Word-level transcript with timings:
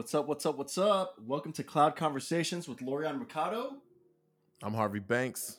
What's 0.00 0.14
up? 0.14 0.26
What's 0.26 0.46
up? 0.46 0.56
What's 0.56 0.78
up? 0.78 1.16
Welcome 1.26 1.52
to 1.52 1.62
Cloud 1.62 1.94
Conversations 1.94 2.66
with 2.66 2.80
Lorian 2.80 3.18
Mercado, 3.18 3.76
I'm 4.62 4.72
Harvey 4.72 4.98
Banks. 4.98 5.58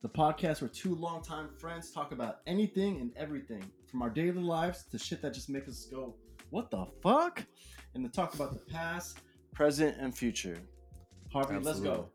the 0.00 0.08
podcast 0.08 0.62
where 0.62 0.70
two 0.70 0.94
longtime 0.94 1.50
friends 1.58 1.90
talk 1.90 2.10
about 2.10 2.38
anything 2.46 3.02
and 3.02 3.12
everything, 3.18 3.62
from 3.86 4.00
our 4.00 4.08
daily 4.08 4.40
lives 4.40 4.86
to 4.92 4.98
shit 4.98 5.20
that 5.20 5.34
just 5.34 5.50
makes 5.50 5.68
us 5.68 5.84
go, 5.90 6.14
"What 6.48 6.70
the 6.70 6.86
fuck?" 7.02 7.44
and 7.92 8.02
to 8.02 8.10
talk 8.10 8.32
about 8.32 8.54
the 8.54 8.72
past, 8.72 9.18
present, 9.52 9.98
and 9.98 10.16
future. 10.16 10.56
Harvey, 11.30 11.58
let's 11.58 11.80
go. 11.80 12.08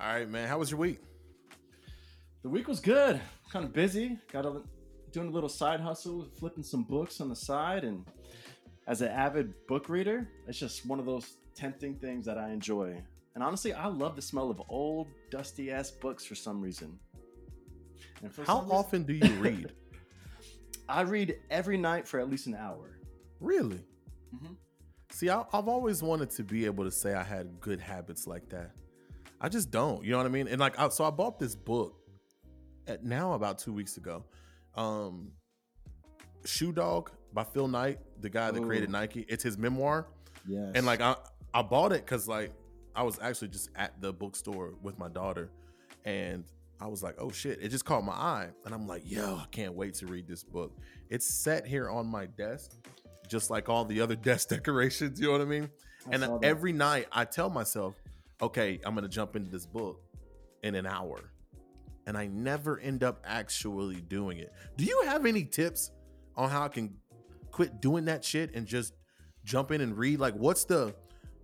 All 0.00 0.08
right, 0.08 0.26
man. 0.26 0.48
How 0.48 0.58
was 0.58 0.70
your 0.70 0.80
week? 0.80 1.00
The 2.40 2.48
week 2.48 2.66
was 2.66 2.80
good. 2.80 3.20
Kind 3.50 3.66
of 3.66 3.74
busy. 3.74 4.18
Got 4.32 4.46
a, 4.46 4.62
doing 5.12 5.28
a 5.28 5.32
little 5.32 5.50
side 5.50 5.80
hustle, 5.80 6.30
flipping 6.38 6.64
some 6.64 6.82
books 6.82 7.20
on 7.20 7.28
the 7.28 7.36
side, 7.36 7.84
and 7.84 8.06
as 8.86 9.00
an 9.00 9.08
avid 9.08 9.52
book 9.66 9.88
reader, 9.88 10.28
it's 10.46 10.58
just 10.58 10.86
one 10.86 10.98
of 10.98 11.06
those 11.06 11.34
tempting 11.54 11.96
things 11.96 12.24
that 12.26 12.38
I 12.38 12.50
enjoy. 12.50 13.02
And 13.34 13.42
honestly, 13.42 13.72
I 13.72 13.86
love 13.86 14.16
the 14.16 14.22
smell 14.22 14.50
of 14.50 14.62
old, 14.68 15.08
dusty 15.30 15.70
ass 15.70 15.90
books 15.90 16.24
for 16.24 16.34
some 16.34 16.60
reason. 16.60 16.98
And 18.22 18.32
for 18.32 18.44
How 18.44 18.60
reason- 18.60 18.76
often 18.76 19.02
do 19.04 19.12
you 19.14 19.32
read? 19.34 19.72
I 20.88 21.00
read 21.02 21.36
every 21.50 21.76
night 21.76 22.06
for 22.06 22.20
at 22.20 22.30
least 22.30 22.46
an 22.46 22.54
hour. 22.54 22.98
really? 23.40 23.80
Mhm. 24.34 24.56
See, 25.10 25.30
I, 25.30 25.44
I've 25.52 25.68
always 25.68 26.02
wanted 26.02 26.30
to 26.30 26.42
be 26.42 26.64
able 26.66 26.84
to 26.84 26.90
say 26.90 27.14
I 27.14 27.22
had 27.22 27.60
good 27.60 27.80
habits 27.80 28.26
like 28.26 28.48
that. 28.50 28.72
I 29.40 29.48
just 29.48 29.70
don't. 29.70 30.04
You 30.04 30.12
know 30.12 30.16
what 30.18 30.26
I 30.26 30.30
mean? 30.30 30.48
And 30.48 30.58
like, 30.60 30.78
I, 30.78 30.88
so 30.88 31.04
I 31.04 31.10
bought 31.10 31.38
this 31.38 31.54
book 31.54 31.94
at 32.86 33.04
now 33.04 33.32
about 33.34 33.58
two 33.58 33.72
weeks 33.72 33.96
ago. 33.98 34.24
Um, 34.74 35.32
Shoe 36.44 36.72
Dog 36.72 37.10
by 37.36 37.44
Phil 37.44 37.68
Knight, 37.68 37.98
the 38.22 38.30
guy 38.30 38.50
that 38.50 38.62
created 38.64 38.90
Nike. 38.90 39.26
It's 39.28 39.44
his 39.44 39.58
memoir. 39.58 40.08
Yes. 40.48 40.72
And 40.74 40.86
like 40.86 41.02
I, 41.02 41.14
I 41.52 41.62
bought 41.62 41.92
it 41.92 42.04
because 42.04 42.26
like 42.26 42.52
I 42.96 43.02
was 43.04 43.20
actually 43.20 43.48
just 43.48 43.68
at 43.76 44.00
the 44.00 44.12
bookstore 44.12 44.74
with 44.82 44.98
my 44.98 45.08
daughter, 45.08 45.50
and 46.04 46.44
I 46.80 46.86
was 46.86 47.02
like, 47.02 47.16
oh 47.18 47.30
shit, 47.30 47.58
it 47.60 47.68
just 47.68 47.84
caught 47.84 48.02
my 48.04 48.14
eye, 48.14 48.48
and 48.64 48.74
I'm 48.74 48.88
like, 48.88 49.02
yo, 49.04 49.36
I 49.36 49.44
can't 49.52 49.74
wait 49.74 49.94
to 49.94 50.06
read 50.06 50.26
this 50.26 50.42
book. 50.42 50.76
It's 51.10 51.26
set 51.26 51.66
here 51.66 51.90
on 51.90 52.06
my 52.06 52.24
desk, 52.24 52.72
just 53.28 53.50
like 53.50 53.68
all 53.68 53.84
the 53.84 54.00
other 54.00 54.16
desk 54.30 54.48
decorations. 54.48 55.20
You 55.20 55.26
know 55.26 55.32
what 55.32 55.42
I 55.42 55.44
mean? 55.44 55.70
I 56.10 56.14
and 56.14 56.44
every 56.44 56.72
night 56.72 57.06
I 57.12 57.26
tell 57.26 57.50
myself, 57.50 57.94
okay, 58.40 58.80
I'm 58.84 58.94
gonna 58.94 59.08
jump 59.08 59.36
into 59.36 59.50
this 59.50 59.66
book 59.66 60.00
in 60.62 60.74
an 60.74 60.86
hour, 60.86 61.32
and 62.06 62.16
I 62.16 62.28
never 62.28 62.80
end 62.80 63.04
up 63.04 63.22
actually 63.26 63.96
doing 63.96 64.38
it. 64.38 64.54
Do 64.78 64.84
you 64.84 65.02
have 65.04 65.26
any 65.26 65.44
tips 65.44 65.90
on 66.34 66.48
how 66.48 66.64
I 66.64 66.68
can 66.68 66.94
quit 67.56 67.80
doing 67.80 68.04
that 68.04 68.22
shit 68.22 68.54
and 68.54 68.66
just 68.66 68.92
jump 69.42 69.70
in 69.70 69.80
and 69.80 69.96
read? 69.96 70.20
Like, 70.20 70.34
what's 70.34 70.64
the 70.64 70.94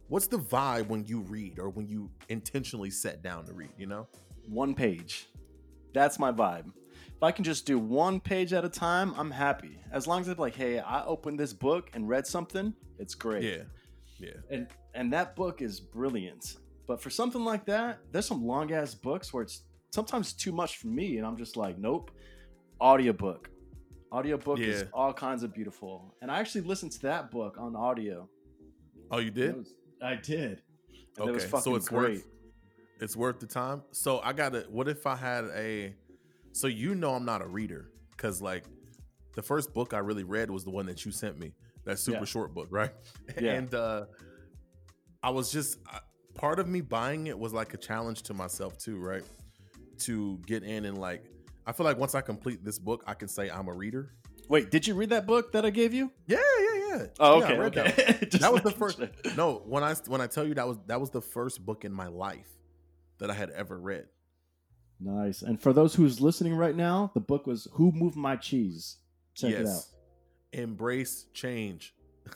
what's 0.08 0.27
the 0.27 0.38
vibe 0.38 0.88
when 0.88 1.06
you 1.06 1.20
read 1.20 1.58
or 1.58 1.70
when 1.70 1.88
you 1.88 2.10
intentionally 2.28 2.91
set 2.91 3.22
down 3.22 3.46
to 3.46 3.55
read? 3.55 3.70
You 3.78 3.86
know? 3.86 4.06
one 4.46 4.74
page. 4.74 5.28
That's 5.94 6.18
my 6.18 6.30
vibe. 6.30 6.66
If 7.16 7.22
I 7.22 7.33
can 7.33 7.44
just 7.44 7.64
do 7.64 7.78
one 7.78 8.20
page 8.20 8.52
at 8.52 8.62
a 8.62 8.68
time, 8.68 9.14
I'm 9.16 9.30
happy. 9.30 9.78
As 9.90 10.06
long 10.06 10.20
as 10.20 10.28
I'm 10.28 10.36
like, 10.36 10.55
hey, 10.55 10.80
I 10.80 11.02
opened 11.06 11.40
this 11.40 11.55
book 11.55 11.88
and 11.94 12.06
read 12.06 12.27
something, 12.27 12.74
it's 12.98 13.14
great. 13.14 13.44
Yeah, 13.44 13.62
yeah. 14.18 14.40
And 14.50 14.66
and 14.94 15.10
that 15.14 15.34
book 15.34 15.62
is 15.62 15.80
brilliant. 15.80 16.56
But 16.86 17.00
for 17.00 17.08
something 17.08 17.42
like 17.42 17.64
that, 17.66 18.00
there's 18.10 18.27
some 18.27 18.44
long 18.44 18.70
ass 18.72 18.94
books 18.94 19.33
where 19.33 19.44
it's 19.44 19.62
sometimes 19.92 20.34
too 20.34 20.52
much 20.52 20.77
for 20.77 20.88
me, 20.88 21.16
and 21.16 21.27
I'm 21.27 21.38
just 21.38 21.56
like, 21.56 21.78
nope. 21.78 22.10
Audiobook. 22.83 23.48
Audiobook 24.12 24.58
is 24.60 24.84
all 24.92 25.12
kinds 25.12 25.42
of 25.42 25.55
beautiful. 25.55 26.14
And 26.20 26.30
I 26.30 26.38
actually 26.38 26.60
listened 26.62 26.92
to 26.92 27.02
that 27.02 27.30
book 27.30 27.56
on 27.58 27.74
audio. 27.74 28.28
Oh, 29.10 29.18
you 29.18 29.30
did? 29.30 29.56
was- 29.56 29.74
I 30.02 30.16
did. 30.16 30.62
And 31.18 31.28
it 31.28 31.33
was 31.33 31.42
Okay, 31.45 31.50
fucking 31.50 31.62
so 31.64 31.74
it's 31.77 31.89
great. 31.89 32.17
worth 32.18 32.27
it's 33.00 33.17
worth 33.17 33.40
the 33.40 33.46
time. 33.46 33.83
So 33.92 34.20
I 34.20 34.33
gotta. 34.33 34.67
What 34.70 34.89
if 34.89 35.06
I 35.06 35.17
had 35.17 35.45
a? 35.55 35.95
So 36.52 36.67
you 36.67 36.95
know 36.95 37.14
I'm 37.14 37.24
not 37.24 37.42
a 37.42 37.46
reader 37.46 37.90
because 38.11 38.40
like 38.42 38.64
the 39.34 39.42
first 39.42 39.73
book 39.74 39.92
I 39.95 39.98
really 39.98 40.24
read 40.24 40.50
was 40.50 40.64
the 40.64 40.70
one 40.70 40.86
that 40.86 41.05
you 41.05 41.12
sent 41.12 41.39
me. 41.39 41.52
That 41.84 41.98
super 41.98 42.18
Yeah. 42.20 42.24
short 42.24 42.55
book, 42.55 42.68
right? 42.70 42.92
Yeah. 43.40 43.52
And 43.55 43.74
uh 43.74 44.05
I 45.23 45.30
was 45.30 45.50
just 45.52 45.79
I- 45.86 46.00
part 46.34 46.58
of 46.58 46.68
me 46.68 46.80
buying 46.80 47.27
it 47.29 47.39
was 47.39 47.52
like 47.52 47.74
a 47.74 47.79
challenge 47.79 48.23
to 48.24 48.34
myself 48.34 48.79
too, 48.79 48.98
right? 48.98 49.24
To 50.00 50.39
get 50.46 50.62
in 50.62 50.84
and 50.84 50.98
like 50.98 51.24
I 51.67 51.73
feel 51.73 51.84
like 51.84 51.98
once 51.98 52.14
I 52.14 52.20
complete 52.20 52.64
this 52.64 52.78
book, 52.78 53.05
I 53.06 53.14
can 53.14 53.28
say 53.28 53.50
I'm 53.50 53.68
a 53.68 53.73
reader. 53.73 54.12
Wait, 54.48 54.70
did 54.70 54.86
you 54.86 54.95
read 54.95 55.11
that 55.11 55.27
book 55.27 55.52
that 55.52 55.64
I 55.64 55.70
gave 55.70 55.95
you? 55.95 56.11
Yeah, 56.27 56.39
yeah, 56.61 56.89
yeah. 56.89 57.06
Oh, 57.20 57.39
Yeah, 57.39 57.45
okay, 57.45 57.58
read 57.58 57.78
okay. 57.78 58.02
That, 58.20 58.30
that 58.40 58.52
was 58.52 58.62
the 58.62 58.70
first. 58.73 58.98
sure. 58.98 59.08
No, 59.36 59.62
when 59.67 59.83
I 59.84 59.95
when 60.08 60.20
I 60.20 60.27
tell 60.27 60.46
you 60.46 60.55
that 60.55 60.67
was 60.67 60.78
that 60.86 61.00
was 61.00 61.11
the 61.11 61.20
first 61.23 61.64
book 61.64 61.84
in 61.84 61.92
my 61.92 62.08
life 62.08 62.48
that 63.18 63.30
I 63.30 63.34
had 63.34 63.50
ever 63.50 63.78
read. 63.78 64.06
Nice. 65.00 65.42
And 65.42 65.61
for 65.61 65.73
those 65.73 65.95
who's 65.95 66.20
listening 66.20 66.55
right 66.55 66.77
now, 66.77 67.11
the 67.14 67.20
book 67.20 67.46
was 67.46 67.68
"Who 67.74 67.92
Moved 67.92 68.17
My 68.17 68.36
Cheese." 68.36 68.98
Check 69.34 69.52
it 69.52 69.67
out. 69.67 69.84
Embrace 70.52 71.27
change. 71.33 71.94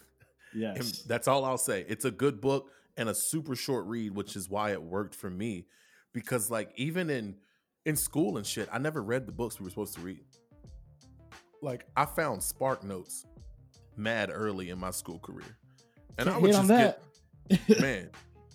Yes. 0.54 0.76
And 0.78 1.08
that's 1.08 1.28
all 1.28 1.44
I'll 1.44 1.58
say. 1.58 1.84
It's 1.86 2.06
a 2.06 2.10
good 2.10 2.40
book 2.40 2.70
and 2.96 3.10
a 3.10 3.14
super 3.14 3.54
short 3.54 3.84
read, 3.84 4.14
which 4.14 4.36
is 4.36 4.48
why 4.48 4.70
it 4.72 4.82
worked 4.82 5.14
for 5.14 5.28
me. 5.28 5.66
Because 6.14 6.50
like 6.50 6.70
even 6.76 7.10
in 7.10 7.34
in 7.86 7.96
school 7.96 8.36
and 8.36 8.46
shit, 8.46 8.68
I 8.70 8.78
never 8.78 9.02
read 9.02 9.24
the 9.26 9.32
books 9.32 9.58
we 9.58 9.64
were 9.64 9.70
supposed 9.70 9.94
to 9.94 10.00
read. 10.02 10.20
Like 11.62 11.86
I 11.96 12.04
found 12.04 12.42
Spark 12.42 12.84
Notes 12.84 13.24
mad 13.96 14.30
early 14.32 14.68
in 14.70 14.78
my 14.78 14.90
school 14.90 15.18
career. 15.18 15.56
And 16.18 16.28
I 16.28 16.32
Can't 16.32 16.42
would 16.42 16.52
just 16.52 16.68
that. 16.68 17.00
get 17.48 17.80
man 17.80 18.10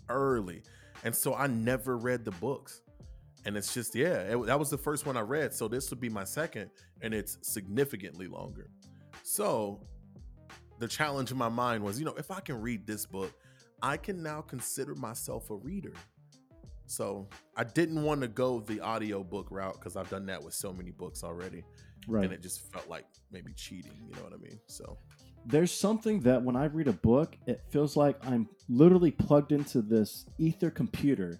early. 0.10 0.62
And 1.04 1.16
so 1.16 1.34
I 1.34 1.48
never 1.48 1.98
read 1.98 2.24
the 2.26 2.32
books. 2.32 2.82
And 3.46 3.58
it's 3.58 3.74
just, 3.74 3.96
yeah, 3.96 4.20
it- 4.36 4.46
that 4.46 4.60
was 4.60 4.70
the 4.70 4.78
first 4.78 5.06
one 5.08 5.18
I 5.18 5.22
read. 5.22 5.54
So 5.54 5.68
this 5.68 5.90
would 5.90 6.00
be 6.00 6.10
my 6.10 6.24
second, 6.24 6.70
and 7.02 7.12
it's 7.14 7.40
significantly 7.42 8.28
longer. 8.28 8.70
So 9.24 9.82
the 10.78 10.88
challenge 10.88 11.32
in 11.32 11.38
my 11.38 11.50
mind 11.50 11.84
was, 11.84 11.98
you 11.98 12.06
know, 12.06 12.14
if 12.18 12.30
I 12.30 12.40
can 12.40 12.62
read 12.62 12.86
this 12.86 13.06
book, 13.06 13.32
I 13.82 13.98
can 13.98 14.22
now 14.22 14.42
consider 14.42 14.94
myself 14.94 15.50
a 15.50 15.56
reader. 15.56 15.94
So 16.92 17.30
I 17.56 17.64
didn't 17.64 18.04
want 18.04 18.22
to 18.22 18.28
go 18.28 18.60
the 18.60 18.82
audio 18.82 19.24
book 19.24 19.48
route 19.50 19.76
because 19.76 19.96
I've 19.96 20.10
done 20.10 20.26
that 20.26 20.44
with 20.44 20.54
so 20.54 20.74
many 20.74 20.92
books 20.92 21.24
already. 21.24 21.64
right. 22.06 22.26
And 22.26 22.34
it 22.34 22.42
just 22.42 22.72
felt 22.74 22.90
like 22.90 23.06
maybe 23.32 23.54
cheating, 23.54 23.94
you 24.06 24.16
know 24.16 24.24
what 24.24 24.34
I 24.34 24.38
mean? 24.38 24.60
So 24.68 24.98
There's 25.46 25.72
something 25.72 26.20
that 26.22 26.44
when 26.44 26.58
I 26.58 26.66
read 26.66 26.90
a 26.90 26.94
book, 26.94 27.38
it 27.48 27.62
feels 27.70 27.96
like 27.96 28.18
I'm 28.28 28.50
literally 28.68 29.12
plugged 29.12 29.54
into 29.54 29.82
this 29.82 30.26
ether 30.38 30.70
computer 30.70 31.40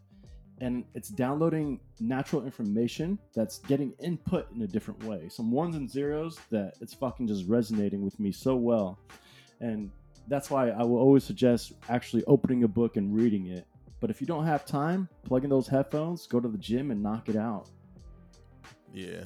and 0.62 0.86
it's 0.94 1.10
downloading 1.10 1.80
natural 2.00 2.46
information 2.46 3.20
that's 3.36 3.58
getting 3.60 3.94
input 4.00 4.50
in 4.56 4.62
a 4.62 4.68
different 4.68 5.04
way. 5.04 5.28
Some 5.28 5.52
ones 5.52 5.76
and 5.76 5.90
zeros 5.90 6.40
that 6.52 6.76
it's 6.80 6.94
fucking 6.94 7.28
just 7.28 7.46
resonating 7.48 8.04
with 8.04 8.20
me 8.20 8.32
so 8.32 8.56
well. 8.56 9.00
And 9.60 9.92
that's 10.28 10.50
why 10.50 10.70
I 10.70 10.84
will 10.84 11.00
always 11.00 11.24
suggest 11.24 11.74
actually 11.90 12.24
opening 12.26 12.64
a 12.64 12.68
book 12.68 12.96
and 12.96 13.14
reading 13.14 13.48
it. 13.48 13.66
But 14.02 14.10
if 14.10 14.20
you 14.20 14.28
don't 14.28 14.46
have 14.46 14.66
time, 14.66 15.08
plug 15.24 15.44
in 15.46 15.50
those 15.50 15.68
headphones, 15.68 16.28
go 16.28 16.40
to 16.42 16.50
the 16.50 16.58
gym 16.58 16.92
and 16.92 17.02
knock 17.02 17.30
it 17.30 17.36
out. 17.38 17.70
Yeah. 18.94 19.26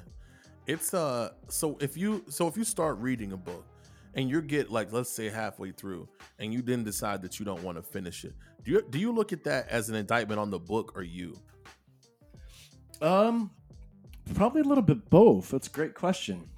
It's 0.68 0.94
uh 0.94 1.30
so 1.48 1.78
if 1.80 1.96
you 1.98 2.24
so 2.30 2.48
if 2.48 2.58
you 2.58 2.64
start 2.64 2.98
reading 3.00 3.32
a 3.32 3.38
book 3.38 3.66
and 4.16 4.30
you 4.30 4.42
get 4.42 4.70
like 4.72 4.92
let's 4.92 5.10
say 5.10 5.30
halfway 5.30 5.72
through 5.72 6.08
and 6.40 6.54
you 6.54 6.62
then 6.62 6.84
decide 6.84 7.22
that 7.24 7.40
you 7.40 7.46
don't 7.46 7.64
want 7.64 7.78
to 7.78 7.82
finish 7.82 8.26
it. 8.26 8.34
Do 8.64 8.72
you 8.72 8.86
do 8.90 9.00
you 9.00 9.12
look 9.12 9.32
at 9.32 9.44
that 9.46 9.70
as 9.70 9.90
an 9.90 9.96
indictment 9.96 10.40
on 10.40 10.50
the 10.52 10.60
book 10.60 10.92
or 10.96 11.04
you? 11.04 11.36
Um, 13.02 13.52
probably 14.34 14.62
a 14.62 14.64
little 14.64 14.84
bit 14.84 15.10
both. 15.10 15.50
That's 15.50 15.68
a 15.68 15.72
great 15.72 15.94
question, 15.94 16.50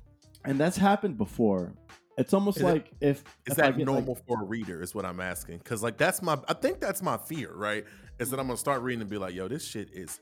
and 0.45 0.59
that's 0.59 0.77
happened 0.77 1.17
before. 1.17 1.73
It's 2.17 2.33
almost 2.33 2.57
Is 2.57 2.63
it- 2.63 2.65
like 2.67 2.91
if 3.01 3.19
Is 3.45 3.51
if 3.51 3.55
that 3.57 3.77
get, 3.77 3.87
like- 3.87 3.95
normal 4.05 4.15
for 4.27 4.41
a 4.41 4.45
reader 4.45 4.81
is 4.81 4.95
what 4.95 5.05
I'm 5.05 5.19
asking 5.19 5.59
cuz 5.59 5.83
like 5.83 5.97
that's 5.97 6.21
my 6.21 6.37
I 6.47 6.53
think 6.53 6.79
that's 6.79 7.01
my 7.01 7.17
fear, 7.17 7.53
right? 7.53 7.85
Is 8.19 8.29
that 8.31 8.39
I'm 8.39 8.47
to 8.55 8.57
start 8.57 8.81
reading 8.81 9.01
and 9.01 9.09
be 9.09 9.17
like, 9.17 9.33
"Yo, 9.35 9.47
this 9.47 9.65
shit 9.65 9.89
is 9.93 10.19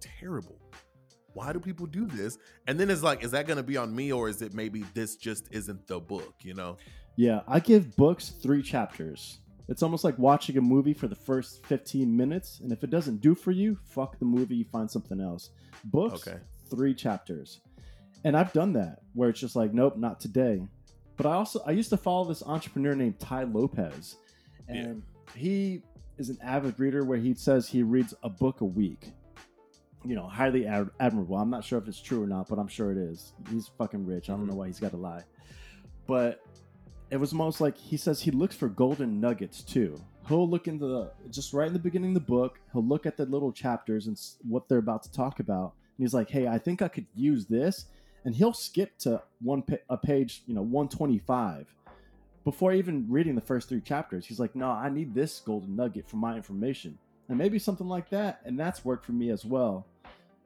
terrible." 0.00 0.58
Why 1.32 1.52
do 1.52 1.60
people 1.60 1.86
do 1.86 2.06
this? 2.06 2.38
And 2.66 2.80
then 2.80 2.88
it's 2.88 3.02
like, 3.02 3.22
is 3.22 3.30
that 3.32 3.46
to 3.58 3.62
be 3.62 3.76
on 3.76 3.94
me 3.94 4.10
or 4.10 4.26
is 4.30 4.40
it 4.40 4.54
maybe 4.54 4.84
this 4.94 5.16
just 5.16 5.48
isn't 5.52 5.86
the 5.86 6.00
book, 6.00 6.34
you 6.42 6.54
know? 6.54 6.78
yeah, 7.16 7.40
I 7.46 7.60
give 7.60 7.94
books 7.96 8.30
three 8.30 8.62
chapters. 8.62 9.38
It's 9.68 9.82
almost 9.82 10.02
like 10.02 10.18
watching 10.18 10.56
a 10.56 10.60
movie 10.62 10.94
for 10.94 11.08
the 11.08 11.14
first 11.14 11.66
fifteen 11.66 12.16
minutes, 12.16 12.60
and 12.60 12.72
if 12.72 12.82
it 12.84 12.90
doesn't 12.90 13.20
do 13.20 13.34
for 13.34 13.50
you, 13.50 13.76
fuck 13.84 14.18
the 14.18 14.24
movie. 14.24 14.56
You 14.56 14.64
find 14.64 14.90
something 14.90 15.20
else. 15.20 15.50
Books, 15.84 16.26
Okay. 16.26 16.38
three 16.70 16.94
chapters, 16.94 17.60
and 18.24 18.36
I've 18.36 18.52
done 18.52 18.72
that 18.74 19.00
where 19.14 19.28
it's 19.28 19.40
just 19.40 19.56
like, 19.56 19.74
nope, 19.74 19.96
not 19.96 20.20
today. 20.20 20.66
But 21.16 21.26
I 21.26 21.32
also 21.34 21.60
I 21.66 21.72
used 21.72 21.90
to 21.90 21.96
follow 21.96 22.24
this 22.26 22.42
entrepreneur 22.44 22.94
named 22.94 23.18
Tai 23.18 23.44
Lopez, 23.44 24.16
and 24.68 25.02
he 25.34 25.82
is 26.18 26.28
an 26.30 26.38
avid 26.42 26.78
reader 26.78 27.04
where 27.04 27.18
he 27.18 27.34
says 27.34 27.68
he 27.68 27.82
reads 27.82 28.14
a 28.22 28.28
book 28.28 28.60
a 28.60 28.64
week. 28.64 29.12
You 30.04 30.14
know, 30.14 30.28
highly 30.28 30.66
ad- 30.66 30.90
admirable. 31.00 31.36
I'm 31.36 31.50
not 31.50 31.64
sure 31.64 31.78
if 31.78 31.88
it's 31.88 32.00
true 32.00 32.22
or 32.22 32.26
not, 32.26 32.48
but 32.48 32.58
I'm 32.58 32.68
sure 32.68 32.92
it 32.92 32.98
is. 32.98 33.32
He's 33.50 33.68
fucking 33.76 34.06
rich. 34.06 34.28
I 34.28 34.32
don't 34.32 34.42
mm-hmm. 34.42 34.50
know 34.50 34.56
why 34.56 34.66
he's 34.68 34.78
got 34.78 34.92
to 34.92 34.96
lie. 34.96 35.24
But 36.06 36.40
it 37.10 37.16
was 37.16 37.32
most 37.32 37.60
like 37.60 37.76
he 37.76 37.96
says 37.96 38.20
he 38.20 38.30
looks 38.30 38.54
for 38.54 38.68
golden 38.68 39.20
nuggets 39.20 39.62
too. 39.62 40.00
he'll 40.28 40.48
look 40.48 40.66
into 40.68 40.86
the 40.86 41.12
just 41.30 41.52
right 41.52 41.66
in 41.66 41.72
the 41.72 41.78
beginning 41.78 42.10
of 42.10 42.14
the 42.14 42.20
book. 42.32 42.58
He'll 42.72 42.84
look 42.84 43.06
at 43.06 43.16
the 43.16 43.26
little 43.26 43.52
chapters 43.52 44.06
and 44.06 44.16
s- 44.16 44.38
what 44.42 44.68
they're 44.68 44.78
about 44.78 45.02
to 45.04 45.12
talk 45.12 45.40
about, 45.40 45.74
and 45.96 46.04
he's 46.04 46.14
like, 46.14 46.30
"Hey, 46.30 46.46
I 46.48 46.58
think 46.58 46.82
I 46.82 46.88
could 46.88 47.06
use 47.14 47.46
this," 47.46 47.86
and 48.24 48.34
he'll 48.34 48.52
skip 48.52 48.98
to 48.98 49.22
one 49.40 49.62
pa- 49.62 49.76
a 49.88 49.96
page, 49.96 50.42
you 50.46 50.54
know, 50.54 50.62
one 50.62 50.88
twenty 50.88 51.18
five. 51.18 51.72
Before 52.46 52.72
even 52.72 53.06
reading 53.08 53.34
the 53.34 53.40
first 53.40 53.68
three 53.68 53.80
chapters, 53.80 54.24
he's 54.24 54.38
like, 54.38 54.54
"No, 54.54 54.70
I 54.70 54.88
need 54.88 55.12
this 55.12 55.40
golden 55.40 55.74
nugget 55.74 56.08
for 56.08 56.14
my 56.14 56.36
information," 56.36 56.96
and 57.28 57.36
maybe 57.36 57.58
something 57.58 57.88
like 57.88 58.08
that, 58.10 58.40
and 58.44 58.56
that's 58.56 58.84
worked 58.84 59.04
for 59.04 59.10
me 59.10 59.30
as 59.30 59.44
well. 59.44 59.84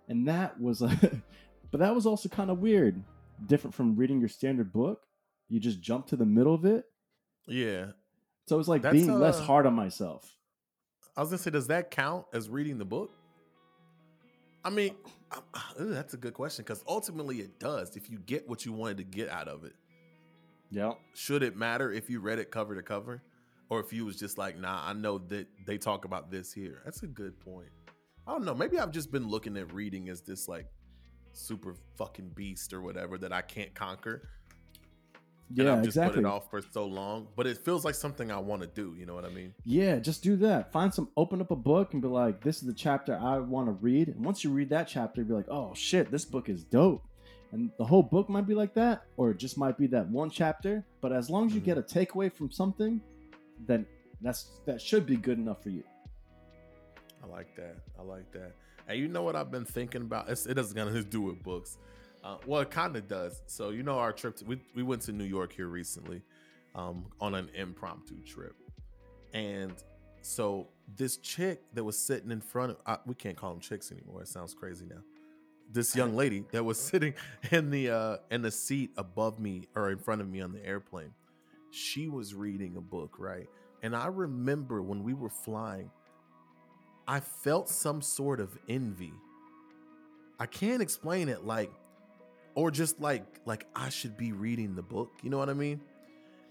And 0.08 0.26
that 0.26 0.58
was 0.58 0.80
a, 0.80 0.88
but 1.70 1.80
that 1.80 1.94
was 1.94 2.06
also 2.06 2.30
kind 2.30 2.48
of 2.50 2.58
weird, 2.58 3.04
different 3.46 3.74
from 3.74 3.96
reading 3.96 4.18
your 4.18 4.30
standard 4.30 4.72
book. 4.72 5.02
You 5.50 5.60
just 5.60 5.82
jump 5.82 6.06
to 6.06 6.16
the 6.16 6.24
middle 6.24 6.54
of 6.54 6.64
it, 6.64 6.86
Yeah. 7.46 7.90
so 8.46 8.56
it 8.56 8.58
was 8.58 8.68
like 8.68 8.80
That's, 8.80 8.94
being 8.94 9.12
less 9.18 9.38
uh, 9.38 9.42
hard 9.42 9.66
on 9.66 9.74
myself. 9.74 10.38
I 11.18 11.20
was 11.20 11.28
gonna 11.28 11.36
say, 11.42 11.50
does 11.50 11.66
that 11.66 11.90
count 11.90 12.24
as 12.32 12.48
reading 12.48 12.78
the 12.78 12.86
book? 12.86 13.10
I 14.64 14.70
mean, 14.70 14.94
ooh, 15.78 15.90
that's 15.92 16.14
a 16.14 16.16
good 16.16 16.32
question 16.32 16.64
because 16.64 16.82
ultimately 16.88 17.40
it 17.40 17.58
does. 17.60 17.94
If 17.94 18.08
you 18.10 18.18
get 18.20 18.48
what 18.48 18.64
you 18.64 18.72
wanted 18.72 18.96
to 18.96 19.04
get 19.04 19.28
out 19.28 19.48
of 19.48 19.64
it, 19.64 19.74
Yeah. 20.70 20.92
should 21.14 21.42
it 21.42 21.56
matter 21.56 21.92
if 21.92 22.08
you 22.08 22.20
read 22.20 22.38
it 22.38 22.50
cover 22.50 22.74
to 22.74 22.82
cover, 22.82 23.22
or 23.68 23.80
if 23.80 23.92
you 23.92 24.04
was 24.04 24.16
just 24.16 24.38
like, 24.38 24.58
nah, 24.58 24.82
I 24.88 24.92
know 24.92 25.18
that 25.28 25.46
they 25.66 25.78
talk 25.78 26.04
about 26.04 26.30
this 26.30 26.52
here. 26.52 26.82
That's 26.84 27.02
a 27.02 27.06
good 27.06 27.38
point. 27.40 27.68
I 28.26 28.32
don't 28.32 28.44
know. 28.44 28.54
Maybe 28.54 28.78
I've 28.78 28.92
just 28.92 29.10
been 29.10 29.28
looking 29.28 29.56
at 29.56 29.72
reading 29.72 30.08
as 30.08 30.20
this 30.22 30.48
like 30.48 30.66
super 31.32 31.74
fucking 31.96 32.30
beast 32.34 32.72
or 32.72 32.80
whatever 32.82 33.18
that 33.18 33.32
I 33.32 33.42
can't 33.42 33.74
conquer. 33.74 34.28
and 35.48 35.58
Yeah, 35.58 35.72
I've 35.72 35.78
just 35.78 35.96
exactly. 35.96 36.22
put 36.22 36.28
it 36.28 36.32
off 36.32 36.50
for 36.50 36.62
so 36.62 36.86
long. 36.86 37.28
But 37.36 37.46
it 37.46 37.58
feels 37.58 37.84
like 37.84 37.94
something 37.94 38.30
I 38.30 38.38
want 38.38 38.62
to 38.62 38.68
do. 38.68 38.94
You 38.98 39.06
know 39.06 39.14
what 39.14 39.24
I 39.24 39.30
mean? 39.30 39.54
Yeah, 39.64 39.98
just 39.98 40.22
do 40.22 40.36
that. 40.36 40.72
Find 40.72 40.92
some, 40.92 41.08
open 41.16 41.40
up 41.40 41.50
a 41.50 41.56
book 41.56 41.92
and 41.92 42.02
be 42.02 42.08
like, 42.08 42.42
this 42.42 42.56
is 42.56 42.62
the 42.62 42.74
chapter 42.74 43.16
I 43.16 43.38
want 43.38 43.66
to 43.68 43.72
read. 43.72 44.08
And 44.08 44.24
once 44.24 44.44
you 44.44 44.50
read 44.50 44.70
that 44.70 44.88
chapter, 44.88 45.24
be 45.24 45.34
like, 45.34 45.48
oh 45.48 45.74
shit, 45.74 46.10
this 46.10 46.24
book 46.24 46.48
is 46.48 46.64
dope. 46.64 47.04
And 47.52 47.70
the 47.78 47.84
whole 47.84 48.02
book 48.02 48.28
might 48.28 48.46
be 48.46 48.54
like 48.54 48.74
that, 48.74 49.04
or 49.16 49.32
it 49.32 49.38
just 49.38 49.58
might 49.58 49.76
be 49.76 49.86
that 49.88 50.08
one 50.08 50.30
chapter. 50.30 50.84
But 51.00 51.12
as 51.12 51.28
long 51.28 51.46
as 51.46 51.54
you 51.54 51.60
Mhm. 51.60 51.64
get 51.64 51.78
a 51.78 51.82
takeaway 51.82 52.32
from 52.32 52.50
something, 52.50 53.00
then 53.66 53.86
that's 54.20 54.60
that 54.66 54.80
should 54.80 55.06
be 55.06 55.16
good 55.16 55.38
enough 55.38 55.62
for 55.62 55.70
you. 55.70 55.82
I 57.22 57.26
like 57.26 57.54
that. 57.56 57.76
I 57.98 58.02
like 58.02 58.30
that. 58.32 58.54
And 58.88 58.98
you 58.98 59.08
know 59.08 59.22
what 59.22 59.36
I've 59.36 59.50
been 59.50 59.64
thinking 59.64 60.02
about? 60.02 60.28
It's, 60.28 60.46
it 60.46 60.54
doesn't 60.54 60.76
gonna 60.76 61.02
do 61.02 61.20
with 61.20 61.42
books. 61.42 61.78
Uh, 62.22 62.36
well, 62.46 62.60
it 62.60 62.70
kind 62.70 62.96
of 62.96 63.08
does. 63.08 63.42
So 63.46 63.70
you 63.70 63.82
know 63.82 63.98
our 63.98 64.12
trip. 64.12 64.36
To, 64.36 64.44
we 64.44 64.62
we 64.74 64.82
went 64.82 65.02
to 65.02 65.12
New 65.12 65.24
York 65.24 65.52
here 65.52 65.68
recently, 65.68 66.22
um, 66.74 67.06
on 67.20 67.34
an 67.34 67.48
impromptu 67.54 68.22
trip, 68.22 68.54
and 69.32 69.72
so 70.22 70.68
this 70.96 71.16
chick 71.16 71.62
that 71.74 71.82
was 71.82 71.98
sitting 71.98 72.30
in 72.30 72.40
front 72.40 72.72
of 72.72 72.78
uh, 72.86 72.98
we 73.06 73.14
can't 73.14 73.36
call 73.36 73.50
them 73.50 73.60
chicks 73.60 73.90
anymore. 73.90 74.22
It 74.22 74.28
sounds 74.28 74.54
crazy 74.54 74.86
now. 74.86 75.00
This 75.72 75.94
young 75.94 76.16
lady 76.16 76.44
that 76.52 76.64
was 76.64 76.80
sitting 76.80 77.14
in 77.50 77.70
the 77.70 77.90
uh, 77.90 78.16
in 78.30 78.42
the 78.42 78.50
seat 78.50 78.90
above 78.96 79.38
me 79.38 79.68
or 79.74 79.90
in 79.90 79.98
front 79.98 80.20
of 80.20 80.28
me 80.28 80.40
on 80.40 80.52
the 80.52 80.64
airplane, 80.66 81.12
she 81.70 82.08
was 82.08 82.34
reading 82.34 82.76
a 82.76 82.80
book, 82.80 83.16
right? 83.18 83.46
And 83.82 83.94
I 83.94 84.06
remember 84.06 84.82
when 84.82 85.02
we 85.02 85.14
were 85.14 85.30
flying, 85.30 85.90
I 87.06 87.20
felt 87.20 87.68
some 87.68 88.02
sort 88.02 88.40
of 88.40 88.58
envy. 88.68 89.12
I 90.38 90.46
can't 90.46 90.82
explain 90.82 91.28
it 91.28 91.44
like 91.44 91.70
or 92.54 92.70
just 92.70 93.00
like 93.00 93.24
like 93.46 93.66
I 93.74 93.88
should 93.88 94.16
be 94.16 94.32
reading 94.32 94.74
the 94.74 94.82
book, 94.82 95.10
you 95.22 95.30
know 95.30 95.38
what 95.38 95.48
I 95.48 95.54
mean? 95.54 95.80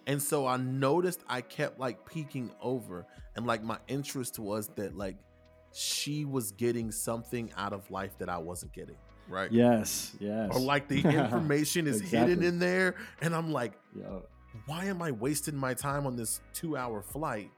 And 0.07 0.21
so 0.21 0.48
I 0.48 0.57
noticed 0.57 1.24
I 1.27 1.42
kept 1.42 1.80
like 1.80 2.06
peeking 2.10 2.51
over 2.62 3.06
and 3.36 3.45
like 3.45 3.63
my 3.63 3.77
interest 3.88 4.39
was 4.39 4.69
that 4.75 4.98
like 4.98 5.18
she 5.71 6.25
was 6.25 6.51
getting 6.51 6.92
something 6.92 7.51
out 7.56 7.74
of 7.74 7.89
life 7.92 8.18
that 8.18 8.30
I 8.30 8.38
wasn't 8.38 8.74
getting, 8.74 8.98
right? 9.30 9.52
Yes, 9.52 10.16
yes. 10.20 10.50
Or 10.54 10.60
like 10.60 10.88
the 10.88 11.02
information 11.04 11.88
is 11.88 12.02
hidden 12.02 12.44
in 12.44 12.60
there 12.60 12.96
and 13.22 13.36
I'm 13.36 13.52
like 13.52 13.74
Yo, 13.96 14.24
why 14.66 14.86
am 14.86 15.02
I 15.02 15.12
wasting 15.12 15.56
my 15.56 15.74
time 15.74 16.06
on 16.06 16.16
this 16.16 16.42
two 16.54 16.76
hour 16.76 17.02
flight? 17.02 17.52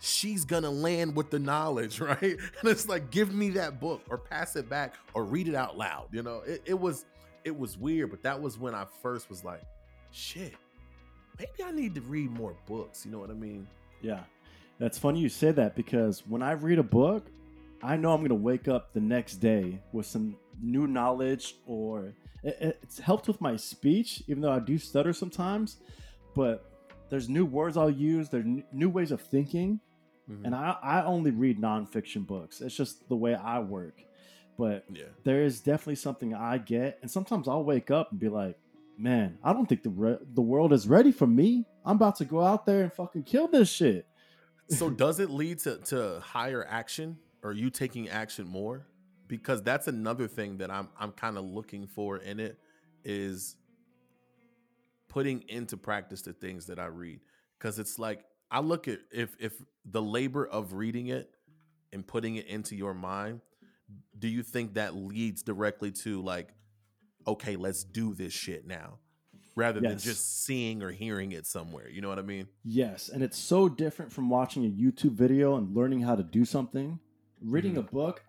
She's 0.00 0.44
gonna 0.44 0.70
land 0.70 1.16
with 1.16 1.30
the 1.30 1.38
knowledge, 1.38 2.00
right? 2.00 2.22
And 2.22 2.64
it's 2.64 2.88
like, 2.88 3.10
give 3.10 3.34
me 3.34 3.50
that 3.50 3.80
book 3.80 4.02
or 4.08 4.18
pass 4.18 4.56
it 4.56 4.68
back 4.68 4.94
or 5.14 5.24
read 5.24 5.48
it 5.48 5.54
out 5.54 5.76
loud. 5.76 6.08
You 6.12 6.22
know, 6.22 6.42
it, 6.46 6.62
it 6.66 6.78
was 6.78 7.04
it 7.44 7.56
was 7.56 7.76
weird, 7.76 8.10
but 8.10 8.22
that 8.22 8.40
was 8.40 8.58
when 8.58 8.74
I 8.74 8.86
first 9.02 9.28
was 9.28 9.44
like, 9.44 9.62
shit, 10.10 10.54
maybe 11.38 11.64
I 11.64 11.72
need 11.72 11.94
to 11.94 12.00
read 12.02 12.30
more 12.30 12.54
books. 12.66 13.04
You 13.04 13.12
know 13.12 13.18
what 13.18 13.30
I 13.30 13.34
mean? 13.34 13.66
Yeah. 14.02 14.20
That's 14.78 14.96
funny 14.96 15.18
you 15.18 15.28
say 15.28 15.50
that 15.52 15.74
because 15.74 16.22
when 16.26 16.42
I 16.42 16.52
read 16.52 16.78
a 16.78 16.84
book, 16.84 17.26
I 17.82 17.96
know 17.96 18.12
I'm 18.12 18.18
going 18.20 18.28
to 18.30 18.34
wake 18.34 18.68
up 18.68 18.92
the 18.92 19.00
next 19.00 19.36
day 19.36 19.80
with 19.92 20.06
some 20.06 20.36
new 20.60 20.86
knowledge 20.86 21.54
or 21.66 22.14
it, 22.42 22.56
it- 22.60 22.78
it's 22.82 22.98
helped 22.98 23.28
with 23.28 23.40
my 23.40 23.56
speech, 23.56 24.22
even 24.26 24.40
though 24.42 24.52
I 24.52 24.58
do 24.58 24.78
stutter 24.78 25.12
sometimes. 25.12 25.78
But 26.34 26.64
there's 27.08 27.28
new 27.28 27.44
words 27.46 27.76
I'll 27.76 27.90
use, 27.90 28.28
there's 28.28 28.46
new 28.72 28.88
ways 28.90 29.10
of 29.12 29.20
thinking. 29.20 29.80
Mhm. 30.30 30.44
And 30.44 30.54
I, 30.54 30.76
I 30.82 31.04
only 31.04 31.30
read 31.30 31.60
nonfiction 31.60 32.26
books. 32.26 32.60
It's 32.60 32.76
just 32.76 33.08
the 33.08 33.16
way 33.16 33.34
I 33.34 33.60
work. 33.60 34.00
But 34.58 34.84
yeah. 34.92 35.04
there 35.24 35.44
is 35.44 35.60
definitely 35.60 35.94
something 35.96 36.34
I 36.34 36.58
get. 36.58 36.98
And 37.00 37.10
sometimes 37.10 37.46
I'll 37.48 37.64
wake 37.64 37.90
up 37.92 38.10
and 38.10 38.18
be 38.20 38.28
like, 38.28 38.58
man, 38.98 39.38
I 39.44 39.52
don't 39.52 39.66
think 39.68 39.84
the, 39.84 39.90
re- 39.90 40.18
the 40.34 40.42
world 40.42 40.72
is 40.72 40.88
ready 40.88 41.12
for 41.12 41.26
me. 41.28 41.64
I'm 41.84 41.94
about 41.96 42.16
to 42.16 42.24
go 42.24 42.42
out 42.42 42.66
there 42.66 42.82
and 42.82 42.92
fucking 42.92 43.22
kill 43.22 43.46
this 43.48 43.70
shit. 43.70 44.06
So 44.68 44.90
does 45.04 45.20
it 45.20 45.30
lead 45.30 45.60
to, 45.60 45.76
to 45.86 46.20
higher 46.20 46.66
action 46.68 47.16
or 47.48 47.52
you 47.52 47.70
taking 47.70 48.08
action 48.08 48.46
more? 48.46 48.86
Because 49.26 49.62
that's 49.62 49.88
another 49.88 50.28
thing 50.28 50.58
that 50.58 50.70
I'm 50.70 50.88
I'm 50.98 51.12
kind 51.12 51.38
of 51.38 51.44
looking 51.44 51.86
for 51.86 52.18
in 52.18 52.40
it 52.40 52.58
is 53.04 53.56
putting 55.08 55.44
into 55.48 55.76
practice 55.76 56.22
the 56.22 56.32
things 56.32 56.66
that 56.66 56.78
I 56.78 56.86
read. 56.86 57.20
Cause 57.58 57.78
it's 57.78 57.98
like 57.98 58.24
I 58.50 58.60
look 58.60 58.88
at 58.88 59.00
if 59.10 59.34
if 59.38 59.54
the 59.84 60.02
labor 60.02 60.46
of 60.46 60.74
reading 60.74 61.08
it 61.08 61.30
and 61.92 62.06
putting 62.06 62.36
it 62.36 62.46
into 62.46 62.76
your 62.76 62.94
mind, 62.94 63.40
do 64.18 64.28
you 64.28 64.42
think 64.42 64.74
that 64.74 64.94
leads 64.94 65.42
directly 65.42 65.90
to 65.90 66.22
like, 66.22 66.48
okay, 67.26 67.56
let's 67.56 67.84
do 67.84 68.14
this 68.14 68.32
shit 68.32 68.66
now? 68.66 68.98
Rather 69.56 69.80
than 69.80 69.98
just 69.98 70.44
seeing 70.44 70.84
or 70.84 70.92
hearing 70.92 71.32
it 71.32 71.44
somewhere. 71.44 71.88
You 71.88 72.00
know 72.00 72.08
what 72.08 72.20
I 72.20 72.22
mean? 72.22 72.46
Yes, 72.62 73.08
and 73.08 73.24
it's 73.24 73.36
so 73.36 73.68
different 73.68 74.12
from 74.12 74.30
watching 74.30 74.64
a 74.64 74.68
YouTube 74.68 75.14
video 75.14 75.56
and 75.56 75.74
learning 75.74 76.02
how 76.02 76.14
to 76.14 76.22
do 76.22 76.44
something. 76.44 77.00
Reading 77.42 77.76
a 77.76 77.82
mm-hmm. 77.82 77.96
book, 77.96 78.22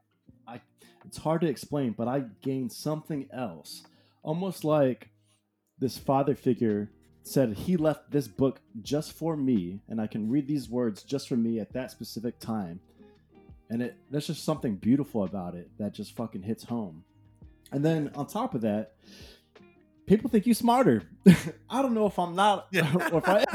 I 0.47 0.61
it's 1.05 1.17
hard 1.17 1.41
to 1.41 1.47
explain, 1.47 1.93
but 1.97 2.07
I 2.07 2.23
gained 2.41 2.71
something 2.71 3.27
else. 3.31 3.83
Almost 4.23 4.63
like 4.63 5.09
this 5.79 5.97
father 5.97 6.35
figure 6.35 6.89
said 7.23 7.53
he 7.53 7.77
left 7.77 8.11
this 8.11 8.27
book 8.27 8.59
just 8.81 9.13
for 9.13 9.37
me 9.37 9.81
and 9.87 10.01
I 10.01 10.07
can 10.07 10.29
read 10.29 10.47
these 10.47 10.69
words 10.69 11.03
just 11.03 11.27
for 11.27 11.37
me 11.37 11.59
at 11.59 11.73
that 11.73 11.91
specific 11.91 12.39
time. 12.39 12.79
And 13.69 13.81
it 13.81 13.95
there's 14.09 14.27
just 14.27 14.43
something 14.43 14.75
beautiful 14.75 15.23
about 15.23 15.55
it 15.55 15.69
that 15.77 15.93
just 15.93 16.15
fucking 16.15 16.43
hits 16.43 16.63
home. 16.63 17.03
And 17.71 17.85
then 17.85 18.11
on 18.15 18.27
top 18.27 18.55
of 18.55 18.61
that, 18.61 18.95
people 20.09 20.29
think 20.29 20.45
you 20.45 20.53
smarter. 20.53 21.03
I 21.69 21.81
don't 21.81 21.93
know 21.93 22.07
if 22.07 22.17
I'm 22.19 22.35
not 22.35 22.67
Yeah. 22.71 22.93
or 23.11 23.19
if 23.19 23.27
I 23.29 23.45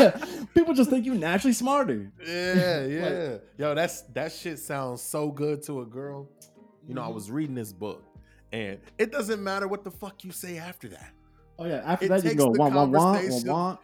people 0.54 0.72
just 0.72 0.88
think 0.88 1.04
you 1.04 1.14
naturally 1.14 1.52
smarter. 1.52 2.10
Yeah, 2.26 2.80
Like- 2.80 2.90
yeah. 2.90 3.36
Yo, 3.58 3.74
that's 3.74 4.02
that 4.14 4.32
shit 4.32 4.58
sounds 4.58 5.02
so 5.02 5.30
good 5.30 5.62
to 5.64 5.82
a 5.82 5.86
girl. 5.86 6.30
You 6.88 6.94
know, 6.94 7.02
I 7.02 7.08
Mhm. 7.08 7.14
was 7.14 7.30
reading 7.30 7.54
this 7.54 7.72
book, 7.72 8.02
and 8.52 8.78
it 8.98 9.10
doesn't 9.12 9.42
matter 9.42 9.68
what 9.68 9.84
the 9.84 9.90
fuck 9.90 10.24
you 10.24 10.32
say 10.32 10.56
after 10.58 10.88
that. 10.88 11.12
Oh 11.58 11.66
yeah, 11.66 11.82
after 11.84 12.06
It 12.06 12.08
that 12.08 12.24
you 12.24 12.34
go 12.34 12.48
wah 12.50 12.68
wah 12.68 12.84
wah 12.86 13.20
wah. 13.44 13.76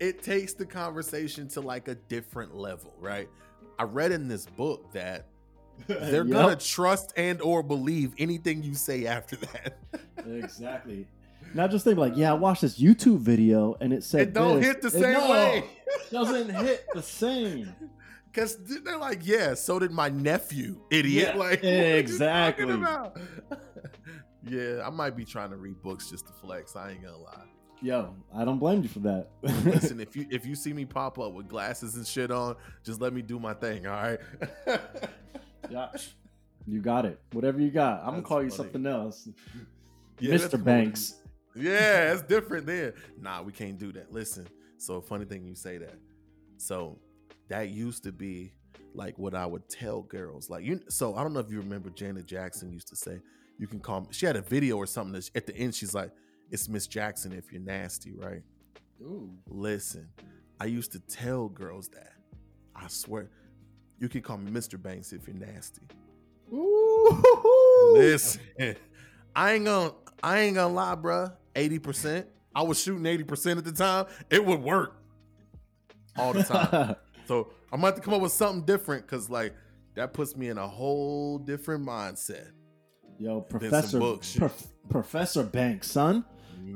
It 0.00 0.22
takes 0.22 0.54
the 0.54 0.66
conversation 0.66 1.48
to 1.48 1.60
like 1.60 1.88
a 1.88 1.94
different 1.94 2.54
level, 2.56 2.92
right? 3.00 3.28
I 3.78 3.84
read 3.84 4.12
in 4.12 4.28
this 4.28 4.46
book 4.46 4.92
that 4.92 5.26
they're 5.86 6.24
Yep, 6.24 6.28
gonna 6.32 6.56
trust 6.56 7.12
and 7.16 7.40
or 7.40 7.62
believe 7.62 8.12
anything 8.18 8.62
you 8.62 8.74
say 8.74 9.06
after 9.06 9.36
that. 9.36 9.78
exactly. 10.26 11.06
Not 11.54 11.70
just 11.70 11.84
think 11.84 11.98
like, 11.98 12.16
yeah, 12.16 12.32
I 12.32 12.34
watched 12.34 12.62
this 12.62 12.78
YouTube 12.78 13.18
video 13.20 13.76
and 13.80 13.92
it 13.92 14.02
said 14.02 14.20
It 14.28 14.32
don't 14.34 14.56
this. 14.56 14.66
hit 14.66 14.82
the 14.82 14.90
same 14.90 15.12
no, 15.12 15.30
way. 15.30 15.64
doesn't 16.10 16.50
hit 16.50 16.84
the 16.92 17.02
same. 17.02 17.72
Cause 18.32 18.56
they're 18.82 18.98
like, 18.98 19.20
yeah, 19.24 19.54
so 19.54 19.78
did 19.78 19.92
my 19.92 20.08
nephew, 20.08 20.80
idiot. 20.90 21.34
Yeah, 21.34 21.38
like, 21.38 21.62
what 21.62 21.72
are 21.72 21.76
you 21.76 21.94
exactly. 21.94 22.66
yeah, 24.48 24.84
I 24.84 24.90
might 24.90 25.16
be 25.16 25.24
trying 25.24 25.50
to 25.50 25.56
read 25.56 25.80
books 25.82 26.10
just 26.10 26.26
to 26.26 26.32
flex. 26.32 26.74
I 26.74 26.90
ain't 26.90 27.04
gonna 27.04 27.16
lie. 27.16 27.44
Yo, 27.80 28.12
I 28.34 28.44
don't 28.44 28.58
blame 28.58 28.82
you 28.82 28.88
for 28.88 28.98
that. 29.00 29.28
Listen, 29.42 30.00
if 30.00 30.16
you 30.16 30.26
if 30.30 30.44
you 30.46 30.56
see 30.56 30.72
me 30.72 30.84
pop 30.84 31.20
up 31.20 31.32
with 31.32 31.48
glasses 31.48 31.94
and 31.94 32.04
shit 32.04 32.32
on, 32.32 32.56
just 32.82 33.00
let 33.00 33.12
me 33.12 33.22
do 33.22 33.38
my 33.38 33.54
thing. 33.54 33.86
All 33.86 33.92
right. 34.02 34.18
yeah, 35.70 35.88
you 36.66 36.80
got 36.80 37.04
it. 37.06 37.20
Whatever 37.32 37.60
you 37.60 37.70
got, 37.70 38.00
I'm 38.00 38.06
gonna 38.06 38.16
That's 38.16 38.26
call 38.28 38.42
you 38.42 38.50
something 38.50 38.84
else, 38.84 39.28
Yeah, 40.18 40.34
Mr. 40.34 40.62
Banks. 40.62 41.16
Yeah, 41.54 42.12
it's 42.12 42.22
different 42.22 42.66
then. 42.66 42.92
Nah, 43.20 43.42
we 43.42 43.52
can't 43.52 43.78
do 43.78 43.92
that. 43.92 44.12
Listen, 44.12 44.46
so 44.78 45.00
funny 45.00 45.24
thing 45.24 45.44
you 45.44 45.54
say 45.54 45.78
that. 45.78 45.98
So 46.56 46.98
that 47.48 47.70
used 47.70 48.04
to 48.04 48.12
be 48.12 48.52
like 48.94 49.18
what 49.18 49.34
I 49.34 49.46
would 49.46 49.68
tell 49.68 50.02
girls. 50.02 50.50
Like 50.50 50.64
you, 50.64 50.80
so 50.88 51.14
I 51.14 51.22
don't 51.22 51.32
know 51.32 51.40
if 51.40 51.50
you 51.50 51.58
remember 51.58 51.90
Janet 51.90 52.26
Jackson 52.26 52.72
used 52.72 52.88
to 52.88 52.96
say, 52.96 53.20
"You 53.58 53.66
can 53.66 53.80
call 53.80 54.02
me." 54.02 54.06
She 54.10 54.26
had 54.26 54.36
a 54.36 54.42
video 54.42 54.76
or 54.76 54.86
something. 54.86 55.12
That 55.12 55.30
at 55.34 55.46
the 55.46 55.56
end, 55.56 55.74
she's 55.74 55.94
like, 55.94 56.10
"It's 56.50 56.68
Miss 56.68 56.86
Jackson 56.86 57.32
if 57.32 57.52
you're 57.52 57.60
nasty, 57.60 58.12
right?" 58.12 58.42
Ooh. 59.02 59.30
Listen, 59.48 60.08
I 60.60 60.66
used 60.66 60.92
to 60.92 61.00
tell 61.00 61.48
girls 61.48 61.88
that. 61.88 62.12
I 62.74 62.88
swear, 62.88 63.30
you 63.98 64.08
can 64.08 64.22
call 64.22 64.38
me 64.38 64.50
Mr. 64.50 64.80
Banks 64.80 65.12
if 65.12 65.26
you're 65.26 65.36
nasty. 65.36 65.82
Ooh. 66.52 67.92
Listen, 67.94 68.76
I 69.34 69.52
ain't 69.54 69.64
gonna, 69.64 69.92
I 70.22 70.40
ain't 70.40 70.54
gonna 70.56 70.72
lie, 70.72 70.94
bruh. 70.96 71.32
Eighty 71.56 71.78
percent. 71.78 72.26
I 72.54 72.62
was 72.62 72.80
shooting 72.80 73.06
eighty 73.06 73.24
percent 73.24 73.58
at 73.58 73.64
the 73.64 73.72
time. 73.72 74.06
It 74.30 74.44
would 74.44 74.62
work 74.62 74.96
all 76.16 76.32
the 76.32 76.42
time. 76.44 76.96
so 77.26 77.50
I'm 77.72 77.80
gonna 77.80 77.86
have 77.86 77.94
to 77.96 78.00
come 78.00 78.14
up 78.14 78.20
with 78.20 78.32
something 78.32 78.64
different 78.64 79.06
because, 79.06 79.28
like, 79.30 79.54
that 79.94 80.12
puts 80.12 80.36
me 80.36 80.48
in 80.48 80.58
a 80.58 80.66
whole 80.68 81.38
different 81.38 81.84
mindset. 81.86 82.50
Yo, 83.18 83.40
Professor 83.40 83.98
books. 83.98 84.36
Prof- 84.36 84.66
Professor 84.88 85.42
Banks, 85.44 85.90
son. 85.90 86.24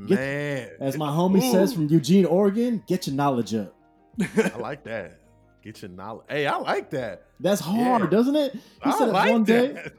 Get- 0.07 0.19
Man, 0.19 0.69
As 0.81 0.97
my 0.97 1.09
homie 1.09 1.43
Ooh. 1.43 1.53
says 1.53 1.73
from 1.73 1.87
Eugene, 1.89 2.25
Oregon, 2.27 2.83
get 2.87 3.07
your 3.07 3.17
knowledge 3.17 3.55
up. 3.55 3.75
I 4.21 4.57
like 4.59 4.85
that. 4.85 5.21
Get 5.63 5.83
your 5.83 5.91
knowledge. 5.91 6.27
Hey, 6.29 6.47
I 6.47 6.57
like 6.57 6.91
that. 6.91 7.27
That's 7.41 7.61
hard, 7.61 8.03
Yeah. 8.03 8.09
doesn't 8.11 8.37
it? 8.37 8.53
He 8.55 8.61
I 8.83 8.99
said 8.99 9.09
it 9.09 9.13
like 9.13 9.33
one 9.33 9.45
day. 9.45 9.91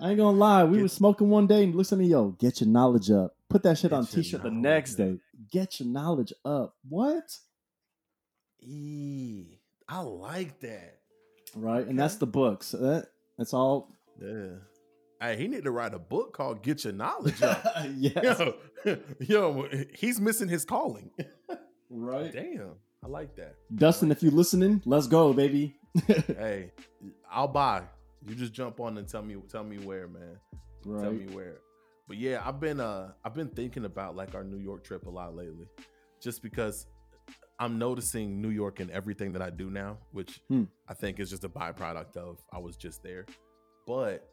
I 0.00 0.10
ain't 0.10 0.18
gonna 0.18 0.36
lie. 0.36 0.64
We 0.64 0.76
Get- 0.78 0.82
were 0.82 0.88
smoking 0.88 1.28
one 1.30 1.46
day 1.46 1.64
and 1.64 1.74
listen 1.74 1.98
to 1.98 2.04
yo, 2.04 2.28
get 2.38 2.60
your 2.60 2.68
knowledge 2.70 3.10
up. 3.10 3.34
Put 3.52 3.62
that 3.64 3.76
shit 3.78 3.90
Get 3.90 3.96
on 3.96 4.06
t-shirt 4.06 4.42
the 4.42 4.50
next 4.50 4.94
day. 4.94 5.18
Get 5.50 5.78
your 5.78 5.88
knowledge 5.88 6.32
up. 6.44 6.74
What? 6.88 7.24
Eee, 8.62 9.58
I 9.88 10.00
like 10.00 10.60
that. 10.60 10.98
Right? 11.54 11.86
And 11.86 11.98
that's 11.98 12.14
Okay. 12.14 12.20
the 12.20 12.26
books. 12.26 12.70
That 12.72 13.08
that's 13.36 13.52
all. 13.52 13.90
Yeah. 14.20 14.54
Hey, 15.20 15.36
he 15.36 15.48
need 15.48 15.64
to 15.64 15.70
write 15.70 15.94
a 15.94 15.98
book 15.98 16.32
called 16.32 16.62
"Get 16.62 16.84
Your 16.84 16.92
Knowledge 16.94 17.42
Up." 17.42 17.62
yes. 17.96 18.40
yo, 18.84 18.98
yo, 19.20 19.68
he's 19.94 20.20
missing 20.20 20.48
his 20.48 20.64
calling. 20.64 21.10
Right. 21.90 22.32
Damn, 22.32 22.72
I 23.04 23.08
like 23.08 23.36
that. 23.36 23.56
Dustin, 23.74 24.10
if 24.10 24.22
you 24.22 24.30
listening, 24.30 24.80
let's 24.86 25.06
go, 25.06 25.32
baby. 25.32 25.76
Hey, 26.06 26.72
I'll 27.30 27.48
buy. 27.48 27.82
You 28.26 28.34
just 28.34 28.52
jump 28.54 28.80
on 28.80 28.96
and 28.96 29.06
tell 29.06 29.22
me, 29.22 29.36
tell 29.50 29.64
me 29.64 29.76
where, 29.78 30.08
man. 30.08 30.38
Tell 30.84 31.12
me 31.12 31.26
where. 31.34 31.58
But 32.08 32.16
yeah, 32.18 32.42
I've 32.44 32.60
been 32.60 32.80
uh 32.80 33.12
I've 33.24 33.34
been 33.34 33.48
thinking 33.48 33.84
about 33.84 34.16
like 34.16 34.34
our 34.34 34.44
New 34.44 34.58
York 34.58 34.84
trip 34.84 35.06
a 35.06 35.10
lot 35.10 35.34
lately. 35.34 35.66
Just 36.20 36.42
because 36.42 36.86
I'm 37.58 37.78
noticing 37.78 38.40
New 38.40 38.50
York 38.50 38.80
in 38.80 38.90
everything 38.90 39.32
that 39.32 39.42
I 39.42 39.50
do 39.50 39.70
now, 39.70 39.98
which 40.12 40.40
Hmm. 40.48 40.64
I 40.88 40.94
think 40.94 41.20
is 41.20 41.30
just 41.30 41.44
a 41.44 41.48
byproduct 41.48 42.16
of 42.16 42.42
I 42.52 42.58
was 42.58 42.76
just 42.76 43.02
there. 43.02 43.26
But 43.86 44.28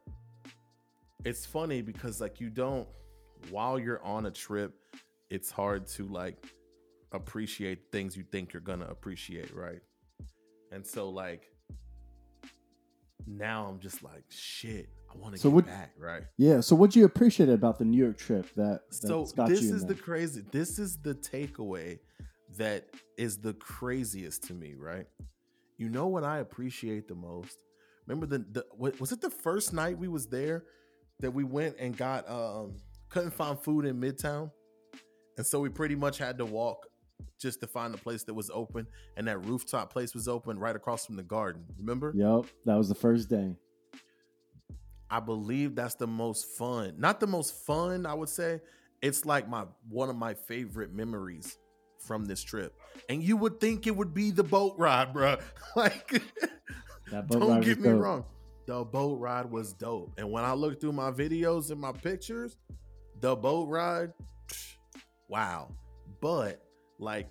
it's 1.25 1.45
funny 1.45 1.81
because 1.81 2.19
like 2.21 2.39
you 2.39 2.49
don't 2.49 2.87
while 3.51 3.79
you're 3.79 4.03
on 4.03 4.25
a 4.25 4.31
trip, 4.31 4.73
it's 5.29 5.51
hard 5.51 5.87
to 5.87 6.07
like 6.07 6.43
appreciate 7.11 7.91
things 7.91 8.15
you 8.17 8.23
think 8.31 8.51
you're 8.53 8.61
gonna 8.61 8.87
appreciate, 8.87 9.53
right? 9.55 9.81
And 10.71 10.85
so 10.85 11.09
like 11.09 11.51
now 13.27 13.65
I'm 13.67 13.79
just 13.79 14.03
like 14.03 14.23
shit. 14.29 14.89
I 15.11 15.17
want 15.17 15.35
to 15.35 15.41
So 15.41 15.49
get 15.49 15.55
what- 15.55 15.65
back, 15.65 15.93
right? 15.97 16.23
Yeah. 16.37 16.61
So 16.61 16.75
what 16.75 16.91
do 16.91 16.99
you 16.99 17.05
appreciate 17.05 17.49
about 17.49 17.79
the 17.79 17.85
New 17.85 17.97
York 17.97 18.17
trip 18.17 18.47
that 18.55 18.81
So 18.91 19.25
this 19.47 19.63
is 19.63 19.85
the 19.85 19.95
crazy. 19.95 20.43
This 20.51 20.79
is 20.79 20.97
the 21.01 21.15
takeaway 21.15 21.99
that 22.57 22.85
is 23.17 23.37
the 23.37 23.53
craziest 23.53 24.43
to 24.45 24.53
me, 24.53 24.75
right? 24.77 25.05
You 25.77 25.89
know 25.89 26.07
what 26.07 26.23
I 26.23 26.39
appreciate 26.39 27.07
the 27.07 27.15
most? 27.15 27.57
Remember 28.07 28.25
the, 28.25 28.39
the 28.51 28.65
what, 28.75 28.99
was 28.99 29.11
it 29.11 29.21
the 29.21 29.29
first 29.29 29.71
night 29.73 29.97
we 29.97 30.07
was 30.07 30.27
there 30.27 30.65
that 31.19 31.31
we 31.31 31.43
went 31.43 31.75
and 31.79 31.95
got 31.95 32.29
um 32.29 32.75
couldn't 33.09 33.31
find 33.31 33.59
food 33.59 33.85
in 33.85 33.99
Midtown, 33.99 34.51
and 35.37 35.45
so 35.45 35.59
we 35.59 35.69
pretty 35.69 35.95
much 35.95 36.17
had 36.17 36.37
to 36.37 36.45
walk 36.45 36.85
just 37.39 37.59
to 37.61 37.67
find 37.67 37.93
a 37.93 37.97
place 37.97 38.23
that 38.23 38.33
was 38.33 38.49
open, 38.53 38.85
and 39.17 39.27
that 39.27 39.43
rooftop 39.45 39.91
place 39.91 40.13
was 40.13 40.27
open 40.27 40.59
right 40.59 40.75
across 40.75 41.05
from 41.05 41.15
the 41.15 41.23
garden. 41.23 41.65
Remember? 41.77 42.13
Yep. 42.15 42.45
That 42.65 42.75
was 42.75 42.89
the 42.89 42.95
first 42.95 43.29
day. 43.29 43.55
I 45.09 45.19
believe 45.19 45.75
that's 45.75 45.95
the 45.95 46.07
most 46.07 46.45
fun. 46.57 46.95
Not 46.97 47.19
the 47.19 47.27
most 47.27 47.53
fun, 47.65 48.05
I 48.05 48.13
would 48.13 48.29
say. 48.29 48.61
It's 49.01 49.25
like 49.25 49.47
my 49.49 49.65
one 49.87 50.09
of 50.09 50.15
my 50.15 50.33
favorite 50.33 50.93
memories 50.93 51.57
from 51.99 52.25
this 52.25 52.41
trip. 52.43 52.73
And 53.09 53.23
you 53.23 53.37
would 53.37 53.59
think 53.59 53.87
it 53.87 53.95
would 53.95 54.13
be 54.13 54.31
the 54.31 54.43
boat 54.43 54.75
ride, 54.77 55.13
bro. 55.13 55.37
like 55.75 56.21
That 57.11 57.27
boat 57.27 57.39
don't 57.39 57.61
get 57.61 57.79
me 57.79 57.89
dope. 57.89 58.01
wrong. 58.01 58.25
The 58.65 58.83
boat 58.83 59.19
ride 59.19 59.49
was 59.49 59.73
dope. 59.73 60.13
And 60.17 60.31
when 60.31 60.43
I 60.43 60.53
look 60.53 60.79
through 60.79 60.93
my 60.93 61.11
videos 61.11 61.71
and 61.71 61.79
my 61.79 61.91
pictures, 61.91 62.57
the 63.19 63.35
boat 63.35 63.67
ride, 63.67 64.13
wow. 65.27 65.71
But 66.21 66.61
like 66.99 67.29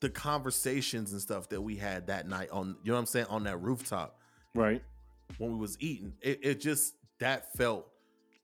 the 0.00 0.10
conversations 0.10 1.12
and 1.12 1.22
stuff 1.22 1.48
that 1.48 1.62
we 1.62 1.76
had 1.76 2.08
that 2.08 2.28
night 2.28 2.50
on, 2.50 2.76
you 2.82 2.90
know 2.90 2.94
what 2.94 3.00
I'm 3.00 3.06
saying, 3.06 3.26
on 3.30 3.44
that 3.44 3.62
rooftop 3.62 4.18
Right. 4.54 4.82
When 5.38 5.52
we 5.52 5.58
was 5.58 5.76
eating 5.80 6.12
it, 6.20 6.40
it 6.42 6.60
just 6.60 6.94
that 7.20 7.52
felt 7.56 7.88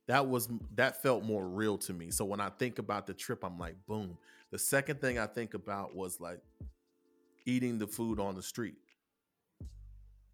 that 0.06 0.26
was 0.26 0.48
that 0.74 1.02
felt 1.02 1.24
more 1.24 1.46
real 1.48 1.78
to 1.78 1.92
me. 1.92 2.10
So 2.10 2.24
when 2.24 2.40
i 2.40 2.48
think 2.48 2.78
about 2.78 3.06
the 3.06 3.14
trip 3.14 3.44
i'm 3.44 3.58
like 3.58 3.76
boom. 3.86 4.16
The 4.50 4.58
second 4.58 5.00
thing 5.00 5.18
i 5.18 5.26
think 5.26 5.54
about 5.54 5.94
was 5.94 6.20
like 6.20 6.40
eating 7.46 7.78
the 7.78 7.86
food 7.86 8.18
on 8.20 8.34
the 8.34 8.42
street. 8.42 8.76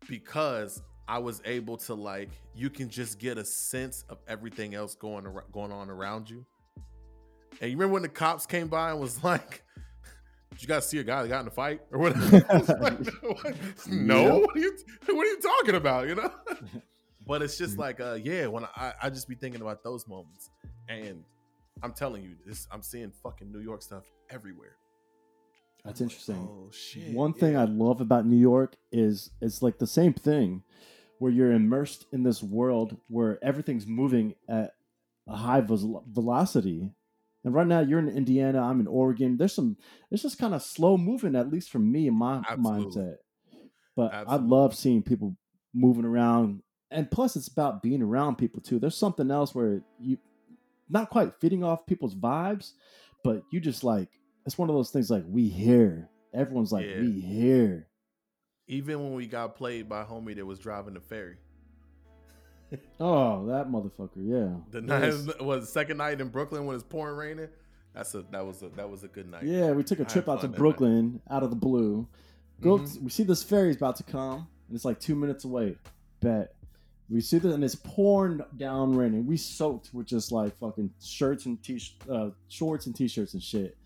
Because 0.08 0.82
i 1.08 1.18
was 1.18 1.40
able 1.44 1.76
to 1.76 1.94
like 1.94 2.30
you 2.54 2.68
can 2.68 2.88
just 2.88 3.18
get 3.20 3.38
a 3.38 3.44
sense 3.44 4.04
of 4.08 4.18
everything 4.26 4.74
else 4.74 4.94
going 4.94 5.26
ar- 5.26 5.44
going 5.52 5.72
on 5.72 5.90
around 5.90 6.28
you. 6.30 6.44
And 7.60 7.70
you 7.70 7.76
remember 7.76 7.94
when 7.94 8.02
the 8.02 8.08
cops 8.08 8.46
came 8.46 8.68
by 8.68 8.90
and 8.90 9.00
was 9.00 9.22
like 9.24 9.62
you 10.62 10.68
guys 10.68 10.88
see 10.88 10.98
a 10.98 11.04
guy 11.04 11.22
that 11.22 11.28
got 11.28 11.40
in 11.42 11.48
a 11.48 11.50
fight 11.50 11.80
or 11.92 11.98
whatever? 11.98 12.38
Like, 13.44 13.88
no, 13.88 14.22
Yep. 14.22 14.42
what 14.42 14.56
are 14.56 14.60
you 14.60 14.76
what 15.08 15.26
are 15.26 15.30
you 15.30 15.40
talking 15.40 15.74
about? 15.74 16.08
You 16.08 16.14
know? 16.16 16.30
but 17.26 17.42
it's 17.42 17.58
just 17.58 17.78
like, 17.78 18.00
uh, 18.00 18.18
yeah, 18.22 18.46
when 18.46 18.64
I 18.64 18.92
I 19.02 19.10
just 19.10 19.28
be 19.28 19.34
thinking 19.34 19.60
about 19.60 19.82
those 19.84 20.06
moments, 20.08 20.50
and 20.88 21.24
I'm 21.82 21.92
telling 21.92 22.22
you, 22.22 22.36
this 22.46 22.66
I'm 22.70 22.82
seeing 22.82 23.10
fucking 23.22 23.50
New 23.52 23.60
York 23.60 23.82
stuff 23.82 24.04
everywhere. 24.30 24.76
That's 25.84 26.00
interesting. 26.00 26.36
oh 26.50 26.70
shit! 26.72 27.12
One 27.14 27.32
thing. 27.32 27.56
I 27.56 27.64
love 27.64 28.00
about 28.00 28.26
New 28.26 28.38
York 28.38 28.74
is 28.90 29.30
it's 29.40 29.62
like 29.62 29.78
the 29.78 29.86
same 29.86 30.12
thing 30.14 30.62
where 31.18 31.30
you're 31.32 31.52
immersed 31.52 32.06
in 32.12 32.22
this 32.24 32.42
world 32.42 32.96
where 33.08 33.38
everything's 33.42 33.86
moving 33.86 34.34
at 34.48 34.72
a 35.28 35.36
high 35.36 35.60
velocity. 35.62 36.90
And 37.46 37.54
right 37.54 37.66
now 37.66 37.78
you're 37.78 38.00
in 38.00 38.08
Indiana, 38.08 38.60
I'm 38.60 38.80
in 38.80 38.88
Oregon. 38.88 39.36
There's 39.36 39.54
some 39.54 39.76
it's 40.10 40.22
just 40.22 40.36
kind 40.36 40.52
of 40.52 40.62
slow 40.62 40.98
moving 40.98 41.36
at 41.36 41.48
least 41.48 41.70
for 41.70 41.78
me 41.78 42.08
in 42.08 42.14
my 42.14 42.42
Absolutely. 42.50 43.02
mindset. 43.02 43.14
But 43.94 44.12
I 44.12 44.34
love 44.36 44.74
seeing 44.74 45.02
people 45.02 45.36
moving 45.72 46.04
around 46.04 46.62
and 46.90 47.08
plus 47.10 47.36
it's 47.36 47.46
about 47.48 47.82
being 47.84 48.02
around 48.02 48.36
people 48.36 48.60
too. 48.60 48.78
There's 48.80 48.98
something 48.98 49.30
else 49.30 49.54
where 49.54 49.82
you 50.00 50.18
not 50.88 51.08
quite 51.10 51.34
feeding 51.40 51.62
off 51.62 51.86
people's 51.86 52.16
vibes, 52.16 52.72
but 53.22 53.42
you 53.52 53.60
just 53.60 53.84
like 53.84 54.08
it's 54.44 54.58
one 54.58 54.68
of 54.68 54.74
those 54.74 54.90
things 54.90 55.08
like 55.08 55.24
we 55.28 55.48
here. 55.48 56.08
Everyone's 56.34 56.72
like 56.72 56.84
Yeah. 56.86 57.00
we 57.00 57.20
here. 57.20 57.86
even 58.66 58.98
when 59.04 59.14
we 59.14 59.28
got 59.28 59.54
played 59.54 59.88
by 59.88 60.02
homie 60.02 60.34
that 60.34 60.44
was 60.44 60.58
driving 60.58 60.94
the 60.94 61.00
ferry. 61.00 61.36
Oh, 62.98 63.46
that 63.46 63.68
motherfucker, 63.68 64.10
yeah. 64.16 64.56
The 64.70 64.80
Yes. 64.86 65.24
night 65.26 65.42
was 65.42 65.72
second 65.72 65.98
night 65.98 66.20
in 66.20 66.28
Brooklyn 66.28 66.66
when 66.66 66.74
it's 66.74 66.84
pouring 66.84 67.16
raining. 67.16 67.48
That's 67.94 68.14
a 68.14 68.22
that 68.32 68.44
was 68.44 68.62
a 68.62 68.68
that 68.70 68.90
was 68.90 69.04
a 69.04 69.08
good 69.08 69.30
night. 69.30 69.44
Yeah, 69.44 69.72
we 69.72 69.82
took 69.82 70.00
a 70.00 70.04
trip 70.04 70.28
out 70.28 70.40
to 70.40 70.46
that 70.46 70.52
night. 70.52 70.58
Brooklyn 70.58 71.20
out 71.30 71.42
of 71.42 71.50
the 71.50 71.56
blue. 71.56 72.06
Go, 72.60 72.78
Mhm. 72.78 73.02
we 73.02 73.10
see 73.10 73.22
this 73.22 73.42
ferry's 73.42 73.76
about 73.76 73.96
to 73.96 74.02
come, 74.02 74.48
and 74.68 74.74
it's 74.74 74.84
like 74.84 74.98
two 75.00 75.14
minutes 75.14 75.44
away. 75.44 75.76
Bet. 76.20 76.54
We 77.08 77.20
see 77.20 77.38
this, 77.38 77.54
and 77.54 77.62
it's 77.62 77.76
pouring 77.76 78.40
down 78.56 78.96
raining. 78.96 79.26
We 79.26 79.36
soaked 79.36 79.94
with 79.94 80.06
just 80.06 80.32
like 80.32 80.56
fucking 80.56 80.90
shirts 81.00 81.46
and 81.46 81.62
t 81.62 81.80
uh, 82.10 82.30
shorts 82.48 82.86
and 82.86 82.96
t-shirts 82.96 83.32
and 83.34 83.42
shit. 83.42 83.76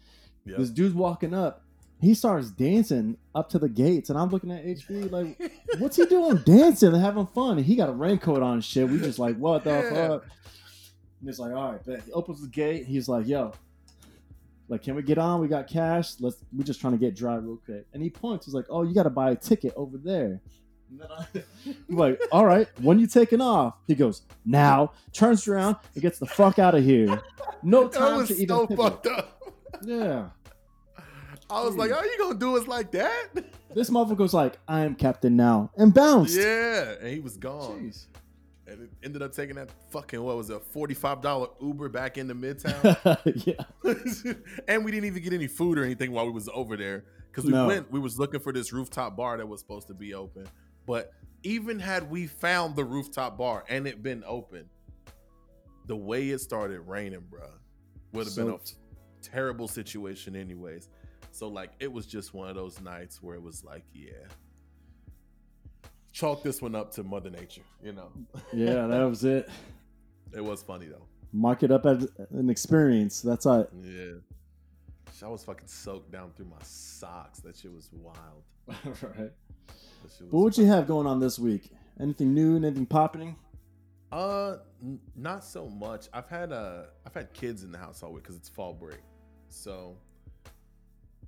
Yep. 0.47 0.57
This 0.59 0.71
dude's 0.71 0.95
walking 0.95 1.35
up. 1.35 1.63
He 2.01 2.15
starts 2.15 2.51
dancing 2.51 3.17
up 3.35 3.51
to 3.51 3.59
the 3.59 3.69
gates, 3.69 4.09
and 4.11 4.19
I'm 4.19 4.31
looking 4.31 4.51
at 4.51 4.65
HB 4.65 5.11
like, 5.11 5.53
what's 5.79 5.97
he 5.97 6.07
doing 6.07 6.39
dancing 6.39 6.95
and 6.95 7.03
having 7.03 7.27
fun? 7.29 7.59
And 7.59 7.67
he 7.67 7.77
got 7.77 7.89
a 7.91 7.93
raincoat 7.93 8.43
on 8.43 8.55
and 8.55 8.65
shit. 8.65 8.89
We 8.89 8.99
just 8.99 9.19
like, 9.19 9.37
what 9.37 9.65
the 9.65 9.71
Yeah. 9.71 10.09
fuck? 10.09 10.25
And 11.21 11.29
it's 11.29 11.39
like, 11.39 11.53
all 11.53 11.73
right, 11.73 11.85
bet. 11.85 12.03
He 12.05 12.13
opens 12.13 12.41
the 12.41 12.49
gate. 12.49 12.87
He's 12.87 13.07
like, 13.09 13.27
yo, 13.27 13.53
like, 14.69 14.83
can 14.83 14.95
we 14.95 15.03
get 15.03 15.19
on? 15.19 15.41
We 15.41 15.49
got 15.49 15.69
cash. 15.69 16.13
Let's. 16.21 16.37
We're 16.57 16.65
just 16.65 16.81
trying 16.81 16.95
to 16.95 16.99
get 16.99 17.15
dry 17.15 17.35
real 17.35 17.59
quick. 17.65 17.85
And 17.93 18.03
he 18.03 18.09
points. 18.09 18.47
He's 18.47 18.55
like, 18.55 18.67
oh, 18.71 18.83
you 18.85 18.95
got 18.95 19.03
to 19.03 19.11
buy 19.11 19.33
a 19.33 19.37
ticket 19.37 19.75
over 19.77 19.99
there. 19.99 20.41
And 20.91 21.01
then 21.01 21.09
I, 21.11 21.27
I'm 21.91 21.97
like, 21.97 22.21
all 22.33 22.47
right, 22.47 22.67
when 22.81 22.99
you 22.99 23.07
taking 23.07 23.41
off? 23.43 23.75
He 23.87 23.95
goes, 23.95 24.23
now. 24.47 24.93
Turns 25.13 25.47
around 25.47 25.77
and 25.95 26.01
gets 26.03 26.19
the 26.19 26.27
fuck 26.27 26.59
out 26.59 26.75
of 26.75 26.83
here. 26.83 27.21
No 27.63 27.89
time 27.89 28.27
to 28.27 28.35
even 28.35 28.49
so 28.49 28.67
fucked 28.69 29.07
up. 29.09 29.43
Yeah. 29.83 30.31
I 31.51 31.63
was 31.65 31.77
like. 31.77 31.93
"Are 31.93 32.05
you 32.05 32.19
gonna 32.19 32.39
do 32.39 32.57
us 32.57 32.67
like 32.67 32.91
that?" 32.93 33.29
This 33.73 33.89
motherfucker's 33.89 34.35
like, 34.35 34.59
I 34.67 34.81
am 34.81 34.97
captain 34.97 35.37
now, 35.37 35.71
and 35.77 35.95
bounced. 35.95 36.37
yeah, 36.37 36.95
and 37.01 37.07
he 37.15 37.21
was 37.21 37.37
gone. 37.37 37.83
Jeez. 37.83 38.07
And 38.67 38.83
it 38.83 38.91
ended 39.05 39.23
up 39.23 39.33
taking 39.33 39.55
that 39.55 39.71
fucking 39.91 40.21
what 40.21 40.37
was 40.37 40.51
it, 40.51 40.61
forty 40.73 40.95
five 40.95 41.21
dollar 41.21 41.49
Uber 41.61 41.89
back 41.89 42.19
into 42.19 42.35
Midtown. 42.35 43.17
yeah. 43.47 44.33
and 44.69 44.85
we 44.85 44.91
didn't 44.91 45.07
even 45.07 45.23
get 45.23 45.33
any 45.33 45.47
food 45.47 45.79
or 45.79 45.85
anything 45.85 46.11
while 46.11 46.27
we 46.27 46.33
was 46.33 46.49
over 46.53 46.77
there 46.77 47.05
because 47.31 47.45
we 47.45 47.53
No. 47.53 47.69
went. 47.69 47.93
We 47.93 48.01
was 48.01 48.19
looking 48.19 48.41
for 48.41 48.53
this 48.53 48.73
rooftop 48.73 49.17
bar 49.17 49.37
that 49.37 49.47
was 49.47 49.61
supposed 49.61 49.87
to 49.87 49.95
be 49.95 50.15
open, 50.15 50.49
but 50.85 51.13
even 51.45 51.79
had 51.79 52.11
we 52.11 52.27
found 52.27 52.75
the 52.75 52.85
rooftop 52.85 53.39
bar 53.39 53.65
and 53.69 53.87
it 53.87 54.03
been 54.03 54.25
open, 54.27 54.69
the 55.87 55.97
way 55.97 56.31
it 56.31 56.41
started 56.41 56.81
raining, 56.81 57.23
bruh, 57.31 57.49
would 58.13 58.27
have 58.27 58.35
been 58.37 58.51
a 58.51 58.59
terrible 59.23 59.69
situation, 59.69 60.35
anyways. 60.35 60.89
So 61.33 61.49
like, 61.49 61.71
it 61.81 61.93
was 61.93 62.07
just 62.07 62.35
one 62.35 62.49
of 62.49 62.57
those 62.57 62.81
nights 62.81 63.23
where 63.23 63.35
it 63.37 63.43
was 63.43 63.65
like, 63.65 63.85
yeah. 63.93 64.11
Chalk 66.13 66.43
this 66.43 66.61
one 66.61 66.75
up 66.75 66.93
to 66.95 67.05
Mother 67.05 67.31
Nature, 67.31 67.63
you 67.83 67.93
know. 67.93 68.11
Yeah, 68.53 68.87
that 68.87 69.03
was 69.09 69.25
it. 69.25 69.49
It 70.35 70.45
was 70.45 70.63
funny 70.63 70.87
though. 70.87 71.07
Mark 71.33 71.63
it 71.63 71.71
up 71.71 71.87
as 71.87 72.09
an 72.31 72.51
experience. 72.51 73.21
That's 73.23 73.47
all. 73.47 73.69
Yeah. 73.83 74.15
I 75.23 75.29
was 75.29 75.45
fucking 75.45 75.69
soaked 75.69 76.11
down 76.11 76.31
through 76.35 76.47
my 76.47 76.63
socks. 76.63 77.41
That 77.41 77.57
shit 77.57 77.73
was 77.73 77.91
wild. 77.93 78.43
right. 79.03 79.31
Was 80.03 80.23
What 80.31 80.45
would 80.45 80.59
you 80.59 80.65
have 80.67 80.87
going 80.87 81.07
on 81.07 81.21
this 81.21 81.39
week? 81.39 81.71
Anything 82.01 82.33
new? 82.33 82.57
Anything 82.57 82.87
popping? 82.87 83.37
Uh, 84.11 84.57
n- 84.83 84.99
not 85.15 85.45
so 85.45 85.69
much. 85.69 86.09
I've 86.13 86.29
had 86.29 86.53
uh, 86.53 86.85
I've 87.07 87.15
had 87.15 87.33
kids 87.35 87.63
in 87.65 87.71
the 87.71 87.79
house 87.79 88.03
all 88.03 88.13
week 88.13 88.23
because 88.23 88.37
it's 88.37 88.49
fall 88.49 88.73
break, 88.73 89.01
so 89.49 89.97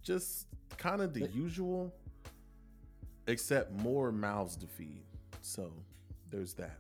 just 0.02 0.47
kind 0.76 1.00
of 1.00 1.14
the 1.14 1.28
usual, 1.28 1.92
except 3.26 3.73
more 3.73 4.12
mouths 4.12 4.56
to 4.56 4.66
feed. 4.66 5.02
So 5.40 5.73
there's 6.30 6.54
that. 6.54 6.78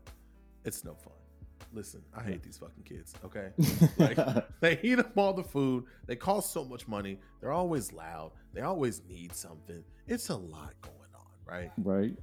It's 0.64 0.84
no 0.84 0.94
fun. 0.94 1.12
Listen, 1.74 2.02
I 2.14 2.22
hate 2.22 2.42
these 2.42 2.58
fucking 2.58 2.84
kids. 2.84 3.14
Okay, 3.24 3.48
like 3.98 4.18
they 4.60 4.78
eat 4.82 4.98
up 4.98 5.16
all 5.16 5.32
the 5.32 5.42
food. 5.42 5.84
They 6.06 6.16
cost 6.16 6.52
so 6.52 6.64
much 6.64 6.86
money. 6.86 7.18
They're 7.40 7.52
always 7.52 7.92
loud. 7.92 8.32
They 8.52 8.60
always 8.60 9.00
need 9.08 9.34
something. 9.34 9.82
It's 10.06 10.28
a 10.28 10.36
lot 10.36 10.74
going 10.82 10.96
on, 11.14 11.26
right? 11.46 11.72
right. 11.78 12.14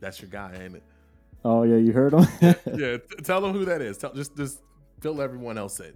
That's 0.00 0.20
your 0.20 0.30
guy, 0.30 0.58
ain't 0.60 0.76
it? 0.76 0.82
Oh 1.44 1.62
yeah, 1.62 1.76
you 1.76 1.92
heard 1.92 2.12
him. 2.12 2.26
yeah, 2.40 2.96
t- 2.96 3.22
tell 3.22 3.40
them 3.40 3.52
who 3.52 3.64
that 3.66 3.80
is. 3.80 3.98
Tell 3.98 4.12
just 4.12 4.36
just 4.36 4.60
fill 5.00 5.22
everyone 5.22 5.58
else 5.58 5.78
in. 5.78 5.92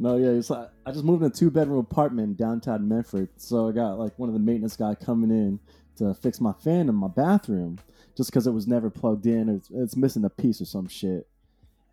No, 0.00 0.16
yeah, 0.16 0.30
it's 0.30 0.48
like 0.48 0.70
I 0.86 0.92
just 0.92 1.04
moved 1.04 1.22
in 1.22 1.28
a 1.28 1.30
two 1.30 1.50
bedroom 1.50 1.78
apartment 1.78 2.28
in 2.30 2.34
downtown 2.34 2.88
Medford, 2.88 3.28
so 3.36 3.68
I 3.68 3.72
got 3.72 3.98
like 3.98 4.18
one 4.18 4.30
of 4.30 4.32
the 4.32 4.40
maintenance 4.40 4.74
guy 4.74 4.94
coming 4.94 5.30
in 5.30 5.60
to 5.96 6.14
fix 6.14 6.40
my 6.40 6.54
fan 6.54 6.88
in 6.88 6.94
my 6.94 7.06
bathroom, 7.06 7.78
just 8.16 8.30
because 8.30 8.46
it 8.46 8.52
was 8.52 8.66
never 8.66 8.88
plugged 8.88 9.26
in. 9.26 9.50
It's, 9.50 9.68
it's 9.70 9.96
missing 9.96 10.24
a 10.24 10.30
piece 10.30 10.62
or 10.62 10.64
some 10.64 10.88
shit, 10.88 11.28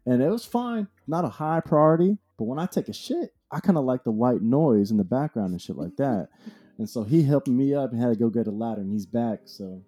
and 0.06 0.22
it 0.22 0.30
was 0.30 0.46
fine, 0.46 0.88
not 1.06 1.26
a 1.26 1.28
high 1.28 1.60
priority. 1.60 2.18
But 2.38 2.46
when 2.46 2.60
I 2.60 2.66
take 2.66 2.88
a 2.88 2.94
shit, 2.94 3.34
I 3.52 3.60
kind 3.60 3.78
of 3.78 3.84
like 3.84 4.06
the 4.06 4.12
white 4.12 4.42
noise 4.42 4.90
in 4.90 4.96
the 4.96 5.04
background 5.04 5.52
and 5.52 5.62
shit 5.62 5.78
like 5.78 5.98
that. 5.98 6.30
And 6.80 6.88
so 6.88 7.02
he 7.02 7.24
helped 7.24 7.48
me 7.48 7.74
up 7.74 7.92
and 7.92 8.00
had 8.00 8.10
to 8.10 8.16
go 8.16 8.30
get 8.30 8.46
a 8.46 8.52
ladder, 8.52 8.82
and 8.82 8.92
he's 8.94 9.08
back. 9.08 9.40
So 9.46 9.82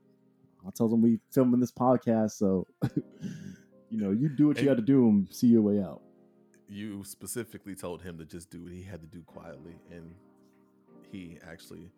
I 0.67 0.71
told 0.71 0.91
him 0.91 1.03
we 1.03 1.19
filming 1.31 1.59
this 1.59 1.71
podcast, 1.71 2.31
so 2.31 2.65
you 3.91 3.97
know 3.97 4.09
you 4.09 4.27
do 4.27 4.47
what 4.47 4.57
you 4.57 4.65
got 4.65 4.77
to 4.77 4.81
do 4.81 5.07
and 5.07 5.27
see 5.31 5.45
your 5.45 5.61
way 5.61 5.79
out. 5.79 6.01
You 6.69 7.03
specifically 7.03 7.75
told 7.75 8.01
him 8.01 8.17
to 8.19 8.25
just 8.25 8.51
do 8.51 8.63
what 8.63 8.71
he 8.71 8.83
had 8.83 9.01
to 9.01 9.07
do 9.07 9.21
quietly, 9.23 9.75
and 9.91 10.13
he 11.11 11.39
actually 11.49 11.91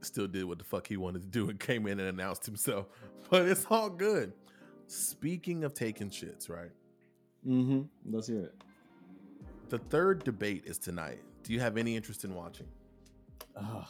still 0.00 0.26
did 0.26 0.44
what 0.44 0.58
the 0.58 0.64
fuck 0.64 0.88
he 0.88 0.96
wanted 0.96 1.22
to 1.22 1.28
do 1.28 1.48
and 1.48 1.60
came 1.60 1.86
in 1.86 2.00
and 2.00 2.08
announced 2.08 2.44
himself. 2.46 2.86
But 3.30 3.48
it's 3.48 3.64
all 3.70 3.88
good. 3.88 4.34
Speaking 4.88 5.64
of 5.64 5.72
taking 5.72 6.10
shits, 6.10 6.50
right? 6.50 6.72
Mm-hmm. 7.48 7.82
Let's 8.14 8.26
hear 8.26 8.40
it. 8.40 8.54
The 9.70 9.78
third 9.78 10.22
debate 10.22 10.64
is 10.66 10.76
tonight. 10.76 11.20
Do 11.42 11.54
you 11.54 11.60
have 11.60 11.78
any 11.78 11.96
interest 11.96 12.24
in 12.24 12.34
watching? 12.34 12.66
Ugh. 13.56 13.86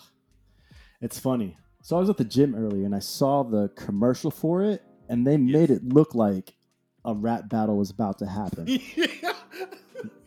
It's 1.00 1.18
funny. 1.18 1.56
So 1.82 1.96
I 1.96 2.00
was 2.00 2.08
at 2.08 2.18
the 2.18 2.24
gym 2.24 2.54
earlier 2.54 2.86
and 2.86 2.94
I 2.94 3.00
saw 3.00 3.42
the 3.42 3.70
commercial 3.74 4.30
for 4.30 4.62
it, 4.62 4.82
and 5.08 5.26
they 5.26 5.36
made 5.36 5.70
it 5.70 5.82
look 5.82 6.14
like 6.14 6.54
a 7.04 7.14
rap 7.14 7.48
battle 7.48 7.76
was 7.76 7.90
about 7.90 8.18
to 8.20 8.26
happen. 8.26 8.68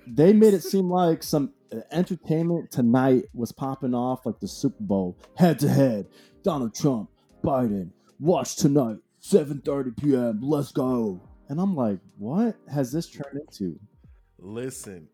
they 0.07 0.33
made 0.33 0.53
it 0.53 0.63
seem 0.63 0.89
like 0.89 1.23
some 1.23 1.53
uh, 1.73 1.77
entertainment 1.91 2.71
tonight 2.71 3.25
was 3.33 3.51
popping 3.51 3.93
off 3.93 4.25
like 4.25 4.39
the 4.39 4.47
Super 4.47 4.81
Bowl, 4.83 5.17
head 5.35 5.59
to 5.59 5.69
head. 5.69 6.07
Donald 6.43 6.75
Trump, 6.75 7.09
Biden, 7.43 7.89
watch 8.19 8.55
tonight, 8.55 8.97
7:30 9.21 9.97
p.m. 9.97 10.39
Let's 10.41 10.71
go. 10.71 11.21
And 11.49 11.59
I'm 11.59 11.75
like, 11.75 11.99
what 12.17 12.55
has 12.71 12.91
this 12.91 13.09
turned 13.09 13.39
into? 13.39 13.79
Listen, 14.39 15.07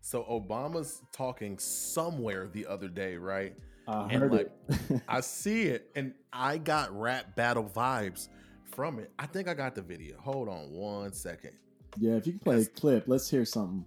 so 0.00 0.22
Obama's 0.24 1.02
talking 1.12 1.58
somewhere 1.58 2.48
the 2.52 2.66
other 2.66 2.88
day, 2.88 3.16
right? 3.16 3.54
I 3.86 4.02
And, 4.10 4.12
heard 4.22 4.32
like, 4.32 4.50
it. 4.68 5.02
I 5.08 5.20
see 5.20 5.62
it, 5.64 5.90
and 5.94 6.14
I 6.32 6.58
got 6.58 6.98
rap 6.98 7.36
battle 7.36 7.64
vibes 7.64 8.28
from 8.72 8.98
it. 8.98 9.10
I 9.18 9.26
think 9.26 9.46
I 9.48 9.54
got 9.54 9.74
the 9.74 9.82
video. 9.82 10.16
Hold 10.18 10.48
on 10.48 10.70
one 10.70 11.12
second. 11.12 11.52
yeah, 11.98 12.14
if 12.14 12.26
you 12.26 12.32
can 12.32 12.40
play 12.40 12.62
a 12.62 12.66
clip, 12.66 13.04
let's 13.06 13.28
hear 13.30 13.44
something. 13.44 13.84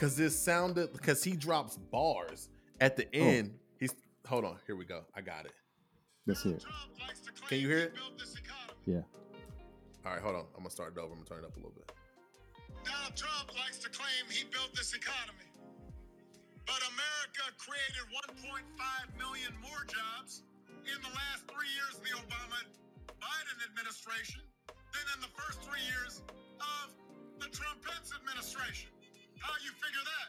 Cause 0.00 0.16
this 0.16 0.32
sounded 0.32 0.96
because 0.96 1.22
he 1.22 1.36
drops 1.36 1.76
bars 1.76 2.48
at 2.80 2.96
the 2.96 3.04
oh. 3.04 3.20
end. 3.20 3.52
He's 3.76 3.92
hold 4.24 4.46
on, 4.46 4.56
here 4.66 4.74
we 4.74 4.86
go. 4.88 5.04
I 5.12 5.20
got 5.20 5.44
it. 5.44 5.52
Let's 6.24 6.42
hear 6.42 6.56
it. 6.56 6.64
Can 7.52 7.60
you 7.60 7.68
hear 7.68 7.92
it? 7.92 7.92
Yeah. 8.86 9.04
All 10.06 10.16
right, 10.16 10.22
hold 10.24 10.36
on. 10.36 10.48
I'm 10.56 10.64
gonna 10.64 10.72
start 10.72 10.96
it 10.96 10.98
over. 10.98 11.12
I'm 11.12 11.20
gonna 11.20 11.28
turn 11.28 11.44
it 11.44 11.46
up 11.46 11.52
a 11.52 11.60
little 11.60 11.76
bit. 11.76 11.92
Donald 12.80 13.12
Trump 13.12 13.52
likes 13.60 13.76
to 13.84 13.92
claim 13.92 14.24
he 14.32 14.48
built 14.48 14.72
this 14.72 14.96
economy. 14.96 15.44
But 16.64 16.80
America 16.96 17.44
created 17.60 18.08
1.5 18.40 18.56
million 19.20 19.52
more 19.60 19.84
jobs 19.84 20.48
in 20.88 20.96
the 21.04 21.12
last 21.12 21.44
three 21.44 21.68
years 21.76 22.00
of 22.00 22.02
the 22.08 22.16
Obama 22.16 22.64
Biden 23.20 23.58
administration 23.68 24.40
than 24.64 25.04
in 25.12 25.20
the 25.20 25.32
first 25.36 25.60
three 25.60 25.84
years 25.92 26.24
of 26.56 26.96
the 27.36 27.52
Trump 27.52 27.84
Pence 27.84 28.16
administration. 28.16 28.88
How 29.40 29.54
you 29.64 29.72
figure 29.80 30.04
that? 30.06 30.28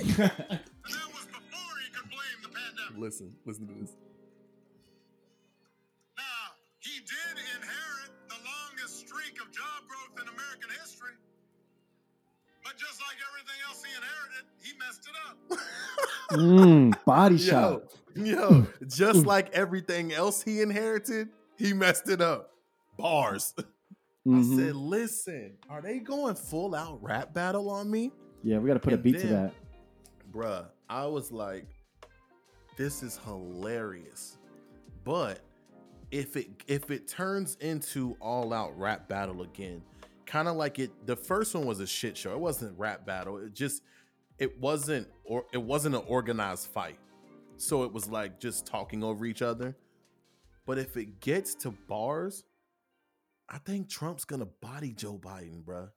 And 0.00 0.58
that 0.94 1.08
was 1.14 1.26
before 1.26 1.72
he 1.82 1.88
could 1.94 2.08
blame 2.10 2.38
the 2.42 2.48
pandemic. 2.48 2.98
Listen, 2.98 3.32
listen 3.46 3.66
to 3.68 3.74
this. 3.80 3.94
Now, 6.16 6.54
he 6.80 7.00
did 7.00 7.34
inherit 7.56 8.10
the 8.28 8.36
longest 8.44 9.06
streak 9.06 9.40
of 9.40 9.50
job 9.52 9.80
growth 9.88 10.20
in 10.22 10.28
American 10.28 10.70
history. 10.80 11.14
But 12.62 12.76
just 12.76 13.00
like 13.00 13.18
everything 13.28 13.60
else 13.68 13.82
he 13.84 13.92
inherited, 13.94 14.44
he 14.62 14.72
messed 14.78 15.06
it 15.08 15.16
up. 15.28 15.60
Mm, 16.32 17.04
body 17.04 17.36
Yo, 17.36 17.50
shot. 17.50 17.82
yo, 18.16 18.66
just 18.88 19.26
like 19.26 19.50
everything 19.52 20.12
else 20.12 20.42
he 20.42 20.60
inherited, 20.62 21.28
he 21.58 21.72
messed 21.72 22.08
it 22.08 22.20
up. 22.22 22.50
Bars. 22.98 23.54
Mhm. 24.26 24.54
I 24.54 24.56
said, 24.64 24.76
listen, 24.76 25.52
are 25.68 25.82
they 25.82 25.98
going 25.98 26.34
full 26.36 26.74
out 26.74 26.98
rap 27.02 27.34
battle 27.34 27.68
on 27.70 27.90
me? 27.90 28.12
Yeah, 28.44 28.58
we 28.58 28.68
got 28.68 28.74
to 28.74 28.80
put 28.80 28.92
a 28.92 28.96
And 28.96 29.02
beat 29.02 29.20
to 29.20 29.26
that. 29.28 29.52
bruh, 30.30 30.66
I 30.88 31.06
was 31.06 31.32
like, 31.32 31.66
this 32.76 33.02
is 33.02 33.18
hilarious. 33.24 34.36
But 35.02 35.40
if 36.10 36.36
it 36.36 36.48
if 36.66 36.90
it 36.90 37.08
turns 37.08 37.56
into 37.60 38.16
all 38.20 38.52
out 38.52 38.78
rap 38.78 39.08
battle 39.08 39.42
again, 39.42 39.82
kind 40.26 40.46
of 40.46 40.56
like 40.56 40.78
it 40.78 41.06
the 41.06 41.16
first 41.16 41.54
one 41.54 41.64
was 41.64 41.80
a 41.80 41.86
shit 41.86 42.16
show. 42.18 42.32
It 42.32 42.40
wasn't 42.40 42.78
rap 42.78 43.06
battle. 43.06 43.38
It 43.38 43.54
just 43.54 43.82
it 44.38 44.60
wasn't 44.60 45.08
or 45.24 45.46
it 45.52 45.62
wasn't 45.62 45.94
an 45.94 46.02
organized 46.06 46.66
fight. 46.66 46.98
So 47.56 47.84
it 47.84 47.92
was 47.92 48.08
like 48.08 48.40
just 48.40 48.66
talking 48.66 49.02
over 49.02 49.24
each 49.24 49.40
other. 49.42 49.74
But 50.66 50.78
if 50.78 50.96
it 50.96 51.20
gets 51.20 51.54
to 51.56 51.70
bars, 51.70 52.44
I 53.48 53.58
think 53.58 53.88
Trump's 53.88 54.24
gonna 54.26 54.48
body 54.60 54.92
Joe 54.92 55.18
Biden, 55.18 55.64
bruh 55.64 55.88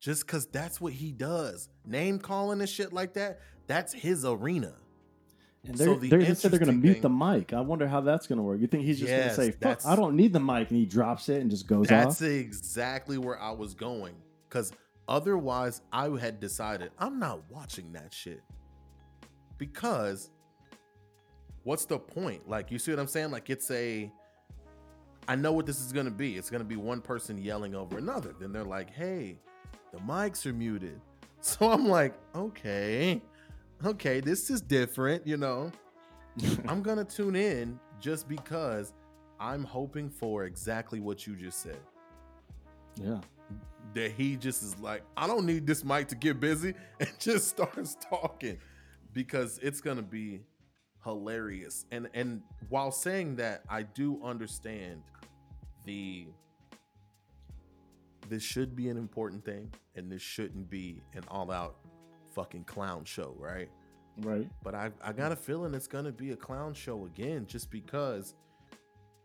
just 0.00 0.26
because 0.26 0.46
that's 0.46 0.80
what 0.80 0.92
he 0.94 1.12
does. 1.12 1.68
Name 1.86 2.18
calling 2.18 2.60
and 2.60 2.68
shit 2.68 2.92
like 2.92 3.14
that, 3.14 3.40
that's 3.66 3.92
his 3.92 4.24
arena. 4.24 4.72
And 5.66 5.76
So 5.76 5.84
they're, 5.84 5.94
the 5.96 6.08
they're, 6.08 6.18
they 6.20 6.34
said 6.34 6.50
they're 6.50 6.58
going 6.58 6.72
to 6.72 6.76
mute 6.76 7.02
the 7.02 7.10
mic. 7.10 7.52
I 7.52 7.60
wonder 7.60 7.86
how 7.86 8.00
that's 8.00 8.26
going 8.26 8.38
to 8.38 8.42
work. 8.42 8.60
You 8.60 8.66
think 8.66 8.84
he's 8.84 8.98
just 8.98 9.10
Yes, 9.10 9.36
going 9.36 9.50
to 9.50 9.52
say, 9.52 9.58
Fuck, 9.60 9.80
I 9.84 9.94
don't 9.94 10.16
need 10.16 10.32
the 10.32 10.40
mic, 10.40 10.70
and 10.70 10.78
he 10.78 10.86
drops 10.86 11.28
it 11.28 11.42
and 11.42 11.50
just 11.50 11.66
goes 11.66 11.86
That's 11.86 12.06
off? 12.06 12.18
That's 12.18 12.22
exactly 12.22 13.18
where 13.18 13.38
I 13.38 13.50
was 13.50 13.74
going. 13.74 14.14
Because 14.48 14.72
otherwise, 15.06 15.82
I 15.92 16.08
had 16.18 16.40
decided 16.40 16.92
I'm 16.98 17.18
not 17.18 17.42
watching 17.50 17.92
that 17.92 18.14
shit. 18.14 18.40
Because 19.58 20.30
what's 21.64 21.84
the 21.84 21.98
point? 21.98 22.48
Like, 22.48 22.70
you 22.70 22.78
see 22.78 22.90
what 22.90 22.98
I'm 22.98 23.06
saying? 23.06 23.30
Like, 23.30 23.50
it's 23.50 23.70
a. 23.70 24.10
I 25.28 25.36
know 25.36 25.52
what 25.52 25.66
this 25.66 25.78
is 25.78 25.92
going 25.92 26.06
to 26.06 26.10
be. 26.10 26.38
It's 26.38 26.48
going 26.48 26.62
to 26.62 26.68
be 26.68 26.76
one 26.76 27.02
person 27.02 27.36
yelling 27.36 27.74
over 27.74 27.98
another. 27.98 28.34
Then 28.40 28.50
they're 28.50 28.64
like, 28.64 28.90
hey, 28.90 29.38
the 29.92 29.98
mics 29.98 30.46
are 30.46 30.52
muted. 30.52 31.00
So 31.42 31.72
I'm 31.72 31.88
like, 31.88 32.14
okay. 32.34 33.22
okay, 33.84 34.20
this 34.20 34.50
is 34.50 34.60
different, 34.60 35.26
you 35.26 35.38
know. 35.38 35.72
I'm 36.68 36.82
gonna 36.82 37.04
tune 37.04 37.34
in 37.34 37.80
just 37.98 38.28
because 38.28 38.92
I'm 39.40 39.64
hoping 39.64 40.10
for 40.10 40.44
exactly 40.44 41.00
what 41.00 41.26
you 41.26 41.34
just 41.36 41.60
said. 41.60 41.80
yeah. 42.96 43.20
That 43.94 44.12
he 44.12 44.36
just 44.36 44.62
is 44.62 44.78
like, 44.78 45.02
I 45.16 45.26
don't 45.26 45.46
need 45.46 45.66
this 45.66 45.84
mic 45.84 46.08
to 46.08 46.14
get 46.14 46.40
busy 46.40 46.74
and 47.00 47.10
just 47.18 47.48
starts 47.48 47.96
talking 48.10 48.58
because 49.14 49.58
it's 49.62 49.80
gonna 49.80 50.02
be 50.02 50.42
hilarious. 51.04 51.86
And 51.90 52.08
and 52.14 52.42
while 52.68 52.92
saying 52.92 53.36
that, 53.36 53.62
I 53.68 53.82
do 53.82 54.20
understand 54.22 55.02
the 55.84 56.28
this 58.30 58.42
should 58.42 58.74
be 58.76 58.88
an 58.88 58.96
important 58.96 59.44
thing 59.44 59.70
and 59.96 60.10
this 60.10 60.22
shouldn't 60.22 60.70
be 60.70 61.02
an 61.14 61.24
all-out 61.28 61.76
fucking 62.34 62.64
clown 62.64 63.04
show, 63.04 63.34
right? 63.38 63.68
Right. 64.22 64.48
but 64.62 64.74
I, 64.74 64.90
I 65.02 65.12
got 65.12 65.32
a 65.32 65.36
feeling 65.36 65.72
it's 65.72 65.86
gonna 65.86 66.12
be 66.12 66.32
a 66.32 66.36
clown 66.36 66.74
show 66.74 67.06
again 67.06 67.46
just 67.46 67.70
because 67.70 68.34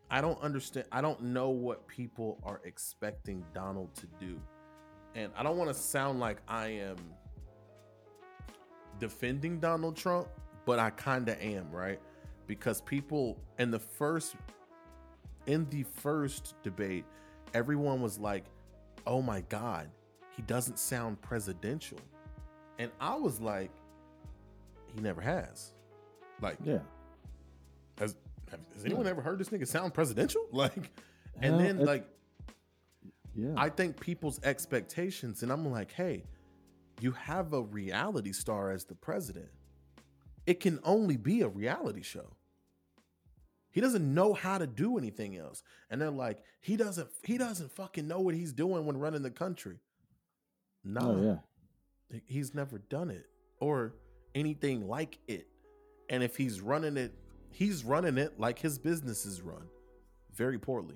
I 0.09 0.21
don't 0.21 0.41
understand 0.41 0.85
I 0.91 1.01
don't 1.01 1.21
know 1.21 1.49
what 1.49 1.87
people 1.87 2.39
are 2.43 2.61
expecting 2.63 3.43
Donald 3.53 3.93
to 3.95 4.07
do. 4.19 4.39
And 5.15 5.31
I 5.35 5.43
don't 5.43 5.57
want 5.57 5.69
to 5.69 5.73
sound 5.73 6.19
like 6.19 6.37
I 6.47 6.67
am 6.67 6.97
defending 8.99 9.59
Donald 9.59 9.95
Trump, 9.95 10.27
but 10.65 10.77
I 10.79 10.89
kind 10.91 11.27
of 11.29 11.39
am, 11.41 11.71
right? 11.71 11.99
Because 12.47 12.81
people 12.81 13.37
in 13.59 13.71
the 13.71 13.79
first 13.79 14.35
in 15.47 15.67
the 15.69 15.83
first 15.83 16.55
debate, 16.63 17.05
everyone 17.53 18.01
was 18.01 18.19
like, 18.19 18.45
"Oh 19.07 19.21
my 19.21 19.41
god, 19.41 19.89
he 20.35 20.41
doesn't 20.43 20.79
sound 20.79 21.21
presidential." 21.21 21.99
And 22.79 22.91
I 22.99 23.15
was 23.15 23.39
like, 23.39 23.71
he 24.93 25.01
never 25.01 25.21
has. 25.21 25.71
Like, 26.41 26.57
Yeah. 26.63 26.79
has 27.97 28.15
have, 28.51 28.59
has 28.73 28.85
anyone 28.85 29.07
ever 29.07 29.21
heard 29.21 29.39
this 29.39 29.49
nigga 29.49 29.67
sound 29.67 29.93
presidential? 29.93 30.41
Like, 30.51 30.91
and 31.41 31.55
Hell, 31.55 31.57
then 31.57 31.79
it- 31.79 31.85
like, 31.85 32.07
Yeah. 33.33 33.53
I 33.57 33.69
think 33.69 33.99
people's 33.99 34.39
expectations, 34.43 35.41
and 35.43 35.51
I'm 35.51 35.69
like, 35.71 35.91
hey, 35.91 36.23
you 37.01 37.11
have 37.13 37.53
a 37.53 37.61
reality 37.61 38.31
star 38.33 38.71
as 38.71 38.85
the 38.85 38.95
president. 38.95 39.49
It 40.45 40.59
can 40.59 40.79
only 40.83 41.17
be 41.17 41.41
a 41.41 41.47
reality 41.47 42.01
show. 42.03 42.27
He 43.75 43.81
doesn't 43.81 44.13
know 44.13 44.33
how 44.33 44.57
to 44.57 44.65
do 44.65 44.97
anything 44.97 45.35
else. 45.35 45.61
And 45.89 46.01
they're 46.01 46.09
like, 46.09 46.39
he 46.61 46.77
doesn't 46.77 47.09
he 47.25 47.37
doesn't 47.37 47.73
fucking 47.73 48.07
know 48.07 48.21
what 48.21 48.33
he's 48.33 48.53
doing 48.53 48.85
when 48.85 48.97
running 48.97 49.21
the 49.21 49.29
country. 49.29 49.79
No, 50.85 51.01
oh 51.01 51.41
yeah. 52.11 52.19
he's 52.25 52.55
never 52.55 52.77
done 52.77 53.09
it 53.09 53.25
or 53.59 53.95
anything 54.33 54.87
like 54.87 55.19
it. 55.27 55.47
And 56.09 56.23
if 56.23 56.37
he's 56.37 56.61
running 56.61 56.95
it, 56.95 57.13
he's 57.51 57.83
running 57.83 58.17
it 58.17 58.39
like 58.39 58.59
his 58.59 58.79
business 58.79 59.25
is 59.25 59.41
run 59.41 59.67
very 60.33 60.57
poorly. 60.57 60.95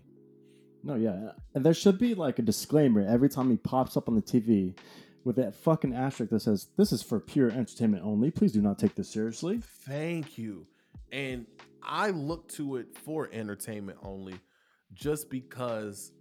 No, 0.82 0.96
yeah. 0.96 1.32
And 1.54 1.66
there 1.66 1.74
should 1.74 2.00
be 2.00 2.16
like 2.16 2.40
a 2.40 2.44
disclaimer 2.44 3.06
every 3.06 3.28
time 3.28 3.52
he 3.52 3.58
pops 3.58 3.98
up 3.98 4.08
on 4.08 4.16
the 4.16 4.22
TV 4.22 4.74
with 5.26 5.36
that 5.36 5.54
fucking 5.54 5.94
asterisk 5.94 6.32
that 6.32 6.40
says, 6.40 6.68
This 6.78 6.94
is 6.94 7.04
for 7.04 7.20
pure 7.20 7.52
entertainment 7.52 8.06
only. 8.06 8.32
Please 8.32 8.54
do 8.54 8.62
not 8.62 8.80
take 8.80 8.96
this 8.96 9.10
seriously. 9.10 9.62
Thank 9.86 10.38
you. 10.38 10.66
And 11.12 11.46
I 11.84 12.10
look 12.10 12.48
to 12.54 12.78
it 12.78 12.98
for 12.98 13.30
entertainment 13.32 14.00
only 14.04 14.40
just 14.94 15.30
because 15.30 16.12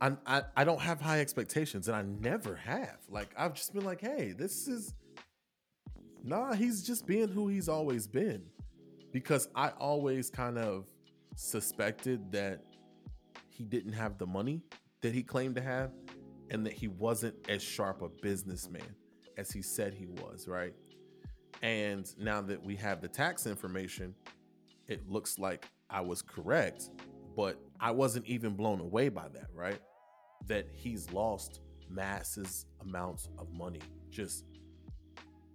I, 0.00 0.12
I 0.26 0.42
I 0.56 0.64
don't 0.64 0.80
have 0.80 1.00
high 1.00 1.20
expectations 1.20 1.88
and 1.88 1.96
I 1.96 2.02
never 2.02 2.54
have. 2.56 2.98
Like 3.08 3.30
I've 3.36 3.54
just 3.54 3.72
been 3.72 3.84
like, 3.84 4.00
hey, 4.00 4.34
this 4.36 4.68
is 4.68 4.94
nah, 6.22 6.52
he's 6.52 6.82
just 6.82 7.06
being 7.06 7.28
who 7.28 7.48
he's 7.48 7.68
always 7.68 8.06
been. 8.06 8.42
Because 9.12 9.48
I 9.54 9.70
always 9.78 10.28
kind 10.28 10.58
of 10.58 10.86
suspected 11.36 12.32
that 12.32 12.64
he 13.48 13.64
didn't 13.64 13.92
have 13.92 14.18
the 14.18 14.26
money 14.26 14.62
that 15.00 15.14
he 15.14 15.22
claimed 15.22 15.54
to 15.54 15.62
have 15.62 15.92
and 16.50 16.66
that 16.66 16.72
he 16.72 16.88
wasn't 16.88 17.34
as 17.48 17.62
sharp 17.62 18.02
a 18.02 18.08
businessman 18.22 18.94
as 19.36 19.50
he 19.50 19.62
said 19.62 19.94
he 19.94 20.06
was, 20.06 20.48
right? 20.48 20.74
And 21.62 22.06
now 22.18 22.42
that 22.42 22.62
we 22.62 22.76
have 22.76 23.00
the 23.00 23.08
tax 23.08 23.46
information, 23.46 24.14
it 24.88 25.08
looks 25.08 25.38
like 25.38 25.66
I 25.90 26.00
was 26.00 26.22
correct, 26.22 26.90
but 27.36 27.60
I 27.80 27.90
wasn't 27.90 28.26
even 28.26 28.54
blown 28.54 28.80
away 28.80 29.08
by 29.08 29.28
that, 29.28 29.48
right? 29.54 29.80
That 30.46 30.68
he's 30.72 31.10
lost 31.12 31.60
masses 31.90 32.66
amounts 32.80 33.28
of 33.38 33.50
money. 33.52 33.80
Just 34.10 34.44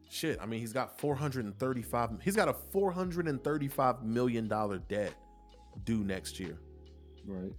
shit. 0.09 0.39
I 0.41 0.45
mean, 0.45 0.59
he's 0.59 0.73
got 0.73 0.99
435 0.99 2.21
he's 2.21 2.35
got 2.35 2.49
a 2.49 2.53
435 2.53 4.03
million 4.03 4.47
dollar 4.47 4.79
debt 4.79 5.13
due 5.83 6.03
next 6.03 6.39
year. 6.39 6.57
Right. 7.25 7.53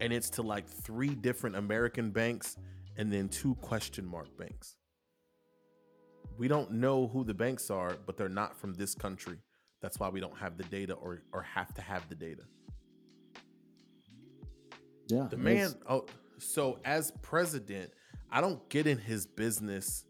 And 0.00 0.12
it's 0.12 0.28
to 0.30 0.42
like 0.42 0.68
three 0.68 1.14
different 1.14 1.56
American 1.56 2.10
banks 2.10 2.56
and 2.96 3.12
then 3.12 3.28
two 3.28 3.54
question 3.56 4.06
mark 4.06 4.36
banks. 4.36 4.76
We 6.38 6.48
don't 6.48 6.72
know 6.72 7.06
who 7.06 7.24
the 7.24 7.32
banks 7.32 7.70
are, 7.70 7.96
but 8.04 8.16
they're 8.18 8.28
not 8.28 8.58
from 8.58 8.74
this 8.74 8.94
country. 8.94 9.38
That's 9.82 9.98
why 9.98 10.08
we 10.08 10.20
don't 10.20 10.36
have 10.36 10.56
the 10.56 10.64
data 10.64 10.94
or 10.94 11.22
or 11.32 11.42
have 11.42 11.72
to 11.74 11.82
have 11.82 12.08
the 12.08 12.14
data. 12.14 12.42
Yeah. 15.08 15.28
The 15.30 15.36
man, 15.36 15.74
oh, 15.88 16.06
so 16.38 16.78
as 16.84 17.12
president, 17.22 17.92
I 18.30 18.40
don't 18.40 18.68
get 18.68 18.86
in 18.86 18.98
his 18.98 19.26
business. 19.26 20.04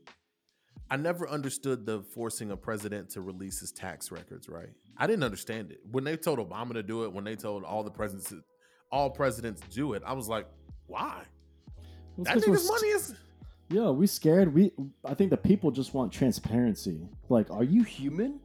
I 0.90 0.96
never 0.96 1.29
understood 1.29 1.85
the 1.85 2.02
forcing 2.02 2.52
a 2.52 2.57
president 2.57 3.11
to 3.11 3.20
release 3.20 3.59
his 3.61 3.72
tax 3.72 4.12
records, 4.12 4.48
right? 4.48 4.70
I 4.96 5.07
didn't 5.07 5.24
understand 5.24 5.72
it. 5.72 5.81
When 5.90 6.05
they 6.05 6.16
told 6.16 6.38
Obama 6.38 6.74
to 6.74 6.83
do 6.83 7.05
it, 7.05 7.12
when 7.12 7.24
they 7.24 7.35
told 7.35 7.64
all 7.64 7.83
the 7.83 7.90
presidents 7.90 8.33
all 8.90 9.11
presidents 9.11 9.61
do 9.70 9.94
it, 9.94 10.02
I 10.07 10.12
was 10.12 10.29
like, 10.29 10.46
why? 10.87 11.22
it's 12.18 12.29
That 12.29 12.38
nigga's 12.38 12.68
money 12.68 12.88
is 12.88 13.14
Yeah, 13.68 13.90
we 13.90 14.07
scared. 14.07 14.55
We 14.55 14.72
I 15.05 15.14
think 15.14 15.31
the 15.31 15.37
people 15.37 15.70
just 15.70 15.92
want 15.92 16.12
transparency. 16.12 17.09
Like, 17.29 17.50
are 17.50 17.64
you 17.64 17.83
human? 17.83 18.40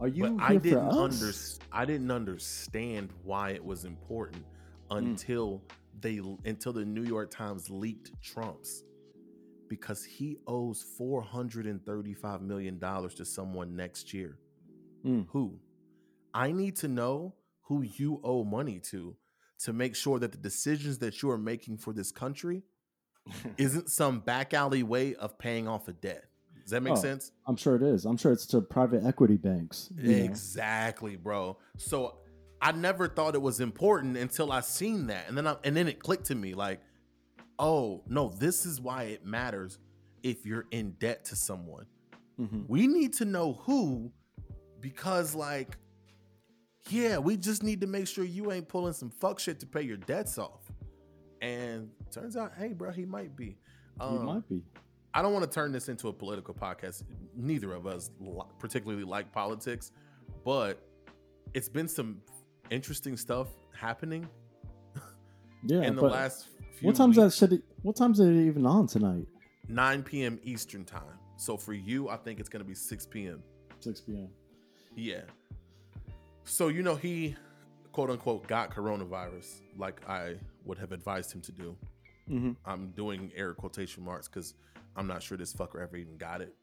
Are 0.00 0.08
you 0.08 0.30
but 0.30 0.42
I 0.42 0.56
didn't 0.56 0.90
under, 0.90 1.32
I 1.72 1.84
didn't 1.84 2.10
understand 2.10 3.10
why 3.22 3.50
it 3.50 3.64
was 3.64 3.84
important 3.84 4.44
until 4.90 5.62
they 6.00 6.20
until 6.44 6.72
the 6.72 6.84
New 6.84 7.04
York 7.04 7.30
Times 7.30 7.70
leaked 7.70 8.10
Trump's 8.22 8.84
because 9.68 10.04
he 10.04 10.36
owes 10.46 10.84
435 10.96 12.42
million 12.42 12.78
dollars 12.78 13.14
to 13.14 13.24
someone 13.24 13.76
next 13.76 14.12
year. 14.12 14.38
Mm. 15.04 15.26
Who? 15.30 15.58
I 16.32 16.52
need 16.52 16.76
to 16.76 16.88
know 16.88 17.34
who 17.62 17.82
you 17.82 18.20
owe 18.24 18.44
money 18.44 18.80
to 18.90 19.16
to 19.60 19.72
make 19.72 19.94
sure 19.94 20.18
that 20.18 20.32
the 20.32 20.38
decisions 20.38 20.98
that 20.98 21.22
you 21.22 21.30
are 21.30 21.38
making 21.38 21.78
for 21.78 21.92
this 21.92 22.10
country 22.10 22.62
isn't 23.56 23.90
some 23.90 24.20
back 24.20 24.52
alley 24.52 24.82
way 24.82 25.14
of 25.14 25.38
paying 25.38 25.68
off 25.68 25.88
a 25.88 25.92
debt. 25.92 26.24
Does 26.64 26.70
that 26.70 26.82
make 26.82 26.94
Oh, 26.94 26.96
sense? 26.96 27.30
I'm 27.46 27.56
sure 27.56 27.76
it 27.76 27.82
is. 27.82 28.04
I'm 28.06 28.16
sure 28.16 28.32
it's 28.32 28.46
to 28.46 28.60
private 28.60 29.04
equity 29.04 29.36
banks. 29.36 29.90
you 29.96 30.16
know? 30.16 30.24
Exactly, 30.24 31.14
bro. 31.16 31.58
So 31.76 32.16
I 32.60 32.72
never 32.72 33.06
thought 33.06 33.34
it 33.34 33.42
was 33.42 33.60
important 33.60 34.16
until 34.16 34.50
I 34.50 34.60
seen 34.60 35.06
that, 35.08 35.28
and 35.28 35.36
then 35.36 35.46
I, 35.46 35.56
and 35.64 35.76
then 35.76 35.86
it 35.88 36.00
clicked 36.00 36.24
to 36.26 36.34
me 36.34 36.54
like, 36.54 36.80
oh 37.58 38.02
no, 38.08 38.30
this 38.30 38.64
is 38.66 38.80
why 38.80 39.04
it 39.04 39.24
matters 39.24 39.78
if 40.22 40.46
you're 40.46 40.66
in 40.70 40.92
debt 40.92 41.26
to 41.26 41.36
someone. 41.36 41.84
Mhm. 42.40 42.64
We 42.66 42.86
need 42.86 43.12
to 43.14 43.26
know 43.26 43.52
who, 43.52 44.10
because 44.80 45.34
like, 45.34 45.76
yeah, 46.88 47.18
we 47.18 47.36
just 47.36 47.62
need 47.62 47.82
to 47.82 47.86
make 47.86 48.06
sure 48.08 48.24
you 48.24 48.50
ain't 48.52 48.68
pulling 48.68 48.92
some 48.94 49.10
fuck 49.10 49.38
shit 49.38 49.60
to 49.60 49.66
pay 49.66 49.82
your 49.82 49.98
debts 49.98 50.38
off. 50.38 50.72
And 51.42 51.90
turns 52.10 52.36
out, 52.38 52.52
hey, 52.56 52.72
bro, 52.72 52.90
he 52.90 53.04
might 53.04 53.36
be. 53.36 53.58
Um, 54.00 54.24
might 54.24 54.48
be. 54.48 54.62
I 55.14 55.22
don't 55.22 55.32
want 55.32 55.44
to 55.44 55.50
turn 55.50 55.70
this 55.72 55.88
into 55.88 56.08
a 56.08 56.12
political 56.12 56.52
podcast. 56.54 57.04
Neither 57.36 57.72
of 57.72 57.86
us 57.86 58.10
particularly 58.58 59.04
like 59.04 59.30
politics, 59.32 59.92
but 60.44 60.82
it's 61.54 61.68
been 61.68 61.86
some 61.88 62.20
interesting 62.70 63.16
stuff 63.16 63.48
happening 63.78 64.26
Yeah. 65.64 65.82
in 65.82 65.94
the 65.96 66.02
last 66.02 66.48
few 66.78 66.88
what 66.88 66.96
time's 66.96 67.16
that 67.16 67.32
shit? 67.32 67.62
What 67.82 67.96
time's 67.96 68.18
is 68.20 68.28
it 68.28 68.46
even 68.46 68.66
on 68.66 68.86
tonight? 68.88 69.26
9 69.68 70.02
p.m. 70.02 70.40
Eastern 70.42 70.84
time. 70.84 71.02
So 71.36 71.56
for 71.56 71.72
you, 71.72 72.08
I 72.08 72.16
think 72.16 72.40
it's 72.40 72.48
going 72.48 72.62
to 72.62 72.68
be 72.68 72.74
6 72.74 73.06
p.m. 73.06 73.42
6 73.80 74.00
p.m. 74.00 74.28
Yeah. 74.96 75.22
So 76.44 76.68
you 76.68 76.82
know 76.82 76.94
he 76.96 77.36
quote 77.92 78.10
unquote 78.10 78.46
got 78.48 78.70
coronavirus 78.74 79.60
like 79.78 80.06
I 80.08 80.34
would 80.64 80.78
have 80.78 80.90
advised 80.92 81.32
him 81.32 81.40
to 81.42 81.52
do. 81.52 81.76
Mm-hmm. 82.28 82.52
I'm 82.66 82.88
doing 82.90 83.30
air 83.36 83.54
quotation 83.54 84.02
marks 84.04 84.28
because 84.28 84.54
I'm 84.96 85.06
not 85.06 85.22
sure 85.22 85.36
this 85.36 85.52
fucker 85.52 85.82
ever 85.82 85.96
even 85.96 86.16
got 86.16 86.40
it. 86.40 86.54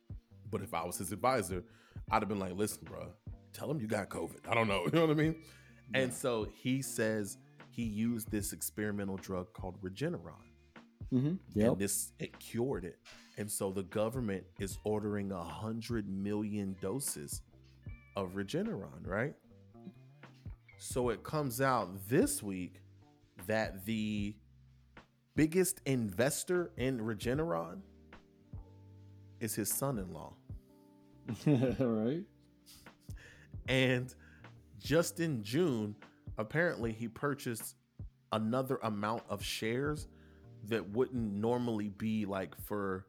But 0.50 0.62
if 0.62 0.74
I 0.74 0.84
was 0.86 0.98
his 0.98 1.12
advisor, 1.12 1.63
I'd 2.10 2.22
have 2.22 2.30
been 2.30 2.39
like, 2.39 2.54
listen, 2.56 2.80
bro, 2.84 3.08
tell 3.54 3.70
him 3.70 3.80
you 3.80 3.88
got 3.88 4.10
COVID. 4.10 4.48
I 4.50 4.54
don't 4.54 4.67
know. 4.67 4.86
You 4.91 4.91
know 4.91 5.06
what 5.08 5.12
I 5.12 5.22
mean? 5.22 5.36
And 5.94 6.13
so 6.13 6.48
he 6.54 6.82
says 6.82 7.38
he 7.70 7.84
used 7.84 8.30
this 8.32 8.54
experimental 8.54 9.17
drug 9.17 9.52
called 9.54 9.82
Regeneron. 9.82 10.36
Mm-hmm. 11.13 11.34
Yep. 11.56 11.67
and 11.67 11.78
this 11.80 12.13
it 12.20 12.38
cured 12.39 12.86
it. 12.86 12.98
And 13.38 13.52
so 13.52 13.72
the 13.72 13.84
government 13.84 14.46
is 14.60 14.78
ordering 14.86 15.32
a 15.34 15.44
hundred 15.44 16.08
million 16.08 16.76
doses 16.82 17.41
of 18.15 18.30
Regeneron, 18.34 19.06
right? 19.06 19.34
So 20.78 21.10
it 21.10 21.22
comes 21.24 21.60
out 21.60 21.89
this 22.08 22.41
week 22.41 22.82
that 23.48 23.86
the 23.86 24.36
biggest 25.36 25.82
investor 25.86 26.72
in 26.78 27.00
Regeneron 27.00 27.82
is 29.42 29.56
his 29.56 29.70
son-in-law. 29.70 30.34
right. 31.46 32.24
And 33.68 34.14
just 34.80 35.20
in 35.20 35.44
June, 35.44 35.96
apparently 36.38 36.92
he 36.92 37.08
purchased 37.08 37.76
another 38.32 38.80
amount 38.84 39.24
of 39.30 39.44
shares 39.44 40.08
that 40.68 40.90
wouldn't 40.90 41.34
normally 41.34 41.90
be 41.90 42.26
like 42.26 42.56
for 42.56 43.06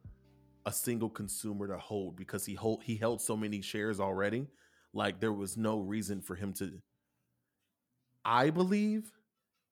a 0.65 0.71
single 0.71 1.09
consumer 1.09 1.67
to 1.67 1.77
hold 1.77 2.15
because 2.15 2.45
he 2.45 2.55
hold 2.55 2.83
he 2.83 2.95
held 2.95 3.21
so 3.21 3.37
many 3.37 3.61
shares 3.61 3.99
already. 3.99 4.47
Like 4.93 5.19
there 5.19 5.33
was 5.33 5.57
no 5.57 5.79
reason 5.79 6.21
for 6.21 6.35
him 6.35 6.53
to 6.53 6.81
I 8.25 8.49
believe 8.49 9.11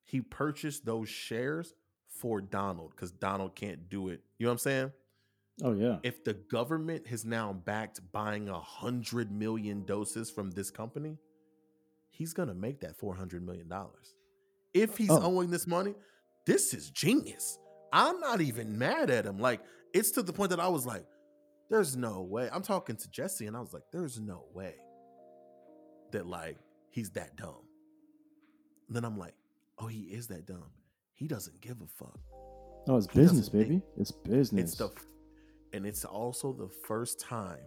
he 0.03 0.21
purchased 0.21 0.85
those 0.85 1.09
shares 1.09 1.73
for 2.07 2.41
Donald 2.41 2.91
because 2.91 3.11
Donald 3.11 3.55
can't 3.55 3.89
do 3.89 4.09
it. 4.09 4.21
You 4.37 4.45
know 4.45 4.49
what 4.49 4.53
I'm 4.53 4.59
saying? 4.59 4.91
Oh 5.63 5.73
yeah. 5.73 5.97
if 6.03 6.23
the 6.23 6.33
government 6.33 7.07
has 7.07 7.23
now 7.25 7.53
backed 7.53 7.99
buying 8.11 8.49
a 8.49 8.59
hundred 8.59 9.31
million 9.31 9.85
doses 9.85 10.29
from 10.31 10.51
this 10.51 10.71
company, 10.71 11.17
he's 12.09 12.33
gonna 12.33 12.53
make 12.55 12.79
that 12.81 12.97
four 12.97 13.13
hundred 13.15 13.45
million 13.45 13.67
dollars. 13.67 14.15
If 14.73 14.97
he's 14.97 15.09
Oh. 15.11 15.21
owing 15.21 15.49
this 15.51 15.67
money, 15.67 15.93
this 16.45 16.73
is 16.73 16.89
genius. 16.89 17.57
I'm 17.93 18.19
not 18.19 18.41
even 18.41 18.77
mad 18.77 19.09
at 19.09 19.25
him. 19.25 19.37
Like 19.39 19.61
it's 19.93 20.11
to 20.11 20.23
the 20.23 20.33
point 20.33 20.49
that 20.51 20.59
I 20.59 20.67
was 20.69 20.85
like, 20.85 21.05
"There's 21.69 21.95
no 21.97 22.21
way." 22.21 22.49
I'm 22.51 22.61
talking 22.63 22.95
to 22.95 23.11
Jesse, 23.11 23.45
and 23.47 23.55
I 23.55 23.59
was 23.59 23.73
like, 23.73 23.83
"There's 23.91 24.19
no 24.19 24.45
way 24.53 24.75
that 26.11 26.25
like 26.25 26.57
he's 26.89 27.11
that 27.11 27.35
dumb." 27.35 27.63
then 28.89 29.05
I'm 29.05 29.17
like, 29.17 29.35
"Oh, 29.77 29.87
he 29.87 30.01
is 30.01 30.27
that 30.27 30.45
dumb. 30.45 30.71
He 31.13 31.27
doesn't 31.27 31.61
give 31.61 31.79
a 31.81 31.87
fuck." 31.87 32.17
Oh, 32.87 32.97
it's 32.97 33.07
He 33.11 33.19
business, 33.19 33.47
think- 33.49 33.67
baby. 33.67 33.81
It's 33.97 34.11
business. 34.11 34.71
It's 34.71 34.75
the 34.75 34.89
and 35.73 35.85
it's 35.85 36.05
also 36.05 36.53
the 36.53 36.67
first 36.67 37.19
time 37.19 37.59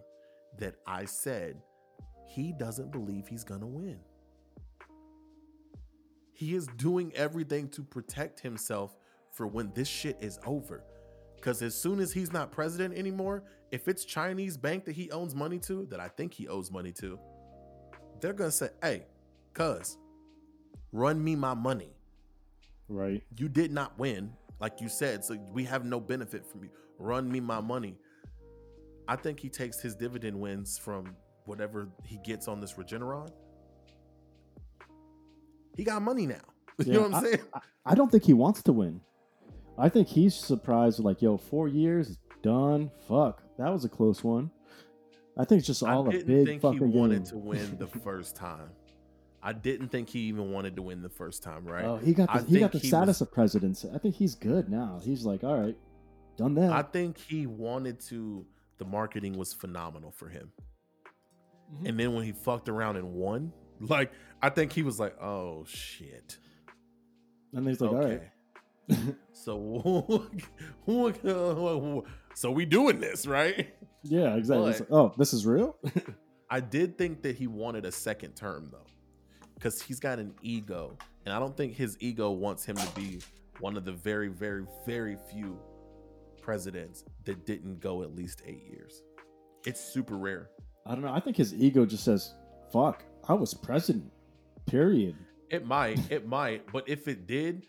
that 0.57 0.75
I 0.85 1.05
said 1.05 1.61
he 2.27 2.53
doesn't 2.53 2.91
believe 2.91 3.27
he's 3.27 3.43
gonna 3.43 3.67
win. 3.67 3.99
He 6.33 6.55
is 6.55 6.67
doing 6.77 7.13
everything 7.15 7.69
to 7.69 7.83
protect 7.83 8.39
himself 8.39 8.97
for 9.31 9.47
when 9.47 9.71
this 9.73 9.87
shit 9.87 10.17
is 10.19 10.39
over. 10.45 10.83
Because 11.35 11.61
as 11.61 11.75
soon 11.75 11.99
as 11.99 12.11
he's 12.11 12.33
not 12.33 12.51
president 12.51 12.97
anymore, 12.97 13.43
if 13.71 13.87
it's 13.87 14.03
Chinese 14.03 14.57
bank 14.57 14.85
that 14.85 14.95
he 14.95 15.11
owns 15.11 15.35
money 15.35 15.59
to, 15.59 15.85
that 15.87 15.99
I 15.99 16.07
think 16.07 16.33
he 16.33 16.47
owes 16.47 16.71
money 16.71 16.91
to, 16.93 17.19
they're 18.19 18.33
gonna 18.33 18.51
say, 18.51 18.69
"Hey, 18.81 19.05
cuz, 19.53 19.97
run 20.91 21.23
me 21.23 21.35
my 21.35 21.53
money." 21.53 21.95
right. 22.87 23.23
you 23.37 23.49
did 23.49 23.71
not 23.71 23.97
win, 23.97 24.33
like 24.59 24.81
you 24.81 24.89
said, 24.89 25.23
so 25.23 25.37
we 25.51 25.63
have 25.65 25.85
no 25.85 25.99
benefit 25.99 26.45
from 26.45 26.63
you. 26.63 26.69
Run 26.97 27.31
me 27.31 27.39
my 27.39 27.59
money. 27.59 27.97
I 29.07 29.15
think 29.15 29.39
he 29.39 29.49
takes 29.49 29.79
his 29.79 29.95
dividend 29.95 30.39
wins 30.39 30.77
from 30.77 31.15
whatever 31.45 31.89
he 32.03 32.17
gets 32.23 32.47
on 32.47 32.59
this 32.59 32.73
Regeneron. 32.73 33.29
He 35.75 35.83
got 35.83 36.01
money 36.01 36.25
now. 36.25 36.41
you 36.85 36.93
know 36.93 37.01
what 37.03 37.13
I'm 37.15 37.25
saying? 37.25 37.41
I 37.85 37.95
don't 37.95 38.11
think 38.11 38.23
he 38.23 38.33
wants 38.33 38.63
to 38.63 38.71
win. 38.71 39.01
I 39.77 39.89
think 39.89 40.07
he's 40.07 40.33
surprised. 40.33 40.99
Like, 40.99 41.21
yo, 41.21 41.37
four 41.37 41.67
years 41.67 42.17
done. 42.41 42.89
Fuck, 43.07 43.43
that 43.57 43.69
was 43.71 43.85
a 43.85 43.89
close 43.89 44.23
one. 44.23 44.49
I 45.37 45.43
think 45.43 45.59
it's 45.59 45.67
just 45.67 45.83
all 45.83 46.09
I 46.09 46.15
a 46.15 46.23
big 46.23 46.47
think 46.47 46.49
he 46.49 46.59
fucking 46.59 46.93
wanted 46.93 47.23
game. 47.23 47.31
to 47.31 47.37
win 47.37 47.77
the 47.77 47.87
first 48.03 48.35
time. 48.35 48.69
I 49.47 49.53
didn't 49.53 49.89
think 49.89 50.09
he 50.09 50.21
even 50.21 50.51
wanted 50.51 50.75
to 50.77 50.81
win 50.81 51.01
the 51.03 51.09
first 51.09 51.43
time, 51.43 51.65
right? 51.65 51.85
Oh, 51.85 51.97
he 51.97 52.13
got 52.13 52.29
I 52.29 52.39
the, 52.39 52.45
he 52.47 52.59
got 52.59 52.71
the 52.71 52.79
he 52.79 52.87
status 52.87 53.19
was- 53.19 53.21
of 53.21 53.31
presidency. 53.31 53.89
I 53.93 53.99
think 53.99 54.15
he's 54.15 54.33
good 54.35 54.69
now. 54.69 54.99
He's 55.03 55.23
like, 55.23 55.43
all 55.43 55.55
right, 55.57 55.77
done 56.35 56.55
that. 56.55 56.71
I 56.71 56.81
think 56.81 57.17
he 57.17 57.45
wanted 57.45 57.99
to. 58.07 58.45
The 58.79 58.85
marketing 58.85 59.37
was 59.37 59.53
phenomenal 59.53 60.11
for 60.11 60.27
him. 60.29 60.51
Mhm. 61.73 61.89
And 61.89 61.99
then 61.99 62.13
when 62.15 62.25
he 62.25 62.31
fucked 62.31 62.69
around 62.69 62.97
and 62.97 63.13
won, 63.13 63.53
like 63.79 64.11
I 64.41 64.49
think 64.49 64.73
he 64.73 64.81
was 64.83 64.99
like, 64.99 65.15
"Oh 65.21 65.63
shit." 65.67 66.37
and 67.53 67.65
he's 67.67 67.79
like, 67.79 67.91
all 67.91 68.03
right. 68.03 68.21
so, 69.31 70.27
so 72.33 72.51
we 72.51 72.65
doing 72.65 72.99
this, 72.99 73.25
right? 73.25 73.73
Yeah, 74.03 74.35
exactly. 74.35 74.71
But- 74.71 74.79
like, 74.81 74.91
oh, 74.91 75.13
this 75.17 75.33
is 75.33 75.45
real. 75.45 75.77
I 76.49 76.59
did 76.59 76.97
think 76.97 77.23
that 77.23 77.35
he 77.37 77.47
wanted 77.47 77.85
a 77.85 77.91
second 77.91 78.35
term 78.35 78.69
though, 78.71 78.85
because 79.55 79.81
he's 79.81 79.99
got 79.99 80.19
an 80.19 80.33
ego, 80.41 80.97
and 81.25 81.33
I 81.33 81.39
don't 81.39 81.55
think 81.55 81.75
his 81.75 81.97
ego 81.99 82.31
wants 82.31 82.65
him 82.65 82.75
to 82.75 82.89
be 82.95 83.19
one 83.59 83.77
of 83.77 83.85
the 83.85 83.91
very, 83.91 84.27
very, 84.27 84.65
very 84.85 85.17
few 85.31 85.59
presidents 86.41 87.05
that 87.23 87.45
didn't 87.45 87.79
go 87.79 88.03
at 88.03 88.15
least 88.15 88.43
eight 88.45 88.63
years. 88.69 89.01
It's 89.65 89.81
super 89.81 90.17
rare. 90.17 90.49
I 90.85 90.91
don't 90.91 91.01
know. 91.01 91.13
I 91.13 91.19
think 91.19 91.37
his 91.37 91.53
ego 91.53 91.85
just 91.85 92.03
says, 92.03 92.35
"Fuck, 92.71 93.03
I 93.27 93.33
was 93.33 93.53
president." 93.53 94.11
Period. 94.67 95.15
It 95.49 95.65
might, 95.65 95.99
it 96.11 96.27
might, 96.27 96.71
but 96.71 96.87
if 96.89 97.07
it 97.07 97.27
did, 97.27 97.67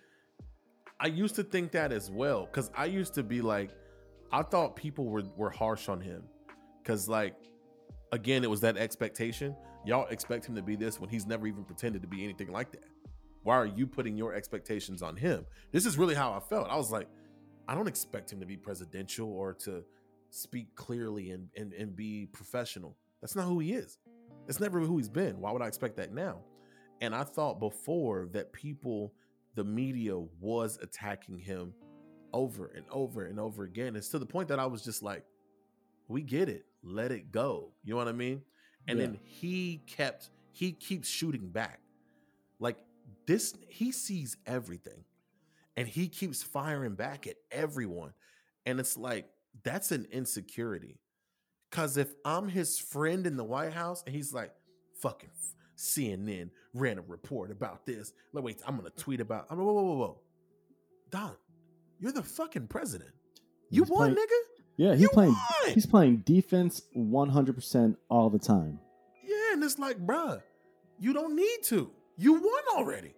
I 0.98 1.08
used 1.08 1.36
to 1.36 1.42
think 1.42 1.72
that 1.72 1.92
as 1.92 2.10
well. 2.10 2.46
Cause 2.46 2.70
I 2.74 2.86
used 2.86 3.14
to 3.14 3.22
be 3.22 3.42
like, 3.42 3.70
I 4.32 4.42
thought 4.42 4.76
people 4.76 5.06
were 5.06 5.24
were 5.36 5.50
harsh 5.50 5.88
on 5.88 6.00
him. 6.00 6.22
Cause 6.84 7.08
like, 7.08 7.34
again, 8.12 8.44
it 8.44 8.50
was 8.50 8.60
that 8.62 8.76
expectation. 8.76 9.54
Y'all 9.86 10.08
expect 10.08 10.44
him 10.46 10.56
to 10.56 10.62
be 10.62 10.74
this 10.74 11.00
when 11.00 11.08
he's 11.08 11.26
never 11.26 11.46
even 11.46 11.62
pretended 11.62 12.02
to 12.02 12.08
be 12.08 12.24
anything 12.24 12.50
like 12.50 12.72
that. 12.72 12.82
Why 13.44 13.54
are 13.54 13.66
you 13.66 13.86
putting 13.86 14.16
your 14.16 14.34
expectations 14.34 15.00
on 15.00 15.16
him? 15.16 15.46
This 15.70 15.86
is 15.86 15.96
really 15.96 16.16
how 16.16 16.32
I 16.32 16.40
felt. 16.40 16.68
I 16.68 16.74
was 16.74 16.90
like, 16.90 17.08
I 17.68 17.76
don't 17.76 17.86
expect 17.86 18.32
him 18.32 18.40
to 18.40 18.46
be 18.46 18.56
presidential 18.56 19.32
or 19.32 19.54
to 19.54 19.84
speak 20.30 20.74
clearly 20.74 21.30
and 21.30 21.48
and, 21.56 21.72
and 21.72 21.94
be 21.94 22.26
professional. 22.32 22.96
That's 23.20 23.36
not 23.36 23.46
who 23.46 23.60
he 23.60 23.74
is. 23.74 23.98
That's 24.46 24.58
never 24.58 24.80
who 24.80 24.96
he's 24.96 25.08
been. 25.08 25.40
Why 25.40 25.52
would 25.52 25.62
I 25.62 25.68
expect 25.68 25.96
that 25.98 26.12
now? 26.12 26.40
And 27.00 27.14
I 27.14 27.22
thought 27.22 27.60
before 27.60 28.28
that 28.32 28.52
people, 28.52 29.12
the 29.54 29.62
media 29.62 30.18
was 30.40 30.80
attacking 30.82 31.38
him 31.38 31.72
over 32.32 32.72
and 32.74 32.84
over 32.90 33.26
and 33.26 33.38
over 33.38 33.62
again. 33.62 33.94
It's 33.94 34.08
to 34.08 34.18
the 34.18 34.26
point 34.26 34.48
that 34.48 34.58
I 34.58 34.66
was 34.66 34.82
just 34.82 35.02
like, 35.04 35.24
we 36.08 36.22
get 36.22 36.48
it. 36.48 36.66
Let 36.82 37.12
it 37.12 37.30
go. 37.30 37.70
You 37.84 37.92
know 37.92 37.98
what 37.98 38.08
I 38.08 38.12
mean? 38.12 38.42
And 38.88 38.98
Yeah. 38.98 39.06
then 39.06 39.18
he 39.24 39.82
kept, 39.86 40.30
he 40.52 40.72
keeps 40.72 41.08
shooting 41.08 41.48
back. 41.48 41.80
Like 42.58 42.78
this, 43.26 43.54
he 43.68 43.92
sees 43.92 44.36
everything 44.46 45.04
and 45.76 45.86
he 45.88 46.08
keeps 46.08 46.42
firing 46.42 46.94
back 46.94 47.26
at 47.26 47.36
everyone. 47.50 48.12
And 48.64 48.80
it's 48.80 48.96
like, 48.96 49.28
that's 49.62 49.92
an 49.92 50.06
insecurity. 50.10 50.98
Cause 51.70 51.96
if 51.96 52.14
I'm 52.24 52.48
his 52.48 52.78
friend 52.78 53.26
in 53.26 53.36
the 53.36 53.44
White 53.44 53.72
House 53.72 54.02
and 54.06 54.14
he's 54.14 54.32
like, 54.32 54.52
fucking 55.00 55.30
CNN 55.76 56.50
ran 56.72 56.98
a 56.98 57.02
report 57.02 57.50
about 57.50 57.84
this. 57.84 58.12
Like, 58.32 58.44
wait, 58.44 58.60
I'm 58.66 58.76
gonna 58.76 58.90
tweet 58.90 59.20
about. 59.20 59.46
I'm 59.50 59.58
whoa, 59.58 59.72
whoa, 59.72 59.82
whoa, 59.82 59.96
whoa, 59.96 60.20
Don, 61.10 61.32
you're 61.98 62.12
the 62.12 62.22
fucking 62.22 62.68
president. 62.68 63.10
You 63.68 63.82
He's 63.82 63.90
won, 63.90 64.14
playing- 64.14 64.26
nigga. 64.26 64.55
Yeah, 64.76 64.92
he's 64.92 65.02
You 65.02 65.08
playing. 65.10 65.32
won. 65.32 65.72
He's 65.74 65.86
playing 65.86 66.18
defense 66.18 66.82
100 66.92 67.54
percent 67.54 67.98
all 68.08 68.28
the 68.30 68.38
time. 68.38 68.78
Yeah, 69.24 69.52
and 69.54 69.64
it's 69.64 69.78
like, 69.78 69.98
bruh, 70.04 70.42
you 71.00 71.12
don't 71.12 71.34
need 71.34 71.62
to. 71.64 71.90
You 72.18 72.34
won 72.34 72.62
already. 72.76 73.14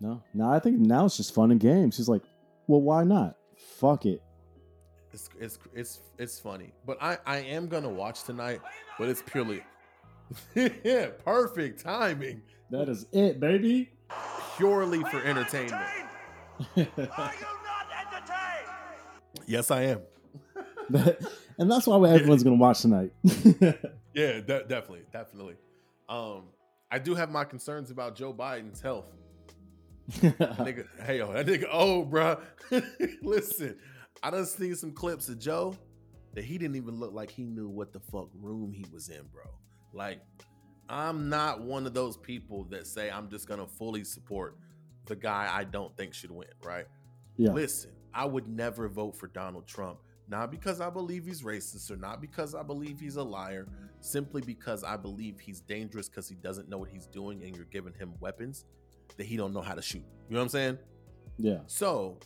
No, 0.00 0.22
no, 0.34 0.48
I 0.50 0.58
think 0.58 0.78
now 0.80 1.04
it's 1.06 1.16
just 1.16 1.34
fun 1.34 1.50
and 1.50 1.60
games. 1.60 1.96
He's 1.96 2.08
like, 2.08 2.22
well, 2.66 2.82
why 2.82 3.04
not? 3.04 3.36
Fuck 3.78 4.06
it. 4.06 4.20
It's 5.12 5.30
it's 5.38 5.58
it's 5.72 6.00
it's 6.18 6.40
funny, 6.40 6.72
but 6.84 6.98
I 7.00 7.18
I 7.24 7.36
am 7.38 7.68
gonna 7.68 7.88
watch 7.88 8.24
tonight, 8.24 8.60
but 8.98 9.08
it's 9.08 9.22
purely 9.22 9.62
yeah, 10.56 11.08
perfect 11.24 11.84
timing, 11.84 12.42
That 12.70 12.88
is 12.88 13.06
it, 13.12 13.38
baby. 13.38 13.90
purely 14.56 15.00
for 15.04 15.22
entertainment. 15.22 15.86
Yes, 19.46 19.70
I 19.70 19.82
am. 19.82 20.00
and 21.58 21.70
that's 21.70 21.86
why 21.86 21.96
everyone's 22.10 22.42
gonna 22.42 22.56
watch 22.56 22.80
tonight. 22.82 23.12
Yeah, 24.14 24.34
de- 24.34 24.64
definitely, 24.64 25.02
definitely. 25.12 25.56
Um, 26.08 26.44
I 26.90 27.00
do 27.00 27.16
have 27.16 27.30
my 27.30 27.44
concerns 27.44 27.90
about 27.90 28.14
Joe 28.14 28.32
Biden's 28.32 28.80
health. 28.80 29.06
nigga, 30.08 30.86
hey 31.04 31.18
yo, 31.18 31.32
that 31.32 31.46
nigga, 31.46 31.64
oh, 31.70 32.06
bruh. 32.06 32.40
Listen, 33.22 33.76
I 34.22 34.30
done 34.30 34.46
seen 34.46 34.76
some 34.76 34.92
clips 34.92 35.28
of 35.28 35.40
Joe 35.40 35.76
that 36.34 36.44
he 36.44 36.58
didn't 36.58 36.76
even 36.76 37.00
look 37.00 37.12
like 37.12 37.30
he 37.30 37.42
knew 37.42 37.68
what 37.68 37.92
the 37.92 38.00
fuck 38.00 38.28
room 38.40 38.72
he 38.72 38.84
was 38.92 39.08
in, 39.08 39.22
bro. 39.32 39.42
Like, 39.92 40.20
I'm 40.88 41.28
not 41.28 41.62
one 41.62 41.84
of 41.86 41.94
those 41.94 42.16
people 42.16 42.64
that 42.70 42.86
say 42.86 43.10
I'm 43.10 43.28
just 43.28 43.48
gonna 43.48 43.66
fully 43.66 44.04
support 44.04 44.56
the 45.06 45.16
guy 45.16 45.50
I 45.52 45.64
don't 45.64 45.96
think 45.96 46.14
should 46.14 46.30
win, 46.30 46.46
right? 46.62 46.86
yeah, 47.36 47.50
Listen, 47.50 47.90
I 48.14 48.24
would 48.24 48.48
never 48.48 48.88
vote 48.88 49.16
for 49.16 49.26
Donald 49.28 49.66
Trump, 49.66 49.98
not 50.28 50.50
because 50.50 50.80
I 50.80 50.88
believe 50.90 51.26
he's 51.26 51.42
racist 51.42 51.90
or 51.90 51.96
not 51.96 52.20
because 52.20 52.54
I 52.54 52.62
believe 52.62 53.00
he's 53.00 53.16
a 53.16 53.22
liar, 53.22 53.66
simply 54.00 54.40
because 54.40 54.84
I 54.84 54.96
believe 54.96 55.40
he's 55.40 55.60
dangerous 55.60 56.08
because 56.08 56.28
he 56.28 56.36
doesn't 56.36 56.68
know 56.68 56.78
what 56.78 56.88
he's 56.90 57.06
doing 57.06 57.42
and 57.42 57.54
you're 57.56 57.66
giving 57.66 57.94
him 57.94 58.14
weapons 58.20 58.64
that 59.16 59.26
he 59.26 59.36
don't 59.36 59.52
know 59.52 59.60
how 59.60 59.74
to 59.74 59.82
shoot. 59.82 60.04
You 60.28 60.34
know 60.34 60.38
what 60.38 60.44
I'm 60.44 60.48
saying? 60.50 60.78
Yeah. 61.38 61.58
So 61.66 62.18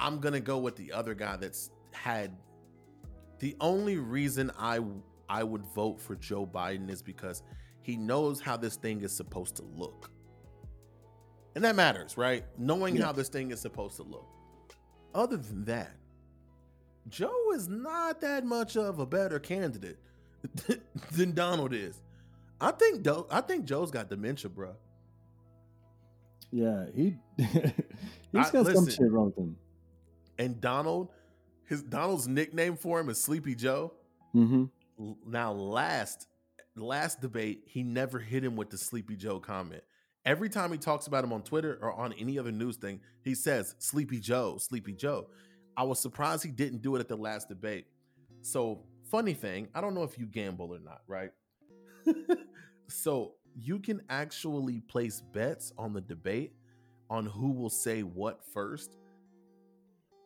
I'm 0.00 0.18
gonna 0.20 0.40
go 0.40 0.58
with 0.58 0.76
the 0.76 0.92
other 0.92 1.14
guy 1.14 1.36
that's 1.36 1.70
had 1.92 2.36
the 3.38 3.56
only 3.60 3.98
reason 3.98 4.50
I 4.58 4.80
I 5.28 5.44
would 5.44 5.64
vote 5.74 6.00
for 6.00 6.16
Joe 6.16 6.46
Biden 6.46 6.90
is 6.90 7.02
because 7.02 7.42
he 7.82 7.96
knows 7.96 8.40
how 8.40 8.56
this 8.56 8.76
thing 8.76 9.02
is 9.02 9.12
supposed 9.14 9.56
to 9.56 9.62
look. 9.62 10.10
And 11.54 11.62
that 11.64 11.76
matters, 11.76 12.16
right? 12.16 12.44
Knowing 12.58 12.96
Yeah. 12.96 13.04
how 13.06 13.12
this 13.12 13.28
thing 13.28 13.50
is 13.50 13.60
supposed 13.60 13.96
to 13.96 14.02
look. 14.02 14.26
Other 15.14 15.36
than 15.36 15.64
that, 15.66 15.92
Joe 17.08 17.52
is 17.54 17.68
not 17.68 18.20
that 18.22 18.44
much 18.44 18.76
of 18.76 18.98
a 18.98 19.06
better 19.06 19.38
candidate 19.38 19.98
than 21.12 21.32
Donald 21.32 21.72
is. 21.72 22.00
I 22.60 22.70
think 22.72 23.02
Do- 23.02 23.26
I 23.30 23.40
think 23.40 23.64
Joe's 23.64 23.90
got 23.90 24.08
dementia, 24.08 24.50
bro. 24.50 24.74
Yeah, 26.50 26.86
he 26.94 27.16
he's 27.36 27.46
I- 28.34 28.50
got 28.50 28.52
some 28.52 28.64
listen. 28.64 28.90
shit 28.90 29.10
wrong 29.10 29.26
with 29.26 29.38
him. 29.38 29.56
And 30.38 30.60
Donald, 30.60 31.10
his 31.66 31.82
Donald's 31.82 32.26
nickname 32.28 32.76
for 32.76 32.98
him 33.00 33.08
is 33.08 33.22
Sleepy 33.22 33.54
Joe. 33.54 33.92
Mm-hmm. 34.34 34.64
Now, 35.26 35.52
last 35.52 36.26
last 36.76 37.20
debate, 37.20 37.62
he 37.66 37.82
never 37.82 38.18
hit 38.18 38.42
him 38.44 38.56
with 38.56 38.70
the 38.70 38.78
Sleepy 38.78 39.16
Joe 39.16 39.38
comment. 39.38 39.82
Every 40.26 40.48
time 40.48 40.72
he 40.72 40.78
talks 40.78 41.06
about 41.06 41.22
him 41.22 41.32
on 41.34 41.42
Twitter 41.42 41.78
or 41.82 41.92
on 41.92 42.14
any 42.14 42.38
other 42.38 42.52
news 42.52 42.76
thing, 42.76 43.00
he 43.22 43.34
says 43.34 43.74
Sleepy 43.78 44.20
Joe, 44.20 44.56
Sleepy 44.58 44.94
Joe. 44.94 45.28
I 45.76 45.82
was 45.82 46.00
surprised 46.00 46.42
he 46.42 46.50
didn't 46.50 46.80
do 46.80 46.96
it 46.96 47.00
at 47.00 47.08
the 47.08 47.16
last 47.16 47.48
debate. 47.48 47.86
So, 48.40 48.84
funny 49.10 49.34
thing, 49.34 49.68
I 49.74 49.80
don't 49.80 49.94
know 49.94 50.02
if 50.02 50.18
you 50.18 50.26
gamble 50.26 50.74
or 50.74 50.78
not, 50.78 51.02
right? 51.06 51.30
so, 52.88 53.34
you 53.54 53.78
can 53.78 54.02
actually 54.08 54.80
place 54.80 55.20
bets 55.20 55.72
on 55.78 55.92
the 55.92 56.00
debate 56.00 56.54
on 57.10 57.26
who 57.26 57.52
will 57.52 57.70
say 57.70 58.02
what 58.02 58.40
first. 58.52 58.96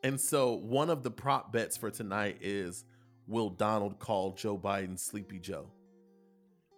And 0.05 0.21
so, 0.21 0.55
one 0.55 0.91
of 0.91 1.03
the 1.03 1.11
prop 1.11 1.53
bets 1.53 1.77
for 1.77 1.91
tonight 1.91 2.39
is 2.41 2.85
will 3.27 3.51
Donald 3.51 3.99
call 3.99 4.33
Joe 4.33 4.57
Biden 4.57 4.99
Sleepy 4.99 5.41
Joe? 5.41 5.71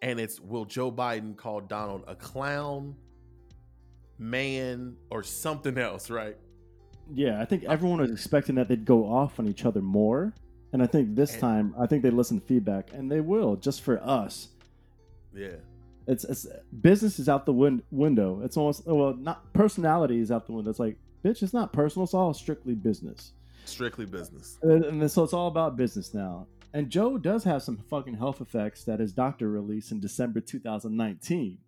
And 0.01 0.19
it's 0.19 0.41
will 0.41 0.65
Joe 0.65 0.91
Biden 0.91 1.37
call 1.37 1.61
Donald 1.61 2.05
a 2.07 2.15
clown, 2.15 2.97
man, 4.21 4.97
or 5.11 5.23
something 5.23 5.79
else, 5.79 6.11
right? 6.11 6.37
Yeah, 7.13 7.41
I 7.41 7.45
think 7.45 7.65
uh, 7.65 7.73
everyone 7.73 8.01
was 8.01 8.13
expecting 8.13 8.55
that 8.57 8.69
they'd 8.69 8.85
go 8.85 9.05
off 9.11 9.41
on 9.41 9.49
each 9.49 9.65
other 9.65 9.81
more, 9.81 10.33
and 10.73 10.83
I 10.83 10.87
think 10.87 11.17
this 11.17 11.33
And- 11.33 11.41
time 11.41 11.75
I 11.79 11.87
think 11.87 12.03
they 12.03 12.11
listen 12.11 12.39
to 12.41 12.47
feedback, 12.47 12.93
and 12.93 13.11
they 13.11 13.21
will 13.21 13.57
just 13.57 13.83
for 13.83 14.01
us. 14.05 14.49
Yeah. 15.35 15.57
It's, 16.07 16.25
it's 16.25 16.47
business 16.81 17.19
is 17.19 17.29
out 17.29 17.47
the 17.47 17.53
win- 17.53 17.83
window. 17.91 18.41
It's 18.43 18.57
almost 18.57 18.87
well, 18.87 19.15
not 19.15 19.53
personality 19.53 20.19
is 20.21 20.31
out 20.31 20.47
the 20.47 20.53
window. 20.53 20.71
It's 20.71 20.81
like, 20.81 20.97
bitch, 21.25 21.43
it's 21.43 21.53
not 21.53 21.73
personal. 21.73 22.05
It's 22.05 22.15
all 22.15 22.35
strictly 22.35 22.75
business. 22.75 23.33
Strictly 23.65 24.07
business. 24.07 24.59
Uh, 24.65 24.71
and, 24.71 24.85
and 24.85 25.11
so 25.11 25.23
it's 25.23 25.33
all 25.33 25.47
about 25.47 25.77
business 25.77 26.13
now. 26.15 26.47
And 26.73 26.91
Joe 26.91 27.17
does 27.19 27.45
have 27.45 27.63
some 27.63 27.77
fucking 27.77 28.15
health 28.15 28.41
effects 28.41 28.85
that 28.85 28.99
his 28.99 29.13
doctor 29.13 29.49
released 29.51 29.93
in 29.93 30.01
December 30.01 30.41
2019. 30.41 31.59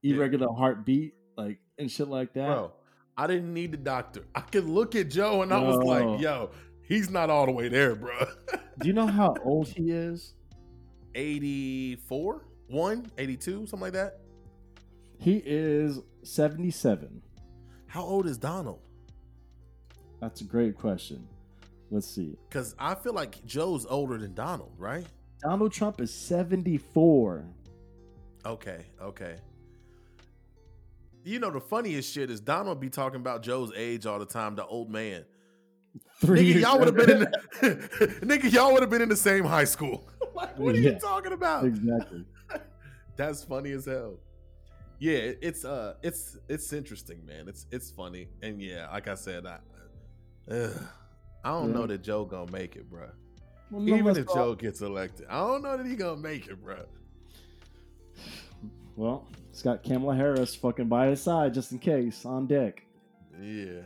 Yeah. 0.00 0.14
Irregular 0.16 0.48
heartbeat, 0.54 1.14
like 1.38 1.58
and 1.78 1.90
shit 1.90 2.08
like 2.08 2.34
that. 2.34 2.46
Bro, 2.46 2.72
I 3.16 3.26
didn't 3.26 3.54
need 3.54 3.72
the 3.72 3.78
doctor. 3.78 4.24
I 4.34 4.40
could 4.40 4.64
look 4.66 4.94
at 4.94 5.08
Joe 5.08 5.42
and 5.42 5.52
I 5.52 5.60
was 5.60 5.76
like, 5.76 6.20
yo, 6.20 6.50
he's 6.82 7.08
not 7.08 7.30
all 7.30 7.46
the 7.46 7.52
way 7.52 7.68
there, 7.68 7.94
bro. 7.94 8.26
Do 8.78 8.86
you 8.86 8.92
know 8.92 9.06
how 9.06 9.34
old 9.44 9.68
he 9.68 9.90
is? 9.90 10.34
84, 11.14 12.44
1, 12.68 13.12
82, 13.16 13.66
something 13.66 13.80
like 13.80 13.92
that. 13.94 14.20
He 15.18 15.42
is 15.44 16.00
77. 16.22 17.22
How 17.86 18.02
old 18.02 18.26
is 18.26 18.38
Donald? 18.38 18.80
That's 20.20 20.42
a 20.42 20.44
great 20.44 20.76
question. 20.76 21.26
Let's 21.90 22.06
see. 22.06 22.36
Because 22.48 22.74
I 22.78 22.94
feel 22.94 23.14
like 23.14 23.44
Joe's 23.46 23.86
older 23.86 24.18
than 24.18 24.34
Donald, 24.34 24.72
right? 24.76 25.06
Donald 25.42 25.72
Trump 25.72 26.00
is 26.00 26.12
74. 26.12 27.44
Okay, 28.44 28.84
okay. 29.00 29.36
You 31.28 31.38
know 31.38 31.50
the 31.50 31.60
funniest 31.60 32.10
shit 32.10 32.30
is 32.30 32.40
Donald 32.40 32.80
be 32.80 32.88
talking 32.88 33.20
about 33.20 33.42
Joe's 33.42 33.70
age 33.76 34.06
all 34.06 34.18
the 34.18 34.24
time, 34.24 34.54
the 34.54 34.64
old 34.64 34.88
man. 34.88 35.26
Three 36.22 36.54
Nigga, 36.54 36.60
y'all 36.62 36.78
would 36.78 36.86
have 36.86 36.96
been 36.96 37.10
in 37.10 37.18
the, 37.20 37.26
Nigga, 38.22 38.50
y'all 38.50 38.72
would 38.72 38.80
have 38.80 38.88
been 38.88 39.02
in 39.02 39.10
the 39.10 39.16
same 39.16 39.44
high 39.44 39.64
school. 39.64 40.08
like, 40.34 40.58
what 40.58 40.74
are 40.74 40.78
Yeah. 40.78 40.92
you 40.92 40.98
talking 40.98 41.32
about? 41.32 41.66
exactly. 41.66 42.24
That's 43.16 43.44
funny 43.44 43.72
as 43.72 43.84
hell. 43.84 44.20
Yeah, 45.00 45.32
it's 45.42 45.66
uh 45.66 45.94
it's 46.02 46.38
it's 46.48 46.72
interesting, 46.72 47.26
man. 47.26 47.46
It's 47.46 47.66
it's 47.70 47.90
funny. 47.90 48.28
And 48.42 48.62
yeah, 48.62 48.88
like 48.90 49.06
I 49.06 49.14
said, 49.14 49.44
I 49.44 49.58
ugh, 50.50 50.72
I 51.44 51.50
don't 51.50 51.68
Yeah. 51.68 51.74
know 51.74 51.86
that 51.88 52.02
Joe 52.02 52.24
gonna 52.24 52.50
make 52.50 52.74
it, 52.74 52.88
bro. 52.88 53.10
Well, 53.70 53.86
Even 53.86 54.16
if 54.16 54.28
Joe 54.32 54.54
gets 54.54 54.80
elected, 54.80 55.26
I 55.28 55.40
don't 55.40 55.60
know 55.62 55.76
that 55.76 55.84
he 55.84 55.94
gonna 55.94 56.16
make 56.16 56.46
it, 56.46 56.56
bro. 56.64 56.86
Well, 58.96 59.28
he's 59.58 59.64
got 59.64 59.82
Kamala 59.82 60.14
Harris 60.14 60.54
fucking 60.54 60.86
by 60.86 61.08
his 61.08 61.20
side 61.20 61.52
just 61.52 61.72
in 61.72 61.80
case 61.80 62.24
on 62.24 62.46
deck. 62.46 62.84
Yeah. 63.42 63.80